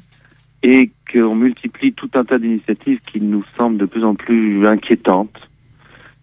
et 0.62 0.90
qu'on 1.12 1.34
multiplie 1.34 1.92
tout 1.92 2.10
un 2.14 2.24
tas 2.24 2.38
d'initiatives 2.38 3.00
qui 3.00 3.20
nous 3.20 3.44
semblent 3.56 3.78
de 3.78 3.84
plus 3.86 4.04
en 4.04 4.14
plus 4.14 4.66
inquiétantes. 4.66 5.48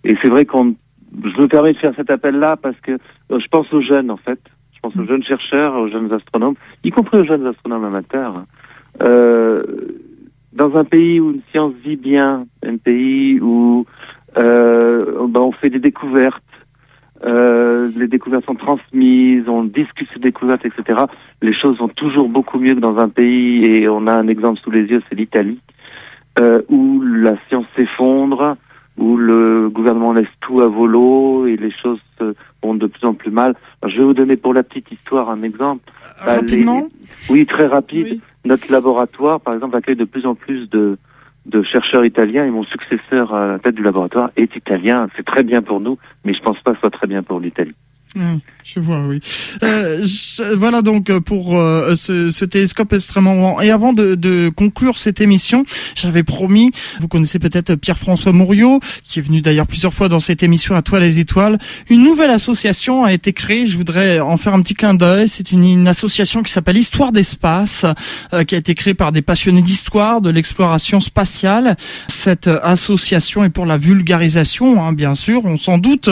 Et 0.03 0.15
c'est 0.21 0.29
vrai 0.29 0.45
qu'on, 0.45 0.75
je 1.23 1.41
me 1.41 1.47
permets 1.47 1.73
de 1.73 1.77
faire 1.77 1.93
cet 1.95 2.09
appel-là 2.09 2.57
parce 2.57 2.79
que 2.81 2.91
euh, 3.31 3.39
je 3.39 3.47
pense 3.47 3.71
aux 3.73 3.81
jeunes 3.81 4.11
en 4.11 4.17
fait, 4.17 4.39
je 4.75 4.79
pense 4.81 4.95
aux 4.95 5.03
Mm. 5.03 5.07
jeunes 5.07 5.23
chercheurs, 5.23 5.75
aux 5.75 5.87
jeunes 5.87 6.11
astronomes, 6.11 6.55
y 6.83 6.89
compris 6.89 7.19
aux 7.19 7.25
jeunes 7.25 7.47
astronomes 7.47 7.85
amateurs. 7.85 8.43
Euh, 9.01 9.63
dans 10.51 10.75
un 10.75 10.83
pays 10.83 11.19
où 11.19 11.31
une 11.31 11.41
science 11.51 11.73
vit 11.83 11.95
bien, 11.95 12.45
un 12.63 12.77
pays 12.77 13.39
où 13.39 13.85
euh, 14.37 15.27
ben, 15.27 15.41
on 15.41 15.51
fait 15.51 15.69
des 15.69 15.79
découvertes, 15.79 16.43
euh, 17.25 17.89
les 17.95 18.07
découvertes 18.07 18.45
sont 18.45 18.55
transmises, 18.55 19.47
on 19.47 19.63
discute 19.63 20.07
ces 20.13 20.19
découvertes, 20.19 20.65
etc. 20.65 21.03
Les 21.41 21.53
choses 21.53 21.77
vont 21.79 21.87
toujours 21.87 22.29
beaucoup 22.29 22.59
mieux 22.59 22.75
que 22.75 22.79
dans 22.79 22.97
un 22.97 23.09
pays, 23.09 23.65
et 23.65 23.87
on 23.89 24.07
a 24.07 24.13
un 24.13 24.27
exemple 24.27 24.59
sous 24.61 24.71
les 24.71 24.81
yeux, 24.83 25.01
c'est 25.09 25.15
l'Italie, 25.15 25.59
euh, 26.39 26.61
où 26.69 27.01
la 27.01 27.35
science 27.47 27.65
s'effondre, 27.75 28.57
où 28.97 29.17
le 29.17 29.69
gouvernement 29.69 30.13
laisse 30.13 30.27
tout 30.41 30.61
à 30.61 30.67
volo 30.67 31.47
et 31.47 31.55
les 31.57 31.71
choses 31.71 31.99
se- 32.19 32.35
vont 32.61 32.75
de 32.75 32.85
plus 32.87 33.05
en 33.07 33.13
plus 33.13 33.31
mal. 33.31 33.55
Alors, 33.81 33.91
je 33.93 33.99
vais 33.99 34.05
vous 34.05 34.13
donner 34.13 34.35
pour 34.37 34.53
la 34.53 34.61
petite 34.63 34.91
histoire 34.91 35.29
un 35.29 35.41
exemple. 35.43 35.83
Bah, 36.25 36.35
Rapidement. 36.35 36.81
les- 36.81 37.33
Oui, 37.33 37.45
très 37.45 37.65
rapide. 37.65 38.07
Oui. 38.11 38.21
Notre 38.45 38.71
laboratoire, 38.71 39.39
par 39.41 39.53
exemple, 39.55 39.75
accueille 39.77 39.95
de 39.95 40.03
plus 40.05 40.25
en 40.25 40.35
plus 40.35 40.69
de, 40.69 40.97
de 41.45 41.61
chercheurs 41.63 42.05
italiens 42.05 42.45
et 42.45 42.49
mon 42.49 42.63
successeur 42.63 43.33
à 43.33 43.47
la 43.47 43.59
tête 43.59 43.75
du 43.75 43.83
laboratoire 43.83 44.31
est 44.35 44.55
italien. 44.55 45.07
C'est 45.15 45.25
très 45.25 45.43
bien 45.43 45.61
pour 45.61 45.79
nous, 45.79 45.97
mais 46.23 46.33
je 46.33 46.41
pense 46.41 46.59
pas 46.61 46.71
que 46.71 46.77
ce 46.77 46.81
soit 46.81 46.89
très 46.89 47.07
bien 47.07 47.23
pour 47.23 47.39
l'Italie. 47.39 47.75
Mm, 48.15 48.37
Je 48.63 48.79
vois, 48.79 49.01
oui. 49.07 49.19
Euh, 49.63 50.03
je- 50.03 50.53
voilà 50.55 50.81
donc 50.83 51.09
euh, 51.09 51.19
pour 51.19 51.57
euh, 51.57 51.95
ce, 51.95 52.29
ce 52.29 52.45
télescope 52.45 52.93
extrêmement 52.93 53.35
grand. 53.35 53.61
Et 53.61 53.71
avant 53.71 53.91
de, 53.91 54.13
de 54.15 54.51
conclure 54.55 54.97
cette 54.99 55.19
émission, 55.19 55.65
j'avais 55.95 56.23
promis, 56.23 56.71
vous 56.99 57.07
connaissez 57.07 57.39
peut-être 57.39 57.73
Pierre-François 57.75 58.31
Mouriot, 58.31 58.79
qui 59.03 59.19
est 59.19 59.21
venu 59.23 59.41
d'ailleurs 59.41 59.65
plusieurs 59.67 59.93
fois 59.93 60.09
dans 60.09 60.19
cette 60.19 60.43
émission 60.43 60.75
à 60.75 60.81
toi 60.83 60.99
les 60.99 61.17
étoiles. 61.19 61.57
Une 61.89 62.03
nouvelle 62.03 62.29
association 62.29 63.03
a 63.03 63.13
été 63.13 63.33
créée, 63.33 63.65
je 63.65 63.77
voudrais 63.77 64.19
en 64.19 64.37
faire 64.37 64.53
un 64.53 64.61
petit 64.61 64.75
clin 64.75 64.93
d'œil. 64.93 65.27
C'est 65.27 65.51
une, 65.51 65.63
une 65.63 65.87
association 65.87 66.43
qui 66.43 66.51
s'appelle 66.51 66.77
Histoire 66.77 67.11
d'espace, 67.11 67.85
euh, 68.33 68.43
qui 68.43 68.53
a 68.55 68.59
été 68.59 68.75
créée 68.75 68.93
par 68.93 69.11
des 69.11 69.21
passionnés 69.23 69.61
d'histoire, 69.63 70.21
de 70.21 70.29
l'exploration 70.29 70.99
spatiale. 70.99 71.75
Cette 72.07 72.47
euh, 72.47 72.59
association 72.63 73.43
est 73.43 73.49
pour 73.49 73.65
la 73.65 73.77
vulgarisation, 73.77 74.83
hein, 74.85 74.93
bien 74.93 75.15
sûr, 75.15 75.41
on 75.45 75.57
s'en 75.57 75.77
doute. 75.79 76.09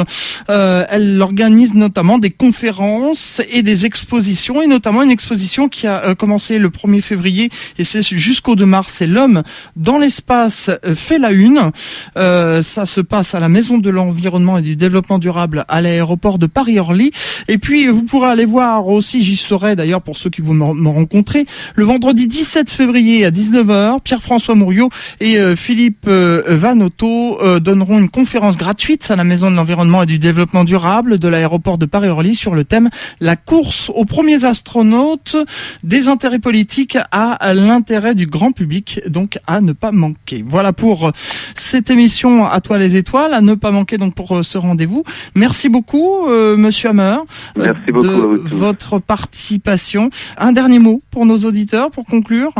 Euh, 0.49 0.85
elle 0.89 1.21
organise 1.21 1.73
notamment 1.91 2.19
des 2.19 2.29
conférences 2.29 3.41
et 3.51 3.63
des 3.63 3.85
expositions, 3.85 4.61
et 4.61 4.67
notamment 4.67 5.03
une 5.03 5.11
exposition 5.11 5.67
qui 5.67 5.87
a 5.87 6.05
euh, 6.05 6.15
commencé 6.15 6.57
le 6.57 6.69
1er 6.69 7.01
février 7.01 7.49
et 7.77 7.83
c'est 7.83 8.01
jusqu'au 8.01 8.55
2 8.55 8.65
mars. 8.65 8.93
C'est 8.95 9.07
l'homme 9.07 9.43
dans 9.75 9.97
l'espace 9.97 10.69
euh, 10.85 10.95
fait 10.95 11.19
la 11.19 11.31
une. 11.31 11.71
Euh, 12.15 12.61
ça 12.61 12.85
se 12.85 13.01
passe 13.01 13.35
à 13.35 13.41
la 13.41 13.49
Maison 13.49 13.77
de 13.77 13.89
l'Environnement 13.89 14.57
et 14.57 14.61
du 14.61 14.77
Développement 14.77 15.19
Durable 15.19 15.65
à 15.67 15.81
l'aéroport 15.81 16.39
de 16.39 16.45
Paris-Orly. 16.45 17.11
Et 17.49 17.57
puis, 17.57 17.87
vous 17.87 18.03
pourrez 18.03 18.29
aller 18.29 18.45
voir 18.45 18.87
aussi, 18.87 19.21
j'y 19.21 19.35
serai 19.35 19.75
d'ailleurs 19.75 20.01
pour 20.01 20.15
ceux 20.17 20.29
qui 20.29 20.41
vont 20.41 20.53
me 20.53 20.89
rencontrer, 20.89 21.45
le 21.75 21.83
vendredi 21.83 22.25
17 22.27 22.71
février 22.71 23.25
à 23.25 23.31
19h, 23.31 23.99
Pierre-François 24.01 24.55
Mouriot 24.55 24.89
et 25.19 25.37
euh, 25.37 25.57
Philippe 25.57 26.05
euh, 26.07 26.41
Vanotto 26.47 27.41
euh, 27.41 27.59
donneront 27.59 27.99
une 27.99 28.09
conférence 28.09 28.55
gratuite 28.55 29.11
à 29.11 29.17
la 29.17 29.25
Maison 29.25 29.51
de 29.51 29.57
l'Environnement 29.57 30.03
et 30.03 30.05
du 30.05 30.19
Développement 30.19 30.63
Durable 30.63 31.17
de 31.17 31.27
l'aéroport 31.27 31.77
de 31.81 31.85
Paris-Orly 31.87 32.35
sur 32.35 32.55
le 32.55 32.63
thème 32.63 32.89
La 33.19 33.35
course 33.35 33.91
aux 33.93 34.05
premiers 34.05 34.45
astronautes, 34.45 35.35
des 35.83 36.07
intérêts 36.07 36.39
politiques 36.39 36.97
à 37.11 37.53
l'intérêt 37.53 38.15
du 38.15 38.27
grand 38.27 38.51
public, 38.51 39.01
donc 39.07 39.39
à 39.47 39.59
ne 39.61 39.73
pas 39.73 39.91
manquer. 39.91 40.43
Voilà 40.45 40.71
pour 40.73 41.07
euh, 41.07 41.11
cette 41.55 41.89
émission 41.89 42.45
À 42.45 42.61
toi 42.61 42.77
les 42.77 42.95
étoiles, 42.95 43.33
à 43.33 43.41
ne 43.41 43.55
pas 43.55 43.71
manquer 43.71 43.97
donc 43.97 44.13
pour 44.15 44.37
euh, 44.37 44.43
ce 44.43 44.57
rendez-vous. 44.57 45.03
Merci 45.35 45.67
beaucoup, 45.69 46.27
euh, 46.29 46.55
Monsieur 46.55 46.89
Hammer, 46.89 47.17
Merci 47.57 47.91
beaucoup 47.91 48.37
de 48.37 48.49
votre 48.49 48.99
participation. 48.99 50.09
Un 50.37 50.51
dernier 50.53 50.79
mot 50.79 51.01
pour 51.11 51.25
nos 51.25 51.37
auditeurs 51.39 51.89
pour 51.91 52.05
conclure. 52.05 52.51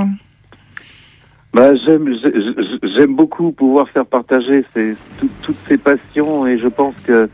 Bah, 1.53 1.75
j'aime, 1.85 2.09
j'ai- 2.23 2.89
j'aime 2.97 3.13
beaucoup 3.15 3.51
pouvoir 3.51 3.89
faire 3.89 4.05
partager 4.05 4.63
ces, 4.73 4.95
toutes 5.41 5.57
ces 5.67 5.77
passions 5.77 6.47
et 6.47 6.57
je 6.57 6.67
pense 6.67 6.95
que 7.05 7.29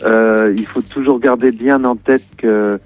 il 0.00 0.66
faut 0.66 0.82
toujours 0.82 1.18
garder 1.20 1.52
bien 1.52 1.84
en 1.84 1.96
tête 1.96 2.24
que 2.36 2.78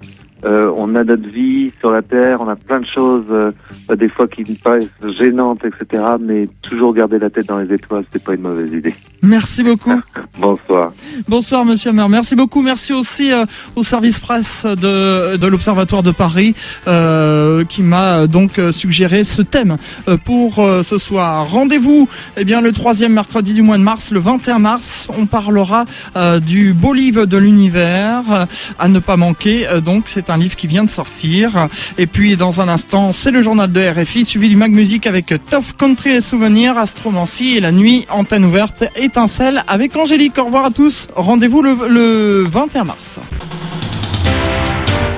euh, 0.45 0.71
on 0.75 0.95
a 0.95 1.03
notre 1.03 1.27
vie 1.27 1.71
sur 1.79 1.91
la 1.91 2.01
terre, 2.01 2.41
on 2.41 2.47
a 2.47 2.55
plein 2.55 2.79
de 2.79 2.85
choses, 2.85 3.25
euh, 3.29 3.51
des 3.95 4.09
fois 4.09 4.27
qui 4.27 4.43
nous 4.47 4.55
paraissent 4.55 4.89
gênantes, 5.19 5.61
etc. 5.65 6.03
Mais 6.19 6.47
toujours 6.61 6.93
garder 6.93 7.19
la 7.19 7.29
tête 7.29 7.47
dans 7.47 7.59
les 7.59 7.73
étoiles, 7.73 8.05
c'est 8.11 8.23
pas 8.23 8.35
une 8.35 8.41
mauvaise 8.41 8.71
idée. 8.71 8.95
Merci 9.21 9.63
beaucoup. 9.63 9.99
Bonsoir. 10.37 10.91
Bonsoir 11.27 11.65
Monsieur 11.65 11.89
Hammer. 11.89 12.05
Merci 12.09 12.35
beaucoup. 12.35 12.61
Merci 12.61 12.93
aussi 12.93 13.31
euh, 13.31 13.45
au 13.75 13.83
service 13.83 14.19
presse 14.19 14.65
de, 14.65 15.37
de 15.37 15.47
l'Observatoire 15.47 16.03
de 16.03 16.11
Paris 16.11 16.53
euh, 16.87 17.65
qui 17.65 17.81
m'a 17.81 18.19
euh, 18.19 18.27
donc 18.27 18.59
euh, 18.59 18.71
suggéré 18.71 19.23
ce 19.23 19.41
thème 19.41 19.77
pour 20.25 20.59
euh, 20.59 20.83
ce 20.83 20.97
soir. 20.97 21.49
Rendez-vous 21.49 22.07
eh 22.37 22.43
bien 22.43 22.61
le 22.61 22.71
troisième 22.71 23.13
mercredi 23.13 23.53
du 23.53 23.61
mois 23.61 23.77
de 23.77 23.83
mars, 23.83 24.11
le 24.11 24.19
21 24.19 24.59
mars. 24.59 25.07
On 25.17 25.25
parlera 25.25 25.85
euh, 26.15 26.39
du 26.39 26.73
beau 26.73 26.93
livre 26.93 27.25
de 27.25 27.37
l'univers 27.37 28.23
euh, 28.31 28.45
à 28.77 28.87
ne 28.87 28.99
pas 28.99 29.17
manquer. 29.17 29.67
Euh, 29.67 29.81
donc 29.81 30.03
c'est 30.05 30.26
un 30.29 30.37
livre 30.37 30.55
qui 30.55 30.67
vient 30.67 30.83
de 30.83 30.89
sortir. 30.89 31.67
Et 31.97 32.07
puis 32.07 32.37
dans 32.37 32.61
un 32.61 32.67
instant, 32.67 33.11
c'est 33.11 33.31
le 33.31 33.41
journal 33.41 33.71
de 33.71 33.81
RFI 33.81 34.25
suivi 34.25 34.49
du 34.49 34.55
Mag 34.55 34.71
Music 34.71 35.07
avec 35.07 35.33
Tough 35.49 35.75
Country 35.77 36.11
et 36.11 36.21
Souvenirs, 36.21 36.77
Astromancie 36.77 37.55
et 37.57 37.59
la 37.59 37.71
nuit 37.71 38.05
antenne 38.09 38.45
ouverte 38.45 38.83
étincelle 38.95 39.63
avec 39.67 39.95
Angélique. 39.95 40.37
Au 40.37 40.45
revoir 40.45 40.65
à 40.65 40.71
tous. 40.71 41.07
Rendez-vous 41.15 41.61
le, 41.61 41.77
le 41.89 42.45
21 42.47 42.83
mars. 42.83 43.19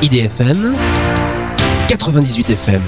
IDFM 0.01 0.75
98 1.89 2.51
FM 2.51 2.81